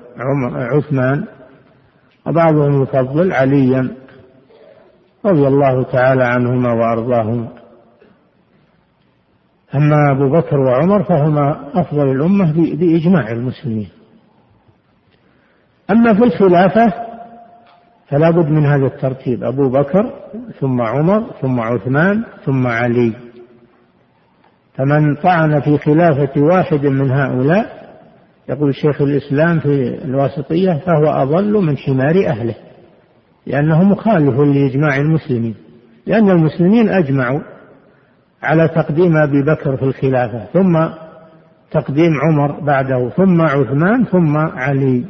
عثمان 0.54 1.24
وبعضهم 2.26 2.82
يفضل 2.82 3.32
عليا 3.32 3.90
رضي 5.24 5.46
الله 5.46 5.82
تعالى 5.82 6.24
عنهما 6.24 6.72
وأرضاهما 6.72 7.48
أما 9.74 10.10
أبو 10.10 10.30
بكر 10.30 10.60
وعمر 10.60 11.02
فهما 11.02 11.70
أفضل 11.74 12.10
الأمة 12.10 12.52
بإجماع 12.52 13.30
المسلمين. 13.30 13.88
أما 15.90 16.14
في 16.14 16.24
الخلافة 16.24 17.07
فلا 18.08 18.30
بد 18.30 18.46
من 18.46 18.66
هذا 18.66 18.86
الترتيب 18.86 19.44
أبو 19.44 19.68
بكر 19.68 20.12
ثم 20.60 20.80
عمر 20.80 21.24
ثم 21.40 21.60
عثمان 21.60 22.24
ثم 22.44 22.66
علي. 22.66 23.12
فمن 24.74 25.14
طعن 25.14 25.60
في 25.60 25.78
خلافة 25.78 26.40
واحد 26.40 26.86
من 26.86 27.10
هؤلاء 27.10 27.78
يقول 28.48 28.74
شيخ 28.74 29.02
الإسلام 29.02 29.60
في 29.60 30.04
الواسطية 30.04 30.72
فهو 30.72 31.06
أضل 31.06 31.52
من 31.52 31.76
حمار 31.76 32.26
أهله 32.26 32.54
لأنه 33.46 33.82
مخالف 33.82 34.40
لإجماع 34.40 34.96
المسلمين 34.96 35.54
لأن 36.06 36.30
المسلمين 36.30 36.88
أجمعوا 36.88 37.40
على 38.42 38.68
تقديم 38.68 39.16
أبي 39.16 39.42
بكر 39.42 39.76
في 39.76 39.82
الخلافة 39.82 40.44
ثم 40.52 40.86
تقديم 41.70 42.12
عمر 42.20 42.60
بعده 42.60 43.08
ثم 43.08 43.42
عثمان 43.42 44.04
ثم 44.04 44.36
علي. 44.36 45.04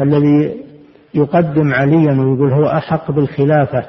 فالذي 0.00 0.56
يقدم 1.14 1.74
عليا 1.74 2.12
ويقول 2.12 2.52
هو 2.52 2.66
أحق 2.66 3.10
بالخلافة 3.10 3.84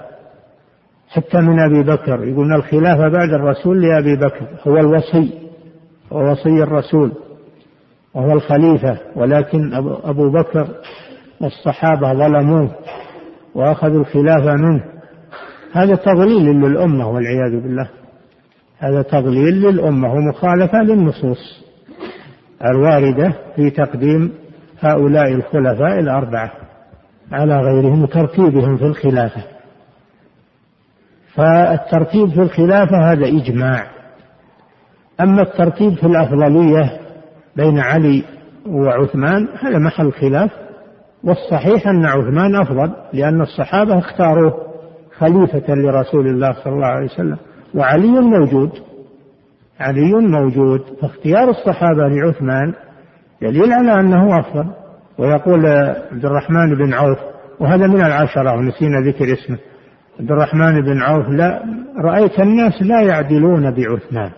حتى 1.09 1.37
من 1.37 1.59
أبي 1.59 1.83
بكر. 1.83 2.27
يقولون 2.27 2.53
الخلافة 2.53 3.09
بعد 3.09 3.29
الرسول 3.29 3.81
لأبي 3.81 4.15
بكر 4.15 4.47
هو 4.67 4.77
الوصي 4.77 5.33
هو 6.13 6.31
وصي 6.31 6.63
الرسول 6.63 7.11
وهو 8.13 8.31
الخليفة. 8.31 8.97
ولكن 9.15 9.73
أبو 10.03 10.31
بكر 10.31 10.67
والصحابة 11.41 12.13
ظلموه 12.13 12.71
وأخذوا 13.55 13.99
الخلافة 14.01 14.53
منه. 14.53 14.83
هذا 15.71 15.95
تضليل 15.95 16.45
للأمة 16.45 17.09
والعياذ 17.09 17.61
بالله. 17.63 17.89
هذا 18.79 19.01
تضليل 19.01 19.61
للأمة 19.61 20.13
ومخالفة 20.13 20.83
للنصوص 20.83 21.63
الواردة 22.65 23.33
في 23.55 23.69
تقديم 23.69 24.40
هؤلاء 24.81 25.33
الخلفاء 25.33 25.99
الأربعة 25.99 26.51
على 27.31 27.55
غيرهم 27.55 28.03
وترتيبهم 28.03 28.77
في 28.77 28.85
الخلافة. 28.85 29.43
فالترتيب 31.33 32.29
في 32.29 32.41
الخلافة 32.41 33.11
هذا 33.11 33.27
إجماع. 33.27 33.87
أما 35.19 35.41
الترتيب 35.41 35.93
في 35.93 36.03
الأفضلية 36.03 36.99
بين 37.55 37.79
علي 37.79 38.23
وعثمان 38.67 39.47
هذا 39.59 39.77
محل 39.77 40.11
خلاف. 40.11 40.51
والصحيح 41.23 41.87
أن 41.87 42.05
عثمان 42.05 42.55
أفضل 42.55 42.91
لأن 43.13 43.41
الصحابة 43.41 43.97
اختاروه 43.97 44.53
خليفة 45.17 45.75
لرسول 45.75 46.27
الله 46.27 46.53
صلى 46.53 46.73
الله 46.73 46.87
عليه 46.87 47.05
وسلم. 47.05 47.37
وعلي 47.75 48.21
موجود. 48.21 48.71
علي 49.79 50.13
موجود. 50.13 50.81
فاختيار 51.01 51.49
الصحابة 51.49 52.07
لعثمان 52.07 52.73
دليل 53.41 53.73
على 53.73 53.99
أنه 53.99 54.39
أفضل. 54.39 54.65
ويقول 55.17 55.65
عبد 56.11 56.25
الرحمن 56.25 56.75
بن 56.75 56.93
عوف 56.93 57.17
وهذا 57.59 57.87
من 57.87 58.05
العشرة 58.05 58.53
ونسينا 58.53 58.99
ذكر 58.99 59.33
اسمه. 59.33 59.57
عبد 60.19 60.31
الرحمن 60.31 60.81
بن 60.81 61.01
عوف 61.01 61.27
لا 61.29 61.63
رأيت 62.03 62.39
الناس 62.39 62.81
لا 62.81 63.01
يعدلون 63.01 63.71
بعثمان. 63.71 64.31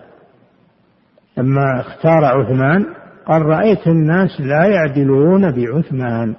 لما 1.36 1.80
اختار 1.80 2.24
عثمان 2.24 2.86
قال 3.26 3.42
رأيت 3.42 3.86
الناس 3.86 4.40
لا 4.40 4.66
يعدلون 4.66 5.52
بعثمان. 5.52 6.34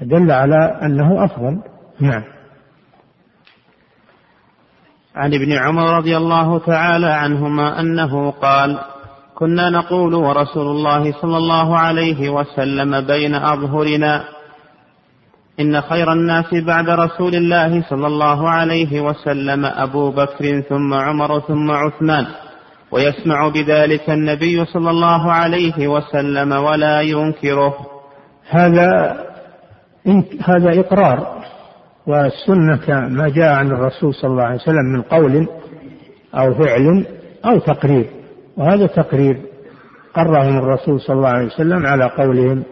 دل 0.00 0.30
على 0.30 0.78
أنه 0.82 1.24
أفضل. 1.24 1.58
نعم. 2.00 2.22
عن 5.16 5.34
ابن 5.34 5.52
عمر 5.52 5.96
رضي 5.96 6.16
الله 6.16 6.58
تعالى 6.58 7.06
عنهما 7.06 7.80
أنه 7.80 8.30
قال 8.30 8.78
كنا 9.40 9.70
نقول 9.70 10.14
ورسول 10.14 10.66
الله 10.66 11.12
صلى 11.12 11.36
الله 11.36 11.78
عليه 11.78 12.30
وسلم 12.30 13.00
بين 13.06 13.34
أظهرنا 13.34 14.24
إن 15.60 15.80
خير 15.80 16.12
الناس 16.12 16.54
بعد 16.54 16.88
رسول 16.88 17.34
الله 17.34 17.82
صلى 17.90 18.06
الله 18.06 18.48
عليه 18.48 19.00
وسلم 19.00 19.64
أبو 19.64 20.10
بكر 20.10 20.60
ثم 20.60 20.94
عمر 20.94 21.40
ثم 21.40 21.70
عثمان 21.70 22.26
ويسمع 22.92 23.48
بذلك 23.48 24.10
النبي 24.10 24.64
صلى 24.64 24.90
الله 24.90 25.32
عليه 25.32 25.88
وسلم 25.88 26.52
ولا 26.52 27.00
ينكره. 27.00 27.74
هذا 28.50 29.16
هذا 30.44 30.80
إقرار 30.80 31.44
والسنة 32.06 33.08
ما 33.08 33.28
جاء 33.28 33.52
عن 33.52 33.66
الرسول 33.66 34.14
صلى 34.14 34.30
الله 34.30 34.42
عليه 34.42 34.60
وسلم 34.60 34.92
من 34.92 35.02
قول 35.02 35.46
أو 36.34 36.54
فعل 36.54 37.06
أو 37.44 37.58
تقرير. 37.58 38.19
وهذا 38.56 38.86
تقرير 38.86 39.40
قرهم 40.14 40.58
الرسول 40.58 41.00
صلى 41.00 41.16
الله 41.16 41.28
عليه 41.28 41.46
وسلم 41.46 41.86
على 41.86 42.04
قولهم 42.04 42.62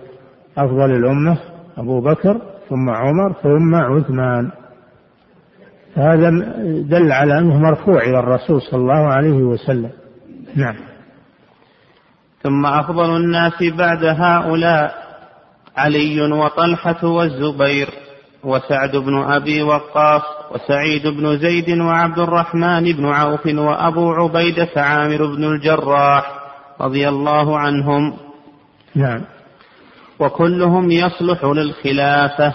أفضل 0.58 0.90
الأمة 0.90 1.38
أبو 1.78 2.00
بكر 2.00 2.40
ثم 2.68 2.90
عمر 2.90 3.32
ثم 3.32 3.74
عثمان. 3.74 4.50
فهذا 5.94 6.30
دل 6.82 7.12
على 7.12 7.38
أنه 7.38 7.58
مرفوع 7.58 8.02
إلى 8.02 8.18
الرسول 8.18 8.62
صلى 8.62 8.80
الله 8.80 9.06
عليه 9.06 9.42
وسلم. 9.42 9.90
نعم. 10.56 10.76
ثم 12.42 12.66
أفضل 12.66 13.16
الناس 13.16 13.62
بعد 13.78 14.04
هؤلاء 14.04 14.94
علي 15.76 16.32
وطلحة 16.32 17.06
والزبير 17.06 17.88
وسعد 18.44 18.96
بن 18.96 19.22
أبي 19.22 19.62
وقاص 19.62 20.22
وسعيد 20.54 21.06
بن 21.06 21.38
زيد 21.38 21.80
وعبد 21.80 22.18
الرحمن 22.18 22.92
بن 22.92 23.04
عوف 23.06 23.46
وأبو 23.46 24.12
عبيدة 24.12 24.68
عامر 24.76 25.26
بن 25.26 25.44
الجراح 25.44 26.32
رضي 26.80 27.08
الله 27.08 27.58
عنهم. 27.58 28.16
نعم. 28.94 29.20
وكلهم 30.20 30.90
يصلح 30.90 31.44
للخلافة. 31.44 32.54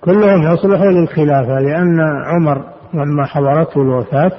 كلهم 0.00 0.52
يصلح 0.52 0.80
للخلافة 0.80 1.58
لأن 1.60 2.00
عمر 2.26 2.64
لما 2.94 3.26
حضرته 3.26 3.82
الوفاة 3.82 4.32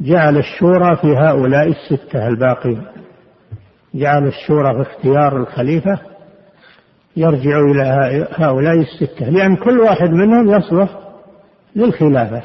جعل 0.00 0.38
الشورى 0.38 0.96
في 0.96 1.16
هؤلاء 1.16 1.68
الستة 1.68 2.28
الباقين. 2.28 2.82
جعل 3.94 4.26
الشورى 4.26 4.74
في 4.74 4.90
اختيار 4.90 5.36
الخليفة 5.36 5.98
يرجع 7.16 7.60
إلى 7.60 8.26
هؤلاء 8.34 8.74
الستة 8.74 9.30
لأن 9.30 9.56
كل 9.56 9.80
واحد 9.80 10.10
منهم 10.10 10.50
يصلح 10.50 10.88
للخلافة. 11.76 12.42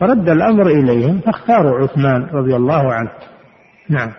فرد 0.00 0.28
الأمر 0.28 0.66
إليهم 0.66 1.20
فاختاروا 1.20 1.78
عثمان 1.78 2.26
رضي 2.32 2.56
الله 2.56 2.92
عنه. 2.92 3.10
نعم. 3.90 4.12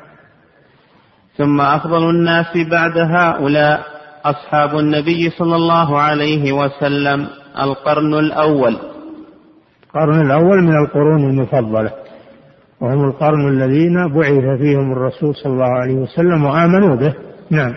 ثم 1.37 1.61
أفضل 1.61 2.09
الناس 2.09 2.57
بعد 2.71 2.97
هؤلاء 2.97 3.81
أصحاب 4.25 4.79
النبي 4.79 5.29
صلى 5.29 5.55
الله 5.55 5.99
عليه 5.99 6.51
وسلم 6.51 7.27
القرن 7.59 8.13
الأول. 8.13 8.77
القرن 9.83 10.21
الأول 10.21 10.63
من 10.63 10.75
القرون 10.85 11.29
المفضلة. 11.29 11.91
وهم 12.81 13.05
القرن 13.05 13.47
الذين 13.47 14.13
بعث 14.13 14.59
فيهم 14.59 14.91
الرسول 14.91 15.35
صلى 15.35 15.53
الله 15.53 15.79
عليه 15.81 15.95
وسلم 15.95 16.45
وآمنوا 16.45 16.95
به. 16.95 17.13
نعم. 17.49 17.75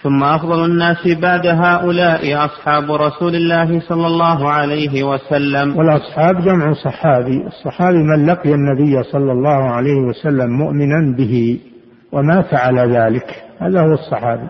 ثم 0.00 0.22
أفضل 0.22 0.64
الناس 0.64 1.08
بعد 1.22 1.46
هؤلاء 1.46 2.44
أصحاب 2.44 2.92
رسول 2.92 3.34
الله 3.34 3.80
صلى 3.80 4.06
الله 4.06 4.50
عليه 4.50 5.02
وسلم. 5.02 5.76
والأصحاب 5.76 6.44
جمع 6.44 6.72
صحابي. 6.72 7.46
الصحابي 7.46 7.98
من 7.98 8.26
لقي 8.26 8.54
النبي 8.54 9.02
صلى 9.02 9.32
الله 9.32 9.70
عليه 9.70 10.00
وسلم 10.08 10.50
مؤمنا 10.50 11.16
به 11.16 11.60
ومات 12.12 12.54
على 12.54 12.98
ذلك. 12.98 13.26
هذا 13.58 13.80
هو 13.80 13.92
الصحابي. 13.92 14.48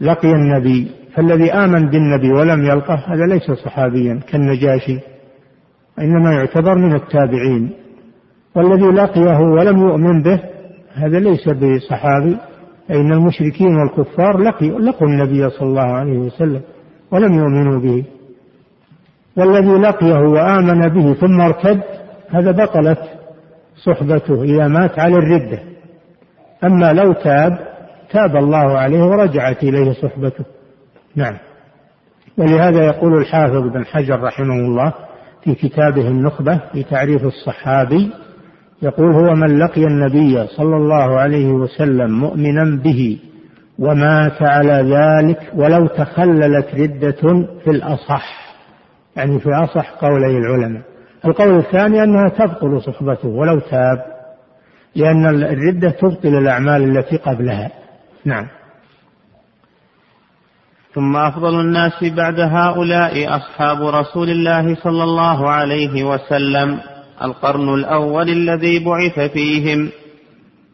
لقي 0.00 0.32
النبي. 0.32 0.90
فالذي 1.14 1.52
آمن 1.52 1.90
بالنبي 1.90 2.32
ولم 2.32 2.64
يلقه 2.64 2.94
هذا 2.94 3.26
ليس 3.26 3.50
صحابيا 3.50 4.20
كالنجاشي 4.28 4.98
إنما 5.98 6.32
يعتبر 6.32 6.74
من 6.74 6.94
التابعين. 6.94 7.70
والذي 8.56 8.86
لقيه 8.86 9.38
ولم 9.38 9.78
يؤمن 9.78 10.22
به 10.22 10.40
هذا 10.94 11.18
ليس 11.18 11.48
بصحابي. 11.48 12.36
فإن 12.88 13.12
المشركين 13.12 13.76
والكفار 13.76 14.38
لقوا 14.38 14.80
لقوا 14.80 15.08
النبي 15.08 15.50
صلى 15.50 15.68
الله 15.68 15.92
عليه 15.92 16.18
وسلم 16.18 16.60
ولم 17.10 17.32
يؤمنوا 17.32 17.80
به. 17.80 18.04
والذي 19.36 19.78
لقيه 19.78 20.14
وآمن 20.14 20.88
به 20.88 21.14
ثم 21.14 21.40
ارتد 21.40 21.80
هذا 22.30 22.50
بطلت 22.50 22.98
صحبته 23.76 24.42
إذا 24.42 24.68
مات 24.68 24.98
على 24.98 25.14
الردة. 25.14 25.62
أما 26.64 26.92
لو 26.92 27.12
تاب 27.12 27.58
تاب 28.10 28.36
الله 28.36 28.78
عليه 28.78 29.04
ورجعت 29.04 29.62
إليه 29.62 29.92
صحبته. 29.92 30.44
نعم. 31.16 31.36
ولهذا 32.38 32.86
يقول 32.86 33.16
الحافظ 33.16 33.72
بن 33.72 33.86
حجر 33.86 34.20
رحمه 34.20 34.54
الله 34.54 34.92
في 35.44 35.54
كتابه 35.54 36.08
النخبة 36.08 36.60
في 36.72 36.82
تعريف 36.82 37.24
الصحابي 37.24 38.10
يقول 38.84 39.12
هو 39.14 39.34
من 39.34 39.58
لقي 39.58 39.84
النبي 39.84 40.46
صلى 40.46 40.76
الله 40.76 41.20
عليه 41.20 41.52
وسلم 41.52 42.20
مؤمنا 42.20 42.82
به 42.84 43.18
ومات 43.78 44.42
على 44.42 44.96
ذلك 44.96 45.40
ولو 45.54 45.86
تخللت 45.86 46.74
ردة 46.74 47.46
في 47.64 47.70
الأصح. 47.70 48.54
يعني 49.16 49.40
في 49.40 49.48
أصح 49.50 49.90
قولي 49.90 50.38
العلماء. 50.38 50.82
القول 51.24 51.58
الثاني 51.58 52.02
أنها 52.02 52.28
تبطل 52.28 52.82
صحبته 52.82 53.28
ولو 53.28 53.58
تاب 53.58 54.04
لأن 54.96 55.26
الردة 55.26 55.90
تبطل 55.90 56.28
الأعمال 56.38 56.98
التي 56.98 57.16
قبلها. 57.16 57.70
نعم. 58.24 58.46
ثم 60.94 61.16
أفضل 61.16 61.60
الناس 61.60 62.04
بعد 62.16 62.40
هؤلاء 62.40 63.36
أصحاب 63.36 63.82
رسول 63.82 64.30
الله 64.30 64.74
صلى 64.74 65.02
الله 65.02 65.50
عليه 65.50 66.04
وسلم. 66.04 66.80
القرن 67.22 67.74
الأول 67.74 68.28
الذي 68.30 68.84
بعث 68.84 69.32
فيهم. 69.32 69.90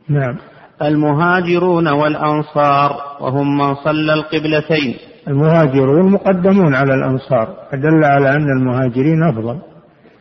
نعم. 0.09 0.37
المهاجرون 0.83 1.89
والأنصار 1.89 2.97
وهم 3.21 3.59
من 3.59 3.75
صلى 3.75 4.15
القبلتين. 4.15 4.95
المهاجرون 5.29 6.13
مقدمون 6.13 6.75
على 6.75 6.95
الأنصار 6.95 7.55
فدل 7.73 8.05
على 8.05 8.31
أن 8.31 8.59
المهاجرين 8.59 9.23
أفضل 9.23 9.59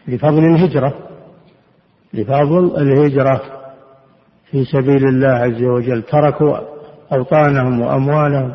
لفضل 0.07 0.45
الهجرة. 0.45 0.93
لفضل 2.13 2.77
الهجرة 2.77 3.41
في 4.51 4.65
سبيل 4.65 5.07
الله 5.07 5.29
عز 5.29 5.63
وجل. 5.63 6.01
تركوا 6.01 6.57
أوطانهم 7.13 7.81
وأموالهم. 7.81 8.53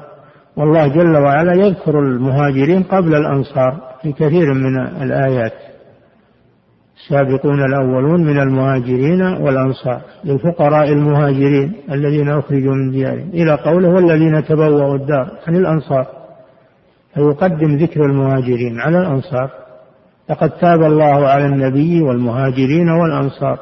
والله 0.57 0.89
جل 0.89 1.17
وعلا 1.17 1.55
يذكر 1.67 1.99
المهاجرين 1.99 2.83
قبل 2.83 3.15
الأنصار 3.15 3.81
في 4.03 4.13
كثير 4.13 4.55
من 4.55 4.87
الآيات. 5.03 5.53
السابقون 7.05 7.65
الأولون 7.65 8.25
من 8.25 8.39
المهاجرين 8.39 9.23
والأنصار 9.23 10.01
للفقراء 10.25 10.93
المهاجرين 10.93 11.73
الذين 11.93 12.29
أخرجوا 12.29 12.75
من 12.75 12.91
ديارهم. 12.91 13.29
إلى 13.35 13.55
قوله 13.55 13.89
والذين 13.89 14.45
تبوأوا 14.45 14.97
الدار 14.97 15.29
عن 15.47 15.57
الأنصار. 15.57 16.07
فيقدم 17.15 17.77
ذكر 17.77 18.05
المهاجرين 18.05 18.81
على 18.81 18.99
الأنصار. 18.99 19.51
لقد 20.31 20.51
تاب 20.51 20.83
الله 20.83 21.29
على 21.29 21.47
النبي 21.47 22.03
والمهاجرين 22.03 22.89
والأنصار. 22.89 23.59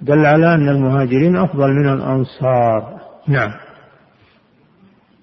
دل 0.00 0.26
على 0.26 0.54
أن 0.54 0.68
المهاجرين 0.68 1.36
أفضل 1.36 1.72
من 1.72 1.88
الأنصار. 1.92 3.00
نعم. 3.28 3.50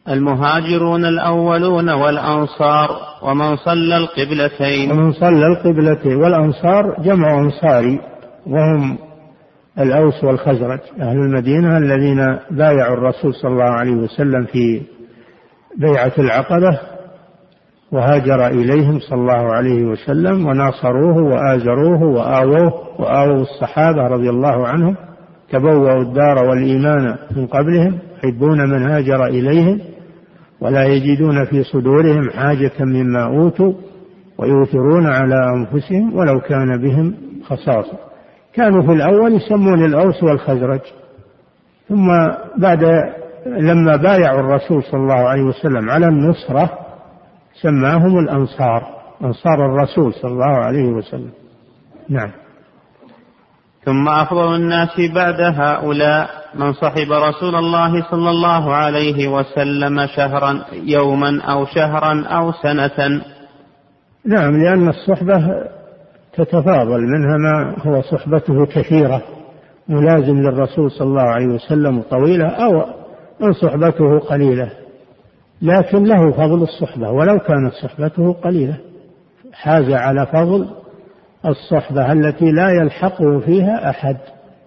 المهاجرون 0.10 1.06
الأولون 1.06 1.90
والأنصار 1.90 2.90
ومن 3.24 3.56
صلى 3.56 3.98
القبلتين. 3.98 4.92
ومن 4.92 5.12
صلى 5.12 5.48
القبلتين 5.48 6.16
والأنصار 6.16 6.96
جمع 7.02 7.40
أنصاري 7.40 8.00
وهم 8.48 8.98
الأوس 9.80 10.24
والخزرج 10.24 10.80
أهل 11.02 11.18
المدينة 11.18 11.78
الذين 11.78 12.38
بايعوا 12.52 12.94
الرسول 12.94 13.34
صلى 13.34 13.52
الله 13.52 13.64
عليه 13.64 13.96
وسلم 13.96 14.46
في 14.46 14.82
بيعة 15.78 16.14
العقبة 16.20 16.80
وهاجر 17.92 18.48
إليهم 18.48 19.00
صلى 19.00 19.20
الله 19.20 19.54
عليه 19.54 19.84
وسلم 19.84 20.46
وناصروه 20.46 21.24
وآزروه 21.24 22.04
وآووه 22.04 22.74
وآووا 23.00 23.42
الصحابة 23.42 24.02
رضي 24.08 24.30
الله 24.30 24.68
عنهم 24.68 24.96
تبوأوا 25.52 26.02
الدار 26.02 26.46
والإيمان 26.50 27.16
من 27.36 27.48
قبلهم 27.48 28.00
يحبون 28.18 28.70
من 28.70 28.90
هاجر 28.92 29.26
إليهم. 29.26 29.80
ولا 30.62 30.84
يجدون 30.84 31.46
في 31.46 31.64
صدورهم 31.64 32.30
حاجة 32.30 32.74
مما 32.80 33.26
أوتوا 33.26 33.74
ويؤثرون 34.38 35.06
على 35.06 35.36
أنفسهم 35.56 36.16
ولو 36.16 36.40
كان 36.40 36.82
بهم 36.82 37.16
خصاصة. 37.44 37.98
كانوا 38.54 38.82
في 38.82 38.92
الأول 38.92 39.34
يسمون 39.34 39.86
الأوس 39.86 40.24
والخزرج 40.24 40.82
ثم 41.90 42.08
بعد 42.58 42.84
لما 43.46 43.96
بايعوا 43.96 44.40
الرسول 44.40 44.84
صلى 44.84 45.00
الله 45.00 45.30
عليه 45.30 45.44
وسلم 45.44 45.90
على 45.90 46.08
النصرة 46.08 46.70
سماهم 47.62 48.20
الأنصار 48.20 48.98
أنصار 49.22 49.66
الرسول 49.66 50.14
صلى 50.14 50.32
الله 50.32 50.58
عليه 50.58 50.88
وسلم. 50.88 51.32
نعم. 52.10 52.32
ثم 53.86 54.08
أفضل 54.10 54.56
الناس 54.56 54.90
بعد 55.16 55.42
هؤلاء. 55.42 56.30
من 56.58 56.74
صحب 56.74 57.12
رسول 57.12 57.56
الله 57.56 58.10
صلى 58.12 58.30
الله 58.30 58.74
عليه 58.74 59.28
وسلم 59.28 60.08
شهرا 60.08 60.66
يوما 60.74 61.42
أو 61.42 61.66
شهرا 61.66 62.24
أو 62.28 62.52
سنة. 62.52 63.22
نعم 64.26 64.64
لأن 64.64 64.90
الصحبة 64.90 65.48
تتفاضل 66.34 67.02
منها 67.02 67.38
ما 67.38 67.76
هو 67.80 68.02
صحبته 68.02 68.66
كثيرة 68.66 69.22
ملازم 69.90 70.42
للرسول 70.42 70.92
صلى 70.92 71.08
الله 71.08 71.30
عليه 71.30 71.48
وسلم 71.48 72.02
طويلة 72.02 72.48
أو 72.48 72.86
من 73.40 73.54
صحبته 73.54 74.20
قليلة. 74.20 74.70
لكن 75.62 76.04
له 76.04 76.32
فضل 76.32 76.64
الصحبة 76.64 77.10
ولو 77.10 77.40
كانت 77.40 77.74
صحبته 77.84 78.34
قليلة. 78.34 78.78
حاز 79.54 79.92
على 79.92 80.26
فضل 80.26 80.68
الصحبة 81.46 82.12
التي 82.12 82.52
لا 82.52 82.70
يلحقه 82.70 83.40
فيها 83.40 83.90
أحد. 83.90 84.18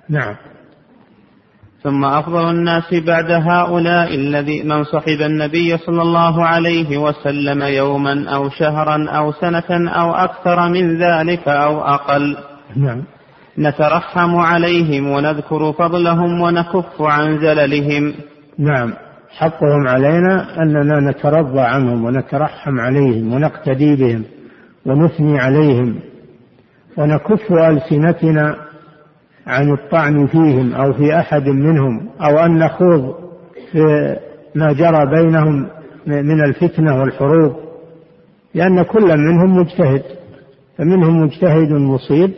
نعم. 0.09 0.36
ثم 1.83 2.05
أفضل 2.05 2.51
الناس 2.51 2.95
بعد 2.95 3.31
هؤلاء 3.31 4.14
الذي 4.14 4.62
من 4.62 4.85
صحب 4.85 5.20
النبي 5.20 5.76
صلى 5.76 6.03
الله 6.03 6.45
عليه 6.45 6.99
وسلم 6.99 7.62
يوما 7.62 8.31
أو 8.35 8.49
شهرا 8.49 9.11
أو 9.11 9.33
سنة 9.33 9.91
أو 9.91 10.14
أكثر 10.14 10.68
من 10.68 10.99
ذلك 11.03 11.49
أو 11.49 11.81
أقل. 11.81 12.37
نعم. 12.76 13.03
نترحم 13.59 14.37
عليهم 14.37 15.11
ونذكر 15.11 15.72
فضلهم 15.72 16.41
ونكف 16.41 17.03
عن 17.03 17.39
زللهم. 17.39 18.14
نعم. 18.59 18.93
حقهم 19.39 19.89
علينا 19.89 20.62
أننا 20.62 21.11
نترضى 21.11 21.61
عنهم 21.61 22.05
ونترحم 22.05 22.81
عليهم 22.81 23.33
ونقتدي 23.33 23.97
بهم 23.97 24.24
ونثني 24.87 25.41
عليهم 25.41 26.01
ونكف 26.97 27.53
ألسنتنا 27.53 28.57
عن 29.47 29.72
الطعن 29.72 30.26
فيهم 30.26 30.74
أو 30.74 30.93
في 30.93 31.18
أحد 31.18 31.49
منهم 31.49 32.09
أو 32.20 32.38
أن 32.38 32.59
نخوض 32.59 33.14
في 33.72 34.16
ما 34.55 34.72
جرى 34.72 35.07
بينهم 35.07 35.66
من 36.07 36.45
الفتنة 36.45 37.01
والحروب 37.01 37.57
لأن 38.55 38.82
كل 38.82 39.16
منهم 39.16 39.57
مجتهد 39.57 40.03
فمنهم 40.78 41.22
مجتهد 41.22 41.72
مصيب 41.72 42.30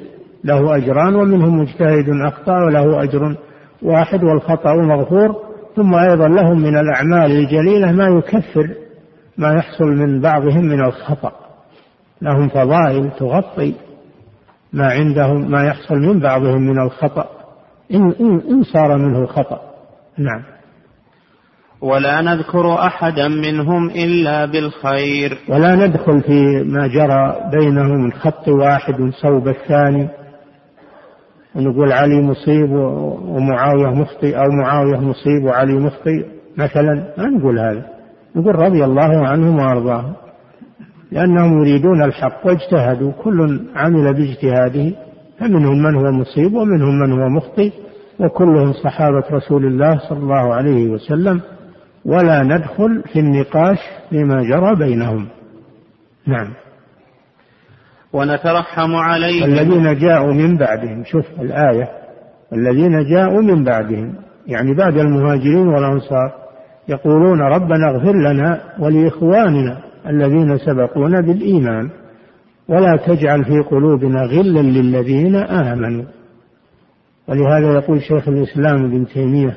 له 0.44 0.76
أجران 0.76 1.14
ومنهم 1.14 1.58
مجتهد 1.58 2.08
أخطأ 2.08 2.64
وله 2.64 3.02
أجر 3.02 3.36
واحد 3.82 4.24
والخطأ 4.24 4.74
مغفور 4.74 5.36
ثم 5.76 5.94
أيضا 5.94 6.28
لهم 6.28 6.58
من 6.58 6.76
الأعمال 6.76 7.30
الجليلة 7.32 7.92
ما 7.92 8.08
يكفر 8.08 8.70
ما 9.38 9.54
يحصل 9.54 9.84
من 9.84 10.20
بعضهم 10.20 10.64
من 10.64 10.84
الخطأ 10.84 11.32
لهم 12.22 12.48
فضائل 12.48 13.10
تغطي 13.18 13.74
ما 14.72 14.86
عندهم 14.86 15.50
ما 15.50 15.64
يحصل 15.64 15.94
من 15.94 16.20
بعضهم 16.20 16.62
من 16.62 16.78
الخطأ. 16.78 17.26
إن, 17.94 18.12
إن, 18.20 18.40
إن 18.50 18.62
صار 18.62 18.98
منه 18.98 19.26
خطأ. 19.26 19.60
نعم. 20.18 20.42
ولا 21.80 22.20
نذكر 22.20 22.74
أحدا 22.74 23.28
منهم 23.28 23.90
إلا 23.90 24.44
بالخير. 24.44 25.38
ولا 25.48 25.74
ندخل 25.74 26.20
في 26.20 26.62
ما 26.62 26.86
جرى 26.86 27.50
بينهم 27.52 28.04
من 28.04 28.12
خط 28.12 28.48
واحد 28.48 29.10
صوب 29.22 29.48
الثاني. 29.48 30.08
ونقول 31.54 31.92
علي 31.92 32.22
مصيب 32.22 32.72
ومعاوية 32.72 33.94
مخطئ 33.94 34.36
أو 34.36 34.50
معاوية 34.62 35.00
مصيب 35.00 35.44
وعلي 35.44 35.74
مخطئ. 35.74 36.26
مثلا 36.56 37.14
ما 37.18 37.24
نقول 37.24 37.58
هذا. 37.58 37.86
نقول 38.36 38.54
رضي 38.54 38.84
الله 38.84 39.26
عنهم 39.26 39.58
وأرضاهم. 39.58 40.12
لأنهم 41.12 41.58
يريدون 41.58 42.02
الحق 42.02 42.46
واجتهدوا. 42.46 43.12
كل 43.12 43.60
عمل 43.76 44.14
باجتهاده 44.14 44.96
فمنهم 45.38 45.82
من 45.82 45.94
هو 45.94 46.12
مصيب 46.12 46.54
ومنهم 46.54 46.98
من 46.98 47.12
هو 47.12 47.28
مخطئ 47.28 47.70
وكلهم 48.20 48.72
صحابة 48.72 49.22
رسول 49.32 49.66
الله 49.66 49.98
صلى 50.08 50.18
الله 50.18 50.54
عليه 50.54 50.90
وسلم. 50.90 51.40
ولا 52.04 52.42
ندخل 52.42 53.02
في 53.12 53.18
النقاش 53.18 53.78
فيما 54.10 54.42
جرى 54.42 54.74
بينهم. 54.74 55.26
نعم. 56.26 56.48
ونترحم 58.12 58.94
عليهم. 58.94 59.44
الذين 59.44 59.98
جاءوا 59.98 60.32
من 60.32 60.56
بعدهم. 60.56 61.04
شوف 61.04 61.24
الآية. 61.40 61.88
الذين 62.52 63.04
جاءوا 63.04 63.42
من 63.42 63.64
بعدهم. 63.64 64.14
يعني 64.46 64.74
بعد 64.74 64.98
المهاجرين 64.98 65.68
والأنصار. 65.68 66.32
يقولون 66.88 67.40
ربنا 67.40 67.90
اغفر 67.90 68.16
لنا 68.16 68.60
ولإخواننا. 68.78 69.91
الذين 70.06 70.58
سبقونا 70.58 71.20
بالإيمان. 71.20 71.90
ولا 72.68 72.96
تجعل 73.06 73.44
في 73.44 73.60
قلوبنا 73.60 74.22
غلا 74.22 74.60
للذين 74.60 75.36
آمنوا. 75.36 76.04
ولهذا 77.28 77.72
يقول 77.74 78.02
شيخ 78.02 78.28
الإسلام 78.28 78.84
ابن 78.84 79.06
تيمية 79.06 79.56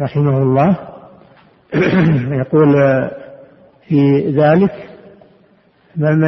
رحمه 0.00 0.42
الله 0.42 0.76
يقول 2.40 2.74
في 3.88 4.30
ذلك 4.30 4.72
من 5.96 6.18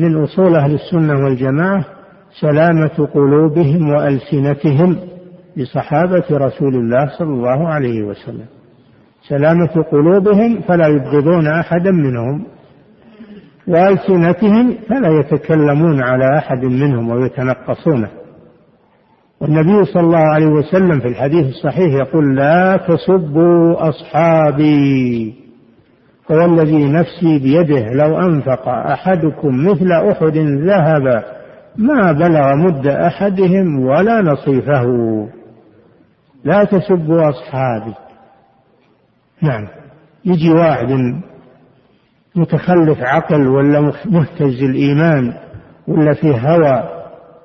من 0.00 0.22
أصول 0.22 0.56
أهل 0.56 0.74
السنة 0.74 1.24
والجماعة 1.24 1.84
سلامة 2.40 3.08
قلوبهم 3.14 3.90
وألسنتهم 3.90 4.98
بصحابة 5.56 6.24
رسول 6.30 6.74
الله 6.74 7.18
صلى 7.18 7.28
الله 7.28 7.68
عليه 7.68 8.02
وسلم. 8.02 8.46
سلامة 9.28 9.82
قلوبهم 9.92 10.60
فلا 10.60 10.86
يبغضون 10.86 11.46
أحدا 11.46 11.90
منهم. 11.90 12.46
وألسنتهم 13.68 14.78
فلا 14.88 15.20
يتكلمون 15.20 16.02
على 16.02 16.38
أحد 16.38 16.64
منهم 16.64 17.10
ويتنقصونه. 17.10 18.08
والنبي 19.40 19.84
صلى 19.84 20.02
الله 20.02 20.18
عليه 20.18 20.46
وسلم 20.46 21.00
في 21.00 21.08
الحديث 21.08 21.46
الصحيح 21.46 21.94
يقول 21.94 22.36
لا 22.36 22.76
تسبوا 22.88 23.88
أصحابي 23.88 25.34
فوالذي 26.28 26.88
نفسي 26.92 27.38
بيده 27.38 27.92
لو 27.92 28.18
أنفق 28.18 28.68
أحدكم 28.68 29.66
مثل 29.66 29.92
أحد 29.92 30.36
ذهب 30.38 31.24
ما 31.76 32.12
بلغ 32.12 32.56
مد 32.56 32.86
أحدهم 32.86 33.80
ولا 33.86 34.20
نصيفه. 34.20 34.86
لا 36.44 36.64
تسبوا 36.64 37.28
أصحابي. 37.28 37.94
نعم 39.42 39.68
يجي 40.24 40.50
واحد 40.50 40.88
متخلف 42.36 42.98
عقل 43.00 43.48
ولا 43.48 43.92
مهتز 44.04 44.62
الإيمان 44.62 45.32
ولا 45.88 46.12
فيه 46.12 46.36
هوى 46.36 46.88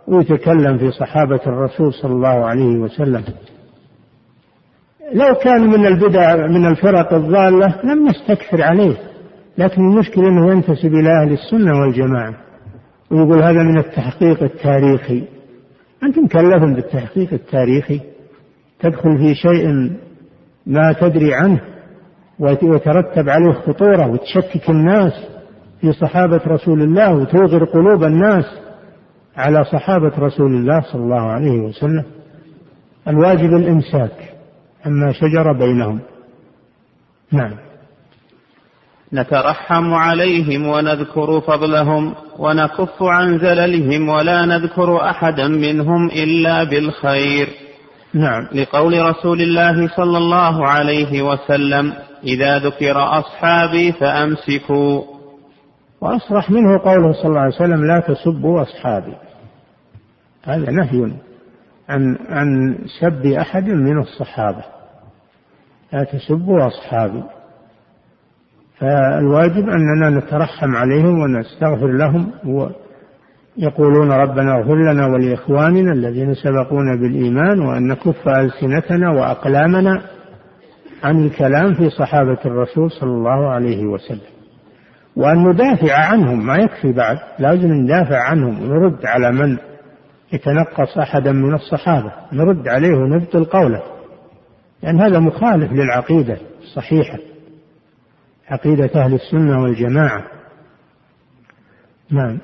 ويتكلم 0.08 0.78
في 0.78 0.92
صحابة 0.92 1.40
الرسول 1.48 1.94
صلى 1.94 2.12
الله 2.12 2.46
عليه 2.46 2.78
وسلم. 2.78 3.24
لو 5.14 5.36
كان 5.36 5.62
من 5.62 5.86
البدع 5.86 6.48
من 6.48 6.66
الفرق 6.66 7.14
الضالة 7.14 7.76
لم 7.84 8.08
نستكثر 8.08 8.62
عليه 8.62 8.98
لكن 9.58 9.82
المشكلة 9.82 10.28
أنه 10.28 10.52
ينتسب 10.52 10.94
إلى 10.94 11.10
أهل 11.22 11.32
السنة 11.32 11.80
والجماعة. 11.80 12.36
ويقول 13.12 13.44
هذا 13.44 13.64
من 13.64 13.78
التحقيق 13.78 14.44
التاريخي. 14.44 15.24
أنت 16.04 16.20
مكلف 16.20 16.64
بالتحقيق 16.76 17.34
التاريخي. 17.34 18.00
تدخل 18.80 19.18
في 19.18 19.36
شيء 19.36 19.92
ما 20.66 20.94
تدري 20.94 21.34
عنه. 21.34 21.62
ويترتب 22.42 23.30
عليه 23.30 23.52
خطورة 23.52 24.08
وتشكك 24.08 24.70
الناس 24.70 25.14
في 25.82 25.94
صحابة 25.94 26.42
رسول 26.48 26.82
الله 26.82 27.16
وتوغر 27.16 27.64
قلوب 27.64 28.04
الناس 28.04 28.46
على 29.38 29.64
صحابة 29.64 30.12
رسول 30.20 30.54
الله 30.54 30.82
صلى 30.82 31.02
الله 31.02 31.22
عليه 31.22 31.60
وسلم. 31.60 32.04
الواجب 33.08 33.54
الإمساك 33.54 34.34
عما 34.86 35.12
شجر 35.12 35.54
بينهم. 35.54 36.00
نعم. 37.32 37.56
نترحم 39.14 39.94
عليهم 39.94 40.68
ونذكر 40.68 41.42
فضلهم 41.42 42.14
ونكف 42.40 43.04
عن 43.04 43.40
زللهم 43.40 44.10
ولا 44.10 44.46
نذكر 44.46 45.10
أحدا 45.10 45.48
منهم 45.48 46.08
إلا 46.08 46.64
بالخير. 46.64 47.48
نعم. 48.14 48.48
لقول 48.54 49.02
رسول 49.02 49.42
الله 49.42 49.88
صلى 49.88 50.18
الله 50.18 50.68
عليه 50.68 51.22
وسلم 51.22 51.94
إذا 52.24 52.60
ذكر 52.60 53.20
أصحابي 53.20 53.92
فأمسكوا. 53.92 55.02
وأصرح 56.02 56.52
منه 56.52 56.80
قوله 56.80 57.14
صلى 57.14 57.26
الله 57.26 57.40
عليه 57.40 57.56
وسلم 57.56 57.86
لا 57.86 58.00
تسبوا 58.00 58.62
أصحابي. 58.62 59.16
هذا 60.44 60.72
نهي 60.72 61.12
عن 61.90 62.18
عن 62.30 62.78
سب 63.00 63.26
أحد 63.26 63.68
من 63.70 64.00
الصحابة. 64.00 64.64
لا 65.94 66.04
تسبوا 66.04 66.68
أصحابي. 66.68 67.24
فالواجب 68.78 69.70
أننا 69.70 70.10
نترحم 70.10 70.76
عليهم 70.76 71.20
ونستغفر 71.20 71.88
لهم 71.88 72.32
يقولون 73.58 74.12
ربنا 74.12 74.56
اغفر 74.56 74.76
لنا 74.76 75.08
ولإخواننا 75.08 75.92
الذين 75.94 76.34
سبقونا 76.34 76.96
بالإيمان 76.96 77.60
وأن 77.60 77.88
نكف 77.88 78.28
ألسنتنا 78.28 79.10
وأقلامنا 79.10 80.02
عن 81.04 81.26
الكلام 81.26 81.74
في 81.74 81.90
صحابة 81.90 82.38
الرسول 82.46 82.92
صلى 82.92 83.10
الله 83.10 83.50
عليه 83.50 83.86
وسلم 83.86 84.32
وأن 85.16 85.48
ندافع 85.48 85.94
عنهم 85.94 86.46
ما 86.46 86.58
يكفي 86.58 86.92
بعد 86.92 87.18
لازم 87.40 87.74
ندافع 87.74 88.20
عنهم 88.20 88.64
ونرد 88.64 89.06
على 89.06 89.32
من 89.32 89.58
يتنقص 90.34 90.98
أحدا 90.98 91.32
من 91.32 91.54
الصحابة 91.54 92.12
نرد 92.34 92.68
عليه 92.68 92.98
ونبطل 92.98 93.46
قوله 93.46 93.84
لأن 94.84 95.02
هذا 95.02 95.20
مخالف 95.20 95.72
للعقيدة 95.72 96.38
الصحيحة 96.62 97.18
عقيدة 98.48 98.90
أهل 98.96 99.14
السنة 99.14 99.62
والجماعة. 99.62 100.24
نعم. 102.12 102.38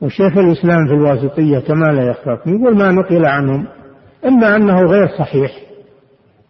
وشيخ 0.00 0.38
الإسلام 0.38 0.86
في 0.86 0.92
الواسطية 0.92 1.58
كما 1.58 1.86
لا 1.92 2.02
يخفى 2.02 2.38
يقول 2.46 2.76
ما 2.78 2.92
نقل 2.92 3.26
عنهم 3.26 3.66
إما 4.24 4.56
أنه 4.56 4.80
غير 4.80 5.08
صحيح 5.18 5.67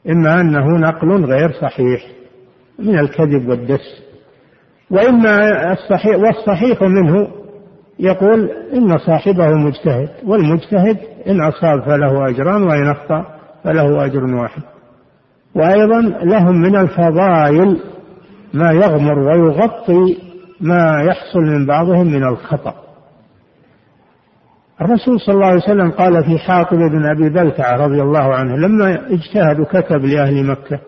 إما 0.08 0.40
أنه 0.40 0.66
نقل 0.66 1.24
غير 1.24 1.52
صحيح 1.52 2.06
من 2.78 2.98
الكذب 2.98 3.48
والدس 3.48 4.08
وإما 4.90 5.72
الصحيح 5.72 6.16
والصحيح 6.16 6.82
منه 6.82 7.28
يقول 7.98 8.50
إن 8.74 8.98
صاحبه 8.98 9.48
مجتهد 9.48 10.08
والمجتهد 10.24 10.98
إن 11.26 11.40
أصاب 11.40 11.82
فله 11.82 12.28
أجران 12.28 12.62
وإن 12.62 12.90
أخطأ 12.90 13.26
فله 13.64 14.04
أجر 14.04 14.24
واحد. 14.24 14.62
وأيضا 15.54 16.00
لهم 16.24 16.62
من 16.62 16.76
الفضائل 16.76 17.80
ما 18.54 18.72
يغمر 18.72 19.18
ويغطي 19.18 20.18
ما 20.60 21.02
يحصل 21.02 21.40
من 21.40 21.66
بعضهم 21.66 22.06
من 22.06 22.24
الخطأ. 22.24 22.74
الرسول 24.80 25.20
صلى 25.20 25.34
الله 25.34 25.46
عليه 25.46 25.62
وسلم 25.62 25.90
قال 25.90 26.24
في 26.24 26.38
حاطب 26.38 26.76
بن 26.76 27.06
أبي 27.06 27.28
بلتعة 27.28 27.76
رضي 27.76 28.02
الله 28.02 28.34
عنه 28.34 28.56
لما 28.56 29.06
اجتهد 29.10 29.62
كتب 29.62 30.04
لأهل 30.04 30.46
مكة. 30.46 30.78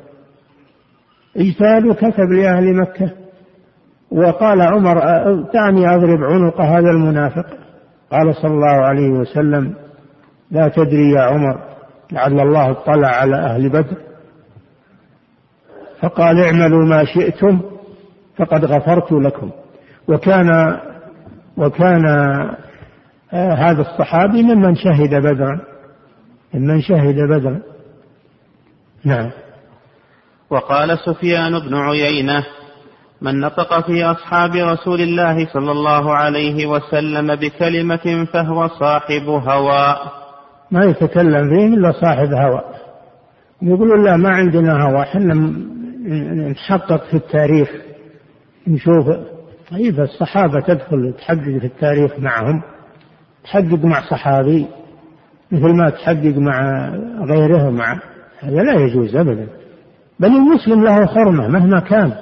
اجتهد 1.37 1.87
وكتب 1.87 2.33
لأهل 2.33 2.77
مكة. 2.77 3.11
وقال 4.11 4.61
عمر 4.61 4.95
دعني 5.55 5.95
أضرب 5.95 6.25
عنق 6.25 6.61
هذا 6.61 6.91
المنافق. 6.91 7.47
قال 8.13 8.35
صلى 8.35 8.51
الله 8.51 8.85
عليه 8.87 9.09
وسلم 9.09 9.75
لا 10.51 10.69
تدري 10.69 11.11
يا 11.11 11.21
عمر 11.21 11.59
لعل 12.13 12.41
الله 12.41 12.71
اطلع 12.71 13.09
على 13.09 13.37
أهل 13.37 13.69
بدر. 13.69 13.97
فقال 16.01 16.41
اعملوا 16.41 16.87
ما 16.87 17.05
شئتم 17.05 17.61
فقد 18.37 18.65
غفرت 18.65 19.13
لكم. 19.13 19.51
وكان 20.09 20.77
وكان 21.57 22.05
هذا 23.33 23.81
الصحابي 23.81 24.43
ممن 24.43 24.75
شهد 24.75 25.15
بدرا. 25.15 25.61
ممن 26.55 26.81
شهد 26.81 27.15
بدرا. 27.15 27.61
نعم. 29.05 29.31
وقال 30.51 30.99
سفيان 30.99 31.59
بن 31.59 31.75
عيينة 31.75 32.47
من 33.23 33.41
نطق 33.41 33.87
في 33.87 34.05
أصحاب 34.05 34.51
رسول 34.55 35.01
الله 35.01 35.47
صلى 35.53 35.73
الله 35.73 36.15
عليه 36.15 36.67
وسلم 36.67 37.35
بكلمة 37.35 38.27
فهو 38.33 38.69
صاحب 38.69 39.29
هوى. 39.29 39.97
ما 40.71 40.85
يتكلم 40.85 41.49
فيه 41.51 41.67
إلا 41.67 41.93
صاحب 41.93 42.33
هوى. 42.33 42.63
يقولون 43.63 44.05
لا 44.05 44.17
ما 44.17 44.29
عندنا 44.29 44.83
هوى. 44.83 45.03
إحنا 45.03 45.35
نحقق 46.51 47.05
في 47.05 47.15
التاريخ 47.15 47.71
نشوف. 48.67 49.07
طيب 49.71 50.01
الصحابة 50.01 50.61
تدخل 50.61 51.15
تحقق 51.19 51.59
في 51.61 51.67
التاريخ 51.67 52.19
معهم. 52.19 52.63
تحقق 53.45 53.85
مع 53.85 54.11
صحابي 54.11 54.67
مثل 55.53 55.75
ما 55.75 55.91
تحقق 55.91 56.37
مع 56.37 56.89
غيره 57.21 57.71
مع 57.71 58.01
هذا 58.41 58.63
لا 58.63 58.81
يجوز 58.81 59.17
أبدا. 59.17 59.49
بل 60.21 60.29
المسلم 60.29 60.85
له 60.85 61.07
حرمة 61.07 61.49
مهما 61.49 61.81
كان 61.81 62.13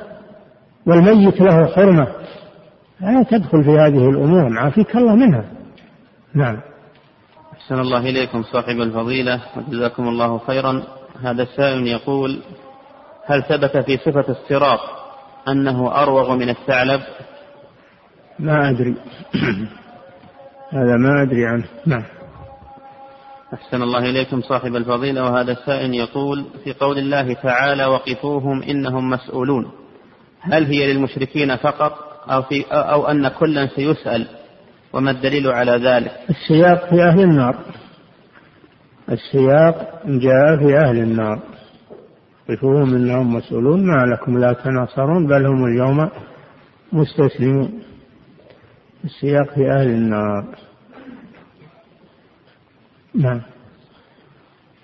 والميت 0.86 1.40
له 1.40 1.66
حرمة. 1.66 2.06
لا 3.00 3.22
تدخل 3.22 3.64
في 3.64 3.70
هذه 3.70 4.08
الأمور 4.08 4.58
عافيك 4.58 4.96
الله 4.96 5.14
منها. 5.14 5.44
نعم. 6.34 6.60
أحسن 7.52 7.80
الله 7.80 7.98
إليكم 7.98 8.42
صاحب 8.42 8.80
الفضيلة 8.80 9.40
وجزاكم 9.56 10.08
الله 10.08 10.38
خيرا. 10.38 10.82
هذا 11.22 11.42
السائل 11.42 11.86
يقول 11.86 12.40
هل 13.26 13.42
ثبت 13.42 13.76
في 13.76 13.96
صفة 13.96 14.24
الصراط 14.28 14.80
أنه 15.48 16.02
أروغ 16.02 16.36
من 16.36 16.48
الثعلب؟ 16.48 17.00
ما 18.38 18.70
أدري. 18.70 18.96
هذا 20.72 20.96
ما 20.96 21.22
أدري 21.22 21.46
عنه. 21.46 21.64
نعم. 21.86 22.04
أحسن 23.54 23.82
الله 23.82 24.10
إليكم 24.10 24.40
صاحب 24.40 24.76
الفضيلة 24.76 25.22
وهذا 25.24 25.52
السائل 25.52 25.94
يقول 25.94 26.44
في 26.64 26.72
قول 26.72 26.98
الله 26.98 27.32
تعالى 27.32 27.86
وقفوهم 27.86 28.62
إنهم 28.62 29.10
مسؤولون. 29.10 29.70
هل 30.40 30.64
هي 30.64 30.92
للمشركين 30.92 31.56
فقط 31.56 31.92
أو, 32.30 32.42
في 32.42 32.64
أو 32.70 33.06
أن 33.06 33.28
كلا 33.28 33.66
سيسأل؟ 33.66 34.26
وما 34.92 35.10
الدليل 35.10 35.48
على 35.48 35.72
ذلك؟ 35.72 36.12
السياق 36.30 36.90
في 36.90 37.02
أهل 37.02 37.20
النار. 37.20 37.56
السياق 39.10 40.02
جاء 40.06 40.56
في 40.56 40.78
أهل 40.78 40.98
النار. 40.98 41.40
قفوهم 42.50 42.94
إنهم 42.94 43.34
مسؤولون 43.34 43.86
ما 43.86 44.06
لكم 44.06 44.38
لا 44.38 44.52
تناصرون 44.52 45.26
بل 45.26 45.46
هم 45.46 45.64
اليوم 45.64 46.10
مستسلمون. 46.92 47.87
السياق 49.04 49.54
في 49.54 49.70
أهل 49.70 49.88
النار. 49.88 50.44
نعم. 53.14 53.40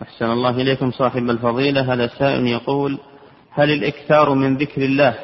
أحسن 0.02 0.24
الله 0.24 0.50
إليكم 0.50 0.90
صاحب 0.90 1.30
الفضيلة. 1.30 1.94
هذا 1.94 2.06
سائل 2.06 2.46
يقول 2.46 2.98
هل 3.50 3.70
الإكثار 3.70 4.34
من 4.34 4.56
ذكر 4.56 4.82
الله 4.82 5.14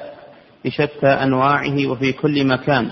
بشتى 0.65 1.07
أنواعه 1.07 1.87
وفي 1.87 2.13
كل 2.13 2.47
مكان 2.47 2.91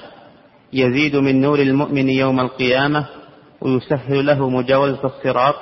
يزيد 0.73 1.17
من 1.17 1.41
نور 1.41 1.59
المؤمن 1.59 2.09
يوم 2.09 2.41
القيامة 2.41 3.07
ويسهل 3.61 4.27
له 4.27 4.49
مجاوزة 4.49 5.05
الصراط؟ 5.05 5.55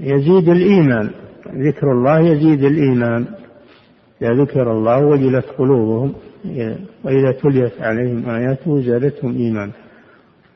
يزيد 0.00 0.48
الإيمان. 0.48 1.10
ذكر 1.46 1.92
الله 1.92 2.20
يزيد 2.20 2.64
الإيمان. 2.64 3.26
إذا 4.22 4.32
ذكر 4.42 4.72
الله 4.72 5.06
وجلت 5.06 5.46
قلوبهم. 5.58 6.14
وإذا 7.04 7.32
تليت 7.32 7.82
عليهم 7.82 8.30
آياته 8.30 8.80
زادتهم 8.80 9.36
إيمانا. 9.36 9.72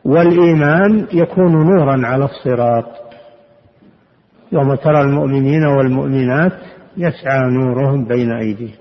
والإيمان 0.04 1.06
يكون 1.12 1.52
نورا 1.52 2.06
على 2.06 2.24
الصراط. 2.24 2.84
يوم 4.52 4.74
ترى 4.74 5.00
المؤمنين 5.00 5.64
والمؤمنات 5.66 6.52
يسعى 6.96 7.50
نورهم 7.50 8.04
بين 8.04 8.32
أيديهم. 8.32 8.74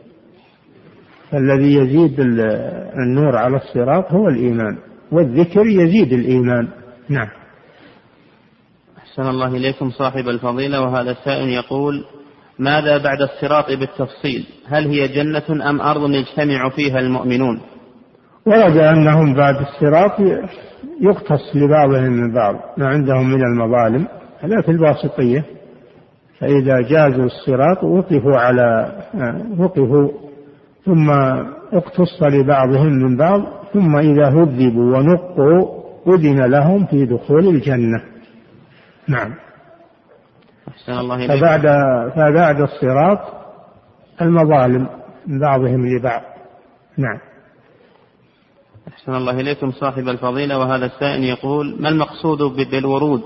فالذي 1.31 1.73
يزيد 1.75 2.19
النور 2.19 3.37
على 3.37 3.57
الصراط 3.57 4.11
هو 4.11 4.27
الإيمان 4.27 4.77
والذكر 5.11 5.65
يزيد 5.65 6.13
الإيمان. 6.13 6.67
نعم. 7.09 7.29
أحسن 8.97 9.29
الله 9.29 9.47
إليكم 9.47 9.89
صاحب 9.89 10.29
الفضيلة 10.29 10.81
وهذا 10.81 11.11
السائل 11.11 11.49
يقول 11.49 12.05
ماذا 12.59 12.97
بعد 12.97 13.21
الصراط 13.21 13.65
بالتفصيل؟ 13.67 14.45
هل 14.67 14.87
هي 14.87 15.07
جنة 15.07 15.69
أم 15.69 15.81
أرض 15.81 16.09
يجتمع 16.09 16.69
فيها 16.69 16.99
المؤمنون؟ 16.99 17.61
ورد 18.45 18.77
أنهم 18.77 19.33
بعد 19.33 19.55
الصراط 19.55 20.19
يقتص 21.01 21.55
لبعضهم 21.55 22.11
من 22.11 22.33
بعض 22.33 22.55
ما 22.77 22.87
عندهم 22.87 23.29
من 23.29 23.41
المظالم 23.43 24.07
هذا 24.39 24.61
في 24.61 24.71
الواسطية. 24.71 25.45
فإذا 26.39 26.81
جازوا 26.81 27.25
الصراط 27.25 27.83
وقفوا 27.83 28.37
على 28.37 28.91
وقفوا 29.57 30.11
ثم 30.85 31.09
اقتص 31.73 32.23
لبعضهم 32.23 32.93
من 32.93 33.17
بعض 33.17 33.41
ثم 33.73 33.97
إذا 33.97 34.27
هذبوا 34.27 34.97
ونقوا 34.97 35.83
أذن 36.07 36.45
لهم 36.45 36.85
في 36.85 37.05
دخول 37.05 37.47
الجنة. 37.47 38.03
نعم. 39.07 39.33
أحسن 40.67 40.93
الله 40.93 41.27
فبعد 41.27 41.61
فبعد 42.15 42.61
الصراط 42.61 43.19
المظالم 44.21 44.87
من 45.27 45.39
بعضهم 45.39 45.85
لبعض. 45.87 46.21
نعم. 46.97 47.19
أحسن 48.87 49.15
الله 49.15 49.39
إليكم 49.39 49.71
صاحب 49.71 50.07
الفضيلة 50.07 50.59
وهذا 50.59 50.85
السائل 50.85 51.23
يقول 51.23 51.81
ما 51.81 51.89
المقصود 51.89 52.39
بالورود؟ 52.71 53.21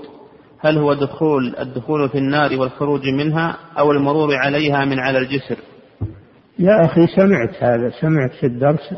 هل 0.60 0.78
هو 0.78 0.94
دخول 0.94 1.56
الدخول 1.58 2.08
في 2.08 2.18
النار 2.18 2.60
والخروج 2.60 3.08
منها 3.08 3.56
أو 3.78 3.92
المرور 3.92 4.36
عليها 4.36 4.84
من 4.84 4.98
على 4.98 5.18
الجسر؟ 5.18 5.56
يا 6.58 6.84
أخي 6.84 7.06
سمعت 7.06 7.62
هذا 7.62 7.90
سمعت 8.00 8.30
في 8.40 8.46
الدرس 8.46 8.94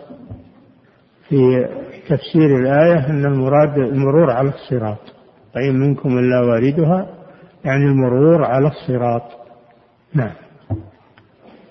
في 1.28 1.68
تفسير 2.08 2.58
الآية 2.60 3.06
أن 3.06 3.24
المراد 3.24 3.78
المرور 3.78 4.30
على 4.30 4.48
الصراط. 4.48 4.98
وإن 5.56 5.80
منكم 5.80 6.18
إلا 6.18 6.40
واردها؟ 6.40 7.19
يعني 7.64 7.84
المرور 7.84 8.44
على 8.44 8.68
الصراط. 8.68 9.22
نعم. 10.14 10.32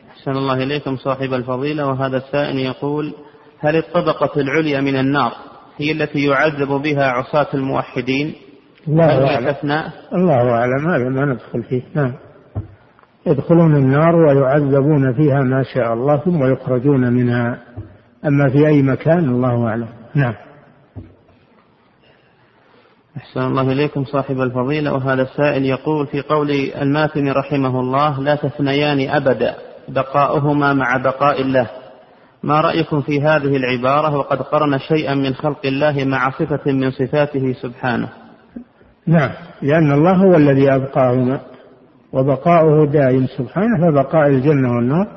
أحسن 0.09 0.31
الله 0.31 0.63
إليكم 0.63 0.95
صاحب 0.95 1.33
الفضيلة 1.33 1.87
وهذا 1.87 2.17
السائل 2.17 2.59
يقول 2.59 3.13
هل 3.59 3.75
الطبقة 3.75 4.41
العليا 4.41 4.81
من 4.81 4.95
النار 4.95 5.31
هي 5.77 5.91
التي 5.91 6.25
يعذب 6.25 6.67
بها 6.67 7.05
عصاة 7.11 7.47
الموحدين؟ 7.53 8.35
الله 8.87 9.35
أعلم. 9.35 9.55
الله 10.13 10.51
أعلم 10.51 10.89
هذا 10.89 11.09
ما 11.09 11.33
ندخل 11.33 11.63
فيه. 11.63 11.81
نعم. 11.95 12.13
يدخلون 13.25 13.75
النار 13.75 14.15
ويعذبون 14.15 15.13
فيها 15.13 15.41
ما 15.41 15.63
شاء 15.63 15.93
الله 15.93 16.17
ثم 16.17 16.53
يخرجون 16.53 17.13
منها. 17.13 17.59
أما 18.25 18.49
في 18.49 18.67
أي 18.67 18.81
مكان 18.81 19.29
الله 19.29 19.67
أعلم. 19.67 19.87
نعم. 20.15 20.33
أحسن 23.19 23.41
الله 23.41 23.71
إليكم 23.71 24.03
صاحب 24.05 24.41
الفضيلة. 24.41 24.93
وهذا 24.93 25.21
السائل 25.21 25.65
يقول 25.65 26.07
في 26.07 26.21
قول 26.21 26.51
الماثن 26.81 27.29
رحمه 27.29 27.79
الله 27.79 28.21
لا 28.21 28.35
تثنيان 28.35 29.09
أبدا 29.09 29.55
بقاؤهما 29.87 30.73
مع 30.73 30.97
بقاء 30.97 31.41
الله. 31.41 31.69
ما 32.43 32.61
رأيكم 32.61 33.01
في 33.01 33.21
هذه 33.21 33.57
العبارة؟ 33.57 34.17
وقد 34.17 34.41
قرن 34.41 34.79
شيئا 34.79 35.15
من 35.15 35.33
خلق 35.33 35.65
الله 35.65 36.03
مع 36.03 36.29
صفة 36.29 36.71
من 36.71 36.91
صفاته 36.91 37.53
سبحانه. 37.61 38.09
نعم 39.07 39.31
لأن 39.61 39.91
الله 39.91 40.13
هو 40.13 40.35
الذي 40.35 40.75
أبقاهما 40.75 41.39
وبقاؤه 42.13 42.85
دائم 42.85 43.27
سبحانه 43.37 43.91
فبقاء 43.91 44.27
الجنة 44.27 44.69
والنار 44.75 45.07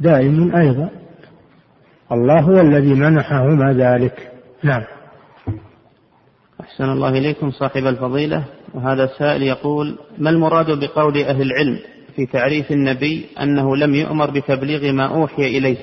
دائم 0.00 0.56
أيضا. 0.56 0.88
الله 2.12 2.40
هو 2.40 2.60
الذي 2.60 2.94
منحهما 2.94 3.72
ذلك. 3.72 4.32
نعم. 4.62 4.82
أحسن 6.64 6.84
الله 6.84 7.08
إليكم 7.08 7.50
صاحب 7.50 7.86
الفضيلة. 7.86 8.44
وهذا 8.74 9.04
السائل 9.04 9.42
يقول 9.42 9.98
ما 10.18 10.30
المراد 10.30 10.66
بقول 10.66 11.18
أهل 11.18 11.42
العلم 11.42 11.78
في 12.16 12.26
تعريف 12.26 12.72
النبي 12.72 13.26
أنه 13.42 13.76
لم 13.76 13.94
يؤمر 13.94 14.30
بتبليغ 14.30 14.92
ما 14.92 15.06
أوحي 15.06 15.58
إليه؟ 15.58 15.76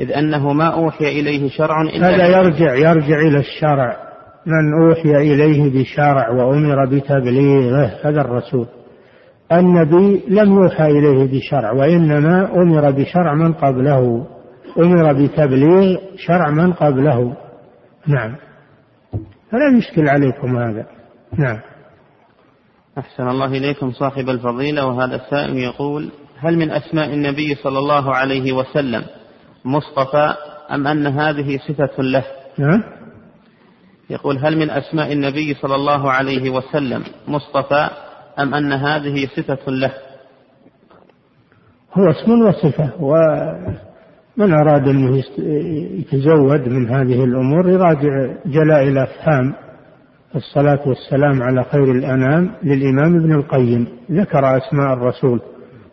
إذ 0.00 0.12
أنه 0.12 0.52
ما 0.52 0.64
أوحي 0.64 1.20
إليه 1.20 1.48
شرع 1.48 1.82
إلا 1.82 2.08
هذا 2.08 2.26
يرجع 2.26 2.74
يرجع 2.74 3.20
إلى 3.20 3.38
الشرع. 3.38 3.96
من 4.46 4.84
أوحي 4.84 5.34
إليه 5.34 5.82
بشرع 5.82 6.30
وأمر 6.30 6.86
بتبليغه 6.86 7.90
هذا 8.04 8.20
الرسول. 8.20 8.66
النبي 9.52 10.22
لم 10.28 10.62
يوحى 10.62 10.86
إليه 10.86 11.38
بشرع 11.38 11.72
وإنما 11.72 12.62
أمر 12.62 12.90
بشرع 12.90 13.34
من 13.34 13.52
قبله. 13.52 14.26
أمر 14.78 15.12
بتبليغ 15.12 15.98
شرع 16.16 16.50
من 16.50 16.72
قبله. 16.72 17.36
نعم. 18.06 18.36
فلا 19.54 19.78
يشكل 19.78 20.08
عليكم 20.08 20.56
هذا. 20.56 20.86
نعم. 21.38 21.60
أحسن 22.98 23.28
الله 23.28 23.46
إليكم 23.46 23.92
صاحب 23.92 24.28
الفضيلة 24.28 24.86
وهذا 24.86 25.16
السائل 25.16 25.56
يقول 25.56 26.10
هل 26.38 26.58
من 26.58 26.70
أسماء 26.70 27.14
النبي 27.14 27.54
صلى 27.54 27.78
الله 27.78 28.14
عليه 28.14 28.52
وسلم 28.52 29.04
مصطفى 29.64 30.34
أم 30.70 30.86
أن 30.86 31.06
هذه 31.06 31.58
صفة 31.68 32.02
له؟ 32.02 32.24
نعم. 32.58 32.82
يقول 34.10 34.38
هل 34.38 34.58
من 34.58 34.70
أسماء 34.70 35.12
النبي 35.12 35.54
صلى 35.54 35.74
الله 35.74 36.10
عليه 36.12 36.50
وسلم 36.50 37.04
مصطفى 37.28 37.90
أم 38.38 38.54
أن 38.54 38.72
هذه 38.72 39.26
صفة 39.36 39.70
له؟ 39.70 39.92
هو 41.92 42.10
اسم 42.10 42.42
وصفة 42.42 42.90
ومن 44.38 44.52
أراد 44.52 44.88
أن 44.88 45.22
يتزود 45.98 46.68
من 46.68 46.88
هذه 46.88 47.24
الأمور 47.24 47.68
يراجع 47.68 48.34
جلائل 48.46 48.88
الأفهام 48.88 49.54
الصلاة 50.36 50.88
والسلام 50.88 51.42
على 51.42 51.64
خير 51.64 51.92
الأنام 51.92 52.54
للإمام 52.62 53.16
ابن 53.16 53.34
القيم. 53.34 53.88
ذكر 54.10 54.56
أسماء 54.56 54.92
الرسول 54.92 55.40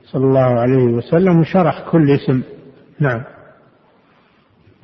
صلى 0.03 0.25
الله 0.25 0.59
عليه 0.59 0.83
وسلم 0.83 1.39
وشرح 1.39 1.89
كل 1.91 2.11
اسم. 2.11 2.41
نعم. 2.99 3.21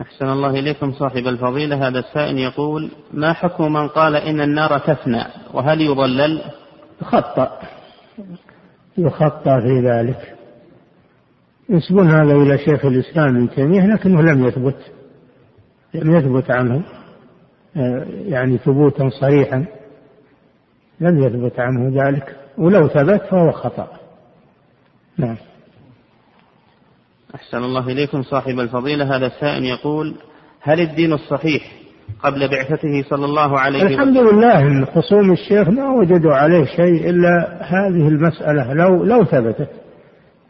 أحسن 0.02 0.26
الله 0.26 0.50
إليكم 0.50 0.92
صاحب 0.92 1.28
الفضيلة. 1.28 1.88
هذا 1.88 2.00
السائل 2.00 2.38
يقول 2.38 2.92
ما 3.14 3.34
حكم 3.34 3.74
من 3.74 3.88
قال 3.88 4.16
إن 4.16 4.42
النار 4.42 4.78
تفنى 4.80 5.24
وهل 5.54 5.82
يضلل؟ 5.82 6.42
خطأ 7.04 7.60
يخطأ 8.98 9.60
في 9.60 9.80
ذلك. 9.80 10.37
ينسبون 11.70 12.08
هذا 12.10 12.34
إلى 12.34 12.58
شيخ 12.58 12.86
الإسلام 12.86 13.36
ابن 13.36 13.50
تيمية 13.50 13.86
لكنه 13.88 14.22
لم 14.22 14.48
يثبت 14.48 14.78
لم 15.94 16.16
يثبت 16.16 16.52
عنه 16.52 16.84
آه، 17.78 18.06
يعني 18.26 18.58
ثبوتا 18.58 19.10
صريحا 19.10 19.66
لم 21.00 21.24
يثبت 21.24 21.60
عنه 21.60 22.04
ذلك 22.04 22.36
ولو 22.58 22.88
ثبت 22.88 23.22
فهو 23.22 23.52
خطأ. 23.52 23.88
نعم. 25.18 25.38
أحسن 27.36 27.58
الله 27.58 27.88
إليكم 27.88 28.24
صاحب 28.24 28.60
الفضيلة 28.60 29.18
هذا 29.18 29.26
السائل 29.26 29.64
يقول 29.64 30.16
هل 30.62 30.82
الدين 30.82 31.14
الصحيح 31.14 31.72
قبل 32.24 32.48
بعثته 32.48 33.04
صلى 33.10 33.26
الله 33.26 33.60
عليه 33.60 33.80
وسلم؟ 33.80 33.94
الحمد 33.94 34.18
لله 34.18 34.60
إن 34.60 34.86
خصوم 34.86 35.32
الشيخ 35.32 35.68
ما 35.68 35.90
وجدوا 35.90 36.34
عليه 36.34 36.66
شيء 36.66 37.10
إلا 37.10 37.60
هذه 37.62 38.08
المسألة 38.08 38.74
لو 38.74 39.04
لو 39.04 39.24
ثبتت. 39.24 39.70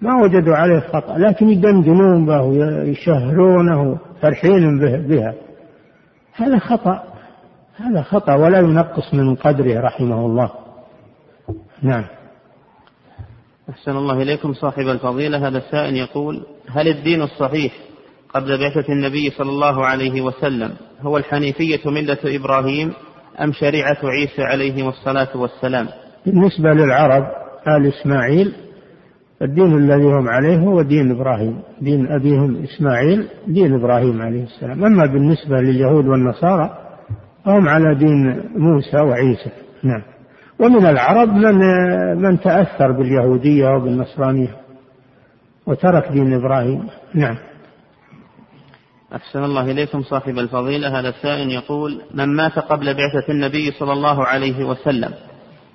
ما 0.02 0.24
وجدوا 0.24 0.56
عليه 0.56 0.80
خطأ 0.80 1.18
لكن 1.18 1.50
يدندنون 1.50 2.26
به 2.26 2.42
ويشهرونه 2.42 3.98
فرحين 4.22 4.80
به 4.80 4.98
بها. 4.98 5.34
هذا 6.34 6.60
خطأ 6.60 7.04
هذا 7.78 8.02
خطأ 8.02 8.34
ولا 8.34 8.60
ينقص 8.60 9.14
من 9.14 9.36
قدره 9.36 9.80
رحمه 9.80 10.26
الله. 10.26 10.52
نعم. 11.82 12.06
أحسن 13.70 13.92
الله 13.92 14.22
إليكم 14.22 14.54
صاحب 14.54 14.88
الفضيلة. 14.88 15.48
هذا 15.48 15.58
السائل 15.58 15.96
يقول 15.96 16.46
هل 16.70 16.88
الدين 16.88 17.22
الصحيح 17.22 17.74
قبل 18.34 18.58
بعثة 18.58 18.94
النبي 18.94 19.30
صلى 19.30 19.50
الله 19.50 19.86
عليه 19.86 20.22
وسلم 20.22 20.74
هو 21.02 21.18
الحنيفية 21.18 21.90
ملة 21.90 22.18
إبراهيم 22.26 22.94
أم 23.42 23.54
شريعة 23.54 23.98
عيسى 24.04 24.42
عليه 24.42 24.90
الصلاة 24.90 25.38
والسلام؟ 25.38 25.88
بالنسبة 26.26 26.70
للعرب 26.70 27.24
آل 27.68 27.88
إسماعيل 27.88 28.54
الدين 29.42 29.78
الذي 29.78 30.06
هم 30.06 30.28
عليه 30.28 30.58
هو 30.58 30.82
دين 30.82 31.12
إبراهيم 31.12 31.62
دين 31.82 32.12
أبيهم 32.12 32.64
إسماعيل 32.64 33.28
دين 33.48 33.74
إبراهيم 33.74 34.22
عليه 34.22 34.44
السلام. 34.44 34.86
أما 34.86 35.06
بالنسبة 35.06 35.58
لليهود 35.58 36.06
والنصارى 36.06 36.78
فهم 37.46 37.70
على 37.70 37.96
دين 37.96 38.44
موسى 38.56 38.98
وعيسى. 38.98 39.50
نعم. 39.84 40.02
ومن 40.60 40.86
العرب 40.86 41.30
من 41.30 41.56
من 42.22 42.40
تأثر 42.40 42.92
باليهودية 42.92 43.68
وبالنصرانية 43.70 44.56
وترك 45.66 46.12
دين 46.12 46.34
إبراهيم. 46.34 46.88
نعم. 47.14 47.38
أحسن 49.16 49.44
الله 49.44 49.72
إليكم 49.72 50.02
صاحب 50.04 50.40
الفضيلة. 50.40 51.00
هذا 51.00 51.10
السائل 51.10 51.52
يقول 51.52 52.02
من 52.14 52.36
مات 52.36 52.60
قبل 52.60 52.94
بعثة 52.94 53.32
النبي 53.32 53.72
صلى 53.72 53.94
الله 53.94 54.26
عليه 54.26 54.66
وسلم 54.66 55.14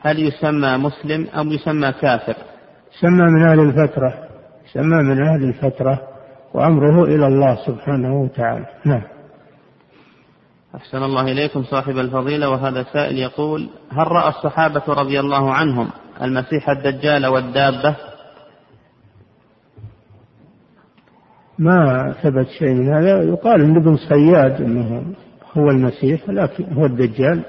هل 0.00 0.18
يسمى 0.18 0.76
مسلم 0.76 1.26
أم 1.40 1.48
يسمى 1.48 1.92
كافر؟ 1.92 2.36
سمى 3.00 3.30
من 3.30 3.42
أهل 3.42 3.60
الفترة 3.60 4.14
سمى 4.72 5.02
من 5.02 5.22
أهل 5.22 5.44
الفترة 5.44 6.00
وأمره 6.54 7.04
إلى 7.04 7.26
الله 7.26 7.66
سبحانه 7.66 8.20
وتعالى. 8.22 8.66
نعم. 8.84 9.02
أحسن 10.74 11.02
الله 11.02 11.22
إليكم 11.22 11.62
صاحب 11.62 11.98
الفضيلة 11.98 12.50
وهذا 12.50 12.82
سائل 12.92 13.18
يقول 13.18 13.68
هل 13.92 14.06
رأى 14.06 14.28
الصحابة 14.28 14.82
رضي 14.88 15.20
الله 15.20 15.54
عنهم 15.54 15.88
المسيح 16.22 16.70
الدجال 16.70 17.26
والدابة؟ 17.26 17.96
ما 21.58 22.12
ثبت 22.22 22.46
شيء 22.58 22.74
من 22.74 22.94
هذا. 22.94 23.22
يقال 23.22 23.60
إن 23.60 23.76
ابن 23.76 23.96
صياد 23.96 24.62
إنه 24.62 25.14
هو 25.56 25.70
المسيح 25.70 26.28
لكن 26.28 26.72
هو 26.72 26.86
الدجال. 26.86 27.42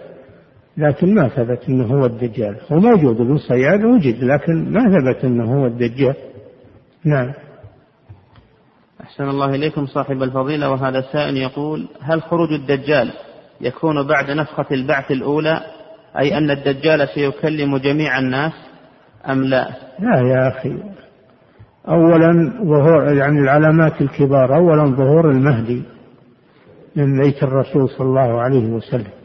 لكن 0.78 1.16
ما 1.16 1.28
ثبت 1.28 1.70
إنه 1.70 1.86
هو 1.86 2.06
الدجال. 2.06 2.58
هو 2.72 2.80
موجود 2.80 3.22
ابن 3.22 3.38
صياد 3.38 3.84
وجد 3.84 4.24
لكن 4.24 4.72
ما 4.72 4.84
ثبت 4.84 5.26
إنه 5.26 5.62
هو 5.62 5.66
الدجال. 5.66 6.16
نعم. 7.06 7.34
أحسن 9.02 9.24
الله 9.24 9.56
إليكم 9.56 9.86
صاحب 9.86 10.24
الفضيلة 10.24 10.72
وهذا 10.72 11.00
السائل 11.00 11.38
يقول 11.38 11.88
هل 12.02 12.22
خروج 12.22 12.52
الدجال 12.52 13.12
يكون 13.62 14.08
بعد 14.08 14.32
نفخة 14.32 14.66
البعث 14.72 15.12
الأولى؟ 15.12 15.62
أي 16.20 16.38
أن 16.38 16.52
الدجال 16.52 17.08
سيكلم 17.16 17.78
جميع 17.78 18.20
الناس 18.20 18.54
أم 19.30 19.44
لا؟ 19.44 19.70
لا 20.00 20.20
يا 20.20 20.48
أخي. 20.48 20.78
أولا 21.88 22.54
ظهور 22.64 23.14
يعني 23.14 23.40
العلامات 23.40 24.02
الكبار 24.02 24.56
أولا 24.56 24.95
ظهور 24.95 25.32
المهدي 25.32 25.84
من 26.95 27.22
بيت 27.22 27.44
الرسول 27.44 27.90
صلى 27.90 28.08
الله 28.08 28.41
عليه 28.41 28.66
وسلم. 28.66 29.23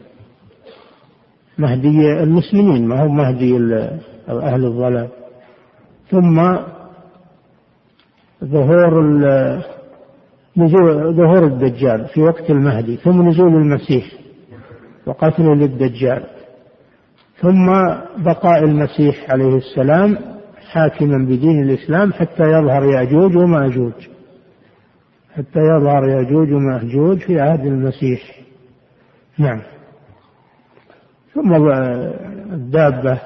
مهدي 1.59 2.23
المسلمين 2.23 2.87
ما 2.87 3.01
هو 3.03 3.07
مهدي 3.07 3.57
أهل 4.29 4.65
الضلال. 4.65 5.07
ثم 6.09 6.57
ظهور 8.43 9.03
نزول 10.57 11.13
ظهور 11.13 11.45
الدجال 11.45 12.05
في 12.05 12.21
وقت 12.21 12.49
المهدي 12.49 12.95
ثم 12.97 13.29
نزول 13.29 13.55
المسيح 13.55 14.05
وقتله 15.05 15.55
للدجال. 15.55 16.23
ثم 17.41 17.65
بقاء 18.17 18.63
المسيح 18.63 19.31
عليه 19.31 19.57
السلام 19.57 20.17
حاكما 20.71 21.25
بدين 21.25 21.63
الإسلام 21.63 22.13
حتى 22.13 22.43
يظهر 22.43 22.83
يأجوج 22.83 23.37
ومأجوج 23.37 23.93
حتى 25.35 25.59
يظهر 25.59 26.09
يأجوج 26.09 26.53
ومأجوج 26.53 27.17
في 27.17 27.39
عهد 27.39 27.65
المسيح. 27.65 28.21
نعم. 29.37 29.61
ثم 31.39 31.53
الدابة. 32.53 33.19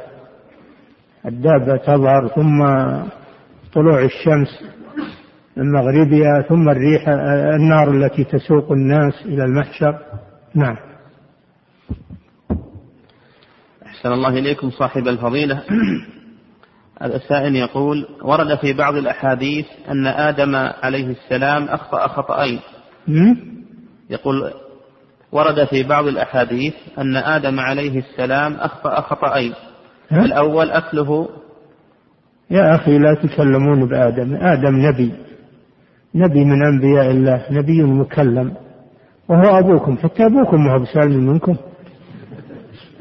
الدابة 1.26 1.78
تظهر 1.78 2.28
ثم 2.28 2.64
طلوع 3.74 4.04
الشمس 4.04 4.64
من 5.58 5.72
مغربها 5.72 6.42
ثم 6.50 6.70
الريح 6.70 7.10
النار 7.56 7.92
التي 7.92 8.24
تسوق 8.24 8.72
الناس 8.72 9.14
إلى 9.26 9.44
المحشر. 9.44 10.00
نعم. 10.56 10.76
أحسن 13.86 14.12
الله 14.12 14.30
إليكم 14.30 14.70
صاحب 14.70 15.08
الفضيلة. 15.08 15.64
السائل 17.02 17.56
يقول 17.56 18.08
ورد 18.22 18.60
في 18.60 18.74
بعض 18.74 18.96
الأحاديث 18.96 19.66
أن 19.90 20.08
آدم 20.08 20.56
عليه 20.56 21.08
السلام 21.08 21.64
أخطأ 21.64 22.08
خطأين. 22.08 22.60
يقول 24.10 24.54
ورد 25.34 25.66
في 25.66 25.84
بعض 25.84 26.08
الأحاديث 26.08 26.74
أن 26.98 27.16
آدم 27.16 27.60
عليه 27.60 28.00
السلام 28.00 28.54
أخطأ 28.54 29.02
خطأين. 29.02 29.54
الأول 30.12 30.72
أكله 30.72 31.30
يا 32.52 32.76
أخي 32.76 32.98
لا 32.98 33.14
تكلمون 33.24 33.90
بآدم. 33.90 34.36
آدم 34.36 34.76
نبي. 34.76 35.14
نبي 36.16 36.46
من 36.46 36.66
أنبياء 36.66 37.12
الله 37.12 37.46
نبي 37.52 37.84
مكلم. 37.84 38.54
وهو 39.30 39.60
أبوكم. 39.60 39.98
حتى 39.98 40.26
أبوكم 40.26 40.66
ما 40.66 40.74
هو 40.74 40.80
بسالم 40.80 41.30
منكم. 41.30 41.56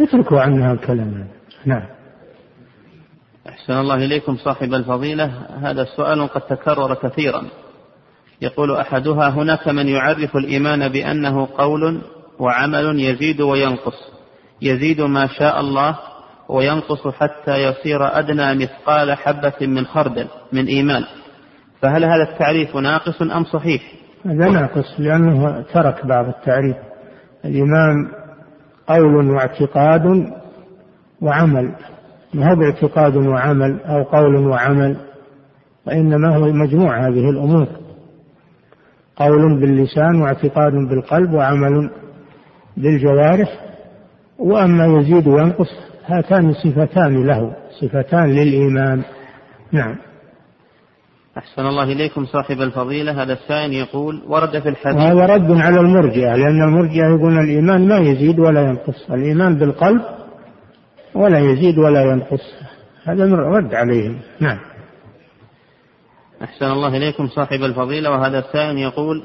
اتركوا 0.00 0.40
عنها 0.40 0.72
الكلام 0.72 1.26
نعم. 1.66 1.86
أحسن 3.48 3.72
الله 3.72 3.94
إليكم 3.94 4.36
صاحب 4.36 4.74
الفضيلة. 4.74 5.24
هذا 5.62 5.82
السؤال 5.82 6.28
قد 6.28 6.40
تكرر 6.40 6.94
كثيرا. 6.94 7.42
يقول 8.42 8.76
أحدها 8.76 9.28
هناك 9.28 9.68
من 9.68 9.88
يعرف 9.88 10.36
الإيمان 10.36 10.88
بأنه 10.88 11.48
قول 11.58 12.02
وعمل 12.42 13.00
يزيد 13.00 13.40
وينقص. 13.40 14.12
يزيد 14.62 15.00
ما 15.00 15.26
شاء 15.26 15.60
الله 15.60 15.98
وينقص 16.48 17.08
حتى 17.08 17.56
يصير 17.56 18.18
أدنى 18.18 18.54
مثقال 18.54 19.14
حبة 19.14 19.66
من 19.66 19.84
خردل 19.84 20.28
من 20.52 20.66
إيمان. 20.66 21.04
فهل 21.80 22.04
هذا 22.04 22.22
التعريف 22.32 22.76
ناقص 22.76 23.22
أم 23.22 23.44
صحيح؟ 23.44 23.82
هذا 24.26 24.48
ناقص 24.48 24.94
لأنه 24.98 25.64
ترك 25.72 26.06
بعض 26.06 26.28
التعريف. 26.28 26.76
الإيمان 27.44 28.08
قول 28.86 29.30
واعتقاد 29.30 30.32
وعمل. 31.22 31.74
ما 32.34 32.50
هو 32.50 32.56
باعتقاد 32.56 33.16
وعمل 33.16 33.80
أو 33.80 34.02
قول 34.02 34.36
وعمل؟ 34.36 34.96
وإنما 35.86 36.36
هو 36.36 36.52
مجموع 36.52 37.08
هذه 37.08 37.30
الأمور. 37.30 37.66
قول 39.16 39.60
باللسان 39.60 40.22
واعتقاد 40.22 40.72
بالقلب 40.72 41.32
وعمل 41.32 41.90
بالجوارح 42.76 43.60
وأما 44.38 44.86
يزيد 44.86 45.28
وينقص 45.28 45.70
هاتان 46.06 46.52
صفتان 46.52 47.26
له 47.26 47.56
صفتان 47.80 48.30
للإيمان. 48.30 49.02
نعم. 49.72 49.96
أحسن 51.38 51.66
الله 51.66 51.84
إليكم 51.84 52.26
صاحب 52.26 52.60
الفضيلة. 52.60 53.22
هذا 53.22 53.32
السائل 53.32 53.72
يقول 53.72 54.22
ورد 54.26 54.58
في 54.58 54.68
الحديث 54.68 54.96
وهذا 54.96 55.26
رد 55.26 55.50
على 55.50 55.80
المرجئة 55.80 56.36
لأن 56.36 56.62
المرجئة 56.62 57.04
يقولون 57.04 57.44
الإيمان 57.44 57.88
ما 57.88 57.98
يزيد 57.98 58.38
ولا 58.38 58.60
ينقص 58.60 59.10
الإيمان 59.10 59.58
بالقلب 59.58 60.02
ولا 61.14 61.38
يزيد 61.38 61.78
ولا 61.78 62.02
ينقص. 62.02 62.54
هذا 63.04 63.24
رد 63.34 63.74
عليهم. 63.74 64.18
نعم. 64.40 64.58
أحسن 66.42 66.66
الله 66.66 66.96
إليكم 66.96 67.28
صاحب 67.28 67.62
الفضيلة. 67.62 68.10
وهذا 68.10 68.38
السائل 68.38 68.78
يقول 68.78 69.22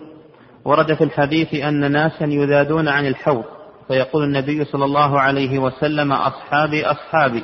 ورد 0.68 0.94
في 0.94 1.04
الحديث 1.04 1.54
أن 1.54 1.92
ناسا 1.92 2.26
يذادون 2.26 2.88
عن 2.88 3.06
الحوض 3.08 3.44
فيقول 3.88 4.24
النبي 4.24 4.66
صلى 4.66 4.86
الله 4.86 5.20
عليه 5.20 5.60
وسلم 5.60 6.14
أصحابي 6.14 6.86
أصحابي. 6.86 7.44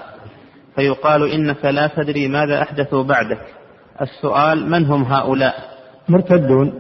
فيقال 0.76 1.32
إنك 1.32 1.66
لا 1.66 1.88
تدري 1.88 2.28
ماذا 2.28 2.62
أحدثوا 2.62 3.04
بعدك. 3.04 3.42
السؤال 4.02 4.70
من 4.70 4.86
هم 4.86 5.04
هؤلاء؟ 5.04 5.56
مرتدون. 6.10 6.80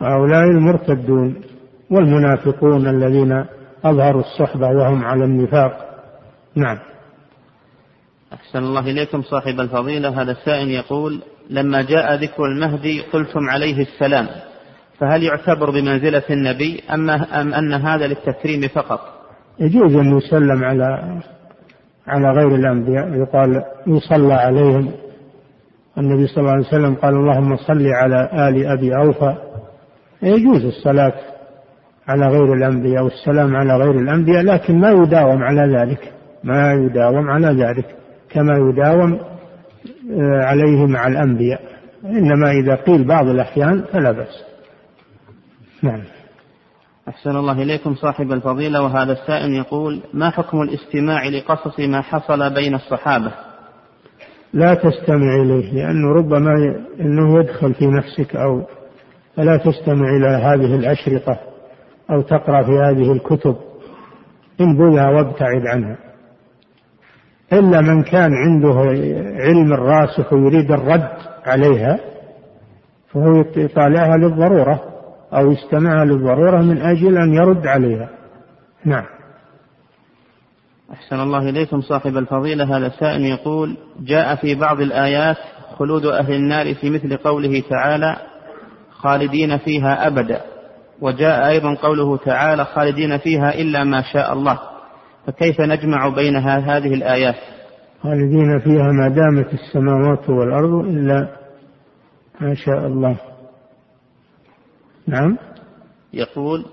هؤلاء 0.00 0.44
المرتدون 0.44 1.40
والمنافقون 1.90 2.88
الذين 2.88 3.44
أظهروا 3.84 4.22
الصحبة 4.22 4.68
وهم 4.68 5.04
على 5.04 5.24
النفاق. 5.24 5.72
نعم. 6.54 6.78
أحسن 8.32 8.58
الله 8.58 8.80
إليكم 8.80 9.22
صاحب 9.22 9.60
الفضيلة. 9.60 10.22
هذا 10.22 10.32
السائل 10.32 10.70
يقول 10.70 11.22
لما 11.50 11.82
جاء 11.82 12.14
ذكر 12.14 12.44
المهدي 12.44 13.00
قلتم 13.00 13.50
عليه 13.50 13.82
السلام. 13.82 14.47
فهل 14.98 15.22
يعتبر 15.22 15.70
بمنزلة 15.70 16.22
النبي 16.30 16.82
أم, 16.94 17.10
أم 17.10 17.54
أن 17.54 17.72
هذا 17.72 18.06
للتكريم 18.06 18.68
فقط؟ 18.74 19.00
يجوز 19.60 19.94
أن 19.96 20.16
يسلم 20.18 20.64
على 20.64 21.20
على 22.06 22.30
غير 22.30 22.54
الأنبياء 22.54 23.08
يقال 23.14 23.62
يصلى 23.86 24.34
عليهم. 24.34 24.90
النبي 25.98 26.26
صلى 26.26 26.40
الله 26.40 26.52
عليه 26.52 26.66
وسلم 26.66 26.94
قال 26.94 27.14
اللهم 27.14 27.56
صل 27.56 27.86
على 27.86 28.48
آل 28.48 28.66
أبي 28.66 28.96
أوفى. 28.96 29.34
يجوز 30.22 30.64
الصلاة 30.64 31.12
على 32.08 32.26
غير 32.26 32.54
الأنبياء 32.54 33.04
والسلام 33.04 33.56
على 33.56 33.76
غير 33.76 33.90
الأنبياء 33.90 34.42
لكن 34.42 34.80
ما 34.80 34.90
يداوم 34.90 35.42
على 35.42 35.76
ذلك 35.76 36.12
ما 36.44 36.72
يداوم 36.72 37.30
على 37.30 37.64
ذلك 37.64 37.86
كما 38.30 38.56
يداوم 38.56 39.20
آه، 40.20 40.42
عليه 40.44 40.86
مع 40.86 41.06
الأنبياء. 41.06 41.60
إنما 42.04 42.50
إذا 42.50 42.74
قيل 42.74 43.04
بعض 43.04 43.28
الأحيان 43.28 43.84
فلا 43.92 44.12
بأس. 44.12 44.47
نعم. 45.82 46.02
أحسن 47.08 47.36
الله 47.36 47.62
إليكم 47.62 47.94
صاحب 47.94 48.32
الفضيلة 48.32 48.82
وهذا 48.82 49.12
السائل 49.12 49.52
يقول 49.52 50.00
ما 50.14 50.30
حكم 50.30 50.62
الاستماع 50.62 51.28
لقصص 51.28 51.80
ما 51.80 52.00
حصل 52.00 52.54
بين 52.54 52.74
الصحابة؟ 52.74 53.32
لا 54.52 54.74
تستمع 54.74 55.42
إليه 55.42 55.72
لأنه 55.72 56.08
ربما 56.08 56.54
أنه 57.00 57.40
يدخل 57.40 57.74
في 57.74 57.86
نفسك 57.86 58.36
أو 58.36 58.62
فلا 59.36 59.56
تستمع 59.56 60.16
إلى 60.16 60.28
هذه 60.28 60.74
الأشرطة 60.74 61.38
أو 62.10 62.22
تقرأ 62.22 62.62
في 62.62 62.72
هذه 62.72 63.12
الكتب. 63.12 63.56
انبذها 64.60 65.10
وابتعد 65.10 65.66
عنها. 65.66 65.96
إلا 67.52 67.80
من 67.80 68.02
كان 68.02 68.30
عنده 68.34 68.74
علم 69.40 69.72
راسخ 69.72 70.32
ويريد 70.32 70.70
الرد 70.70 71.08
عليها 71.46 72.00
فهو 73.12 73.44
يطالعها 73.56 74.16
للضرورة. 74.16 74.97
أو 75.32 75.50
يستمعها 75.50 76.04
للضرورة 76.04 76.62
من 76.62 76.82
أجل 76.82 77.16
أن 77.16 77.34
يرد 77.34 77.66
عليها. 77.66 78.08
نعم. 78.84 79.04
أحسن 80.92 81.20
الله 81.20 81.48
إليكم 81.48 81.80
صاحب 81.80 82.16
الفضيلة. 82.16 82.76
هذا 82.76 82.88
سائل 82.88 83.24
يقول 83.24 83.76
جاء 84.00 84.34
في 84.34 84.54
بعض 84.54 84.80
الآيات 84.80 85.36
خلود 85.78 86.06
أهل 86.06 86.32
النار 86.32 86.74
في 86.74 86.90
مثل 86.90 87.16
قوله 87.16 87.62
تعالى 87.70 88.16
خالدين 88.90 89.58
فيها 89.58 90.06
أبدا 90.06 90.40
وجاء 91.00 91.48
أيضا 91.48 91.74
قوله 91.74 92.16
تعالى 92.16 92.64
خالدين 92.64 93.18
فيها 93.18 93.54
إلا 93.54 93.84
ما 93.84 94.02
شاء 94.12 94.32
الله. 94.32 94.58
فكيف 95.26 95.60
نجمع 95.60 96.08
بين 96.08 96.36
هذه 96.36 96.94
الآيات؟ 96.94 97.36
خالدين 98.02 98.58
فيها 98.58 98.92
ما 98.92 99.08
دامت 99.08 99.54
السماوات 99.54 100.30
والأرض 100.30 100.84
إلا 100.86 101.28
ما 102.40 102.54
شاء 102.54 102.86
الله. 102.86 103.16
نعم. 105.08 105.36
يقول 106.14 106.64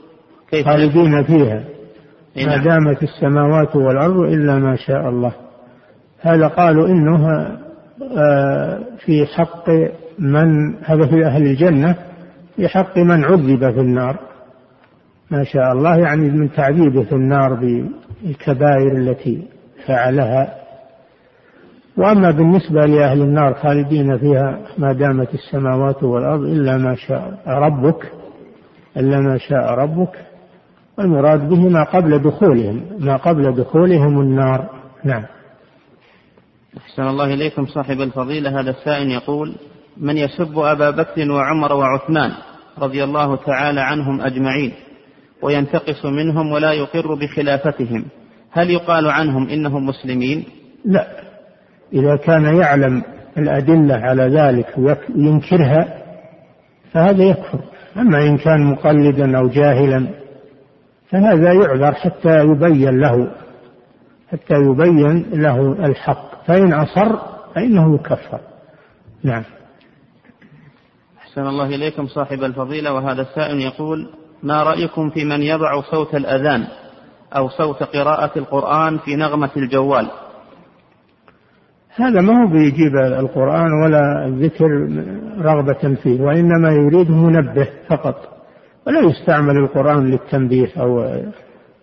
كيف 0.49 0.66
خالدين 0.66 1.24
فيها. 1.24 1.64
ما. 2.38 2.64
دامت 2.64 3.03
السماوات 3.03 3.76
والأرض 3.76 4.18
إلا 4.18 4.60
ما 4.60 4.76
شاء 4.76 5.10
الله. 5.10 5.32
هذا 6.22 6.48
قالوا 6.48 6.88
إنه 6.88 7.28
آه، 8.18 8.80
في 9.06 9.26
حق 9.26 9.70
من 10.20 10.76
هذا 10.84 11.07
في 11.07 11.26
أهل 11.26 11.45
الجنة 11.45 11.95
في 12.56 12.68
حق 12.68 12.98
من 12.98 13.24
عذب 13.24 13.72
في 13.72 13.80
النار. 13.80 14.20
ما 15.32 15.44
شاء 15.44 15.72
الله 15.72 15.98
يعني 15.98 16.30
من 16.30 16.52
تعذيبه 16.52 17.03
في 17.03 17.16
النار 17.16 17.53
بالكبائر 17.53 18.98
التي 18.98 19.48
فعلها. 19.86 20.66
وأما 21.98 22.32
بالنسبة 22.32 22.86
لأهل 22.86 23.22
النار 23.22 23.53
خالدين 23.53 24.18
فيها 24.18 24.60
ما 24.78 24.94
دامت 24.94 25.34
السماوات 25.34 26.03
والأرض 26.03 26.41
إلا 26.41 26.78
ما 26.78 26.95
شاء 26.95 27.40
ربك 27.48 28.12
إلا 28.97 29.19
ما 29.19 29.38
شاء 29.38 29.73
ربك 29.73 30.26
والمراد 30.97 31.49
به 31.49 31.69
ما 31.69 31.84
قبل 31.84 32.19
دخولهم 32.19 32.84
ما 32.99 33.15
قبل 33.15 33.55
دخولهم 33.55 34.22
النار. 34.22 34.69
نعم. 35.03 35.26
أحسن 36.77 37.03
الله 37.03 37.34
إليكم 37.34 37.65
صاحب 37.65 38.01
الفضيلة. 38.01 38.59
هذا 38.59 38.69
السائل 38.69 39.11
يقول 39.11 39.55
من 39.97 40.17
يسب 40.17 40.59
أبا 40.59 40.89
بكر 40.89 41.31
وعمر 41.31 41.73
وعثمان 41.73 42.31
رضي 42.80 43.03
الله 43.03 43.35
تعالى 43.35 43.81
عنهم 43.81 44.22
أجمعين 44.22 44.73
وينتقص 45.41 46.05
منهم 46.05 46.51
ولا 46.51 46.72
يقر 46.72 47.13
بخلافتهم 47.13 48.05
هل 48.51 48.69
يقال 48.69 49.07
عنهم 49.07 49.49
إنهم 49.49 49.85
مسلمين؟ 49.85 50.45
لا. 50.85 51.07
إذا 51.93 52.15
كان 52.15 52.55
يعلم 52.55 53.03
الأدلة 53.38 53.95
على 53.95 54.23
ذلك 54.23 54.73
وينكرها 54.77 56.01
فهذا 56.91 57.23
يكفر. 57.23 57.59
أما 57.97 58.17
إن 58.17 58.38
كان 58.38 58.72
مقلدا 58.72 59.38
أو 59.38 59.47
جاهلا 59.47 60.07
فهذا 61.09 61.53
يعذر 61.53 61.93
حتى 61.93 62.39
يبين 62.39 62.99
له 62.99 63.31
حتى 64.31 64.53
يبين 64.53 65.26
له 65.34 65.85
الحق 65.85 66.45
فإن 66.47 66.73
أصر 66.73 67.15
فإنه 67.55 67.95
يكفر 67.95 68.39
نعم. 69.23 69.43
أحسن 71.17 71.47
الله 71.47 71.65
إليكم 71.65 72.07
صاحب 72.07 72.43
الفضيلة 72.43 72.93
وهذا 72.93 73.22
السائل 73.22 73.61
يقول 73.61 74.09
ما 74.43 74.63
رأيكم 74.63 75.09
في 75.09 75.26
من 75.26 75.41
يضع 75.41 75.81
صوت 75.81 76.15
الأذان 76.15 76.67
أو 77.38 77.49
صوت 77.49 77.84
قراءة 77.84 78.39
القرآن 78.39 78.97
في 78.97 79.15
نغمة 79.15 79.49
الجوال؟ 79.57 80.09
هذا 81.95 82.22
ما 82.22 82.43
هو 82.43 82.47
بيجيب 82.47 82.95
القرآن 82.95 83.84
ولا 83.84 84.26
الذكر 84.26 84.65
رغبة 85.41 85.95
فيه 86.03 86.22
وإنما 86.22 86.69
يريد 86.72 87.11
منبه 87.11 87.67
فقط 87.89 88.15
ولا 88.88 88.99
يستعمل 88.99 89.57
القرآن 89.57 90.11
للتنبيه 90.11 90.67
أو 90.77 91.03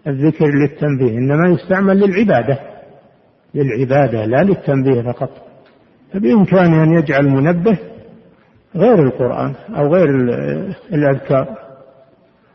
الذكر 0.06 0.46
للتنبيه 0.46 1.18
إنما 1.18 1.48
يستعمل 1.48 2.00
للعبادة 2.00 2.58
للعبادة 3.54 4.24
لا 4.24 4.42
للتنبيه 4.42 5.02
فقط. 5.02 5.30
فبإمكانه 6.12 6.82
أن 6.82 6.92
يجعل 6.92 7.28
منبه 7.28 7.78
غير 8.76 9.02
القرآن 9.02 9.54
أو 9.76 9.94
غير 9.94 10.08
الأذكار. 10.92 11.46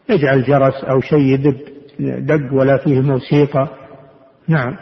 يجعل 0.10 0.44
جرس 0.44 0.84
أو 0.84 1.02
شيء 1.02 1.20
يدق 1.20 1.58
دق 2.00 2.54
ولا 2.54 2.78
فيه 2.78 3.02
موسيقى. 3.02 3.68
نعم. 4.48 4.76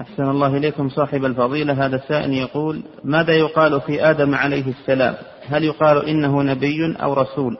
أحسن 0.00 0.22
الله 0.22 0.56
إليكم 0.56 0.88
صاحب 0.88 1.24
الفضيلة. 1.24 1.86
هذا 1.86 1.96
السائل 1.96 2.32
يقول 2.32 2.82
ماذا 3.04 3.32
يقال 3.32 3.80
في 3.80 4.10
آدم 4.10 4.34
عليه 4.34 4.68
السلام؟ 4.68 5.14
هل 5.46 5.64
يقال 5.64 6.08
إنه 6.08 6.42
نبي 6.42 6.96
أو 7.02 7.12
رسول؟ 7.12 7.58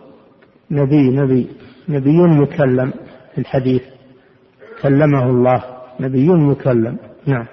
نبي 0.71 1.03
نبي 1.11 1.49
نبي 1.89 2.17
مكلم 2.17 2.93
في 3.35 3.41
الحديث. 3.41 3.83
كلمه 4.83 5.31
الله. 5.31 5.65
نبي 6.01 6.29
مكلم. 6.29 6.99
نعم. 7.27 7.47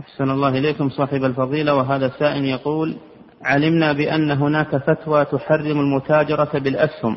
أحسن 0.00 0.30
الله 0.30 0.48
إليكم 0.48 0.88
صاحب 0.88 1.24
الفضيلة. 1.24 1.74
وهذا 1.74 2.06
السائل 2.06 2.44
يقول 2.44 2.96
علمنا 3.42 3.92
بأن 3.92 4.30
هناك 4.30 4.76
فتوى 4.76 5.24
تحرم 5.24 5.80
المتاجرة 5.80 6.58
بالأسهم 6.58 7.16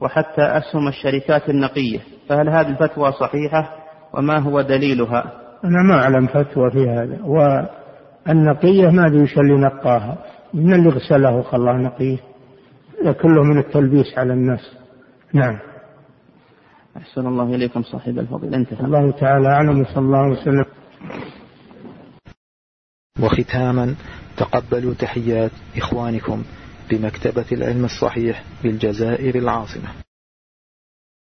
وحتى 0.00 0.42
أسهم 0.42 0.88
الشركات 0.88 1.50
النقية. 1.50 2.00
فهل 2.28 2.48
هذه 2.48 2.68
الفتوى 2.68 3.12
صحيحة؟ 3.12 3.83
وما 4.18 4.38
هو 4.38 4.60
دليلها؟ 4.60 5.32
أنا 5.64 5.82
ما 5.82 6.02
أعلم 6.02 6.26
فتوى 6.26 6.70
في 6.70 6.88
هذا. 6.88 7.18
والنقية 7.24 8.90
ما 8.90 9.06
أدري 9.06 9.22
وش 9.22 9.38
اللي 9.38 9.54
نقاها. 9.54 10.18
من 10.54 10.74
اللي 10.74 10.88
غسله 10.88 11.36
وخلاه 11.36 11.72
نقيه؟ 11.72 12.18
هذا 13.02 13.12
كله 13.12 13.42
من 13.42 13.58
التلبيس 13.58 14.18
على 14.18 14.32
الناس. 14.32 14.76
نعم. 15.32 15.58
أحسن 16.96 17.26
الله 17.26 17.54
إليكم 17.54 17.82
صاحب 17.82 18.18
الفضيلة 18.18 18.56
انتهى. 18.56 18.86
الله 18.86 19.10
تعالى 19.10 19.48
أعلم 19.48 19.80
وصلى 19.80 19.98
الله 19.98 20.28
وسلم. 20.28 20.64
وختاما 23.20 23.94
تقبلوا 24.36 24.94
تحيات 24.94 25.50
إخوانكم 25.76 26.42
بمكتبة 26.90 27.44
العلم 27.52 27.84
الصحيح 27.84 28.42
بالجزائر 28.62 29.34
العاصمة. 29.34 30.03